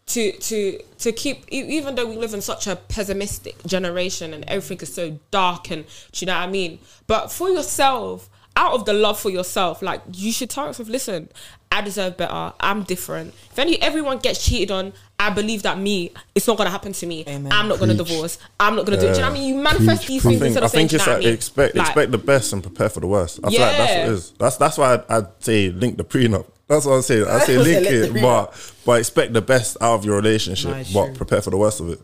to 0.08 0.32
to 0.32 0.80
to 0.98 1.12
keep 1.12 1.46
even 1.50 1.96
though 1.96 2.06
we 2.06 2.18
live 2.18 2.34
in 2.34 2.42
such 2.42 2.68
a 2.68 2.76
pessimistic 2.76 3.64
generation 3.66 4.34
and 4.34 4.44
everything 4.46 4.80
is 4.80 4.94
so 4.94 5.20
dark 5.30 5.70
and 5.70 5.86
do 6.12 6.26
you 6.26 6.28
know 6.28 6.34
what 6.34 6.48
I 6.48 6.52
mean? 6.52 6.80
But 7.08 7.32
for 7.32 7.50
yourself, 7.50 8.30
out 8.60 8.74
of 8.74 8.84
the 8.84 8.92
love 8.92 9.18
for 9.18 9.30
yourself, 9.30 9.82
like 9.82 10.02
you 10.14 10.34
should 10.34 10.50
tell 10.50 10.68
yourself, 10.68 10.90
listen, 10.90 11.30
I 11.72 11.80
deserve 11.82 12.18
better. 12.18 12.54
I'm 12.60 12.84
different. 12.84 13.34
If 13.52 13.58
any 13.58 13.82
everyone 13.82 14.18
gets 14.20 14.44
cheated 14.46 14.70
on, 14.70 14.92
I 15.18 15.30
believe 15.30 15.64
that 15.64 15.80
me, 15.80 16.12
it's 16.36 16.46
not 16.46 16.58
gonna 16.58 16.70
happen 16.70 16.92
to 16.92 17.06
me. 17.08 17.24
Amen. 17.26 17.52
I'm 17.54 17.70
not 17.70 17.80
gonna 17.80 17.94
divorce. 17.94 18.38
I'm 18.60 18.76
not 18.76 18.86
gonna 18.86 18.98
do. 18.98 19.08
Do 19.08 19.14
you 19.14 19.14
know 19.14 19.22
what 19.22 19.32
I 19.32 19.34
mean? 19.34 19.56
You 19.56 19.56
manifest 19.64 20.06
Preach, 20.06 20.24
these 20.24 20.24
things 20.24 20.36
I 20.36 20.40
think, 20.40 20.46
instead 20.58 20.64
of 20.64 20.72
saying, 20.72 20.88
think 20.88 20.90
"Do 20.90 20.96
you 20.96 20.98
it's 20.98 21.08
like 21.08 21.16
what 21.16 21.16
I 21.16 21.26
mean?" 21.26 21.34
expect 21.34 21.76
Like, 21.76 21.88
expect 21.88 22.12
the 22.12 22.18
best 22.18 22.54
and 22.54 22.62
prepare 22.62 22.90
for 22.90 23.00
the 23.00 23.08
worst. 23.08 23.40
I 23.44 23.50
feel 23.50 23.62
like 23.62 23.78
that's 23.78 23.94
what 23.94 24.08
it 24.08 24.12
is. 24.12 24.32
That's 24.38 24.58
that's 24.58 24.78
why 24.78 24.94
I'd, 24.96 25.04
I'd 25.10 25.44
say 25.44 25.70
link 25.70 25.98
the 25.98 26.04
prenup. 26.04 26.46
That's 26.68 26.86
what 26.86 26.94
I'm 26.94 27.02
saying. 27.02 27.28
I 27.28 27.40
say 27.40 27.58
link 27.70 27.88
it, 27.88 28.22
but 28.22 28.74
but 28.86 29.00
expect 29.00 29.32
the 29.32 29.42
best 29.42 29.78
out 29.80 29.96
of 29.96 30.06
your 30.06 30.18
relationship, 30.18 30.72
Nice, 30.72 30.92
but 30.94 31.06
true. 31.06 31.16
prepare 31.16 31.42
for 31.42 31.50
the 31.52 31.58
worst 31.58 31.80
of 31.80 31.90
it. 31.92 32.02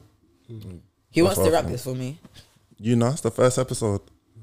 He 1.10 1.22
wants 1.22 1.38
to 1.39 1.51
wrap 1.51 1.66
this 1.66 1.84
for 1.84 1.95
me 1.95 2.18
You 2.78 2.95
know, 2.95 3.08
it's 3.10 3.22
the 3.22 3.32
first 3.32 3.58
episode. 3.58 4.01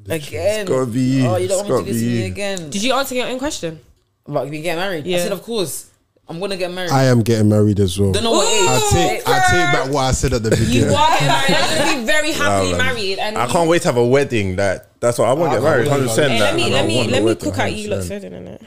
Again. 0.09 0.66
gotta 0.66 0.86
be 0.86 1.00
you. 1.00 1.26
Oh, 1.26 1.36
you 1.36 1.48
don't 1.48 1.61
It's 1.61 1.68
want 1.68 1.68
me 1.68 1.68
to 1.68 1.72
gotta 1.72 1.84
do 1.84 1.92
this 1.92 2.03
to 2.03 2.07
me 2.09 2.18
you. 2.20 2.24
again. 2.26 2.70
Did 2.70 2.82
you 2.82 2.92
answer 2.94 3.14
your 3.14 3.26
own 3.28 3.38
question? 3.38 3.80
About 4.26 4.48
me 4.48 4.62
getting 4.62 4.78
married? 4.80 5.05
I 5.05 5.09
Yeah. 5.09 5.18
said, 5.18 5.32
of 5.32 5.42
course. 5.42 5.88
I'm 6.28 6.38
gonna 6.40 6.57
get 6.57 6.70
married. 6.72 6.90
I 6.92 7.05
am 7.07 7.20
getting 7.22 7.48
married 7.48 7.80
as 7.80 7.98
well. 7.98 8.12
don't 8.12 8.22
know 8.22 8.30
what 8.30 8.46
age. 8.46 8.68
I 8.68 8.90
take 8.92 9.28
I 9.28 9.38
take 9.50 9.72
back 9.72 9.92
what 9.92 10.03
I 10.05 10.12
said 10.12 10.32
at 10.32 10.42
the 10.44 10.50
You 10.50 10.57
beginning. 10.66 10.94
are 10.94 11.09
getting 11.11 11.26
married. 11.28 11.57
I'm 11.57 11.78
gonna 11.78 11.98
be 12.00 12.05
very 12.07 12.32
happily 12.42 12.70
Nah, 12.72 12.78
man. 12.78 12.86
married. 12.86 13.18
And 13.18 13.36
I 13.38 13.46
can't 13.48 13.68
wait 13.68 13.82
to 13.82 13.88
have 13.88 13.96
a 13.96 14.07
wedding. 14.07 14.57
That 14.57 14.88
that's 15.00 15.18
what 15.18 15.28
I 15.28 15.32
want 15.32 15.53
to 15.53 15.57
get 15.59 15.64
married. 15.64 15.88
can't 15.88 16.00
Hundred 16.00 16.07
wait. 16.07 16.09
percent. 16.16 16.32
Hey, 16.32 16.40
let 16.40 16.55
me 16.57 16.70
let 16.70 16.86
me 16.86 17.09
let 17.09 17.22
me 17.24 17.34
cook 17.34 17.59
at 17.59 17.72
you. 17.74 17.90
Look, 17.90 18.00
100%. 18.03 18.05
said 18.07 18.24
in 18.24 18.32
it. 18.48 18.62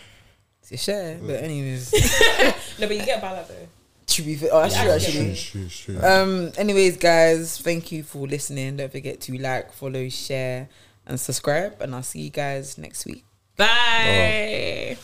It's 0.61 0.71
a 0.73 0.77
share, 0.77 1.17
but 1.25 1.43
anyways, 1.43 1.93
No, 2.79 2.87
but 2.87 2.97
you 2.97 3.05
get 3.05 3.21
ballad 3.21 3.45
though. 3.47 3.67
to 4.07 4.21
be 4.21 4.35
fair, 4.35 4.49
oh, 4.51 4.61
that's 4.61 4.75
true 4.75 4.87
Yeah. 4.89 4.95
actually. 4.95 5.35
Shoot, 5.35 5.71
shoot. 5.71 6.03
Um. 6.03 6.51
Anyways, 6.57 6.97
guys, 6.97 7.57
thank 7.57 7.91
you 7.91 8.03
for 8.03 8.27
listening. 8.27 8.77
Don't 8.77 8.91
forget 8.91 9.21
to 9.21 9.37
like, 9.39 9.71
follow, 9.73 10.09
share, 10.09 10.67
and 11.05 11.19
subscribe. 11.19 11.81
And 11.81 11.93
I'll 11.95 12.03
see 12.03 12.21
you 12.21 12.29
guys 12.29 12.77
next 12.77 13.05
week. 13.05 13.25
Bye. 13.57 14.97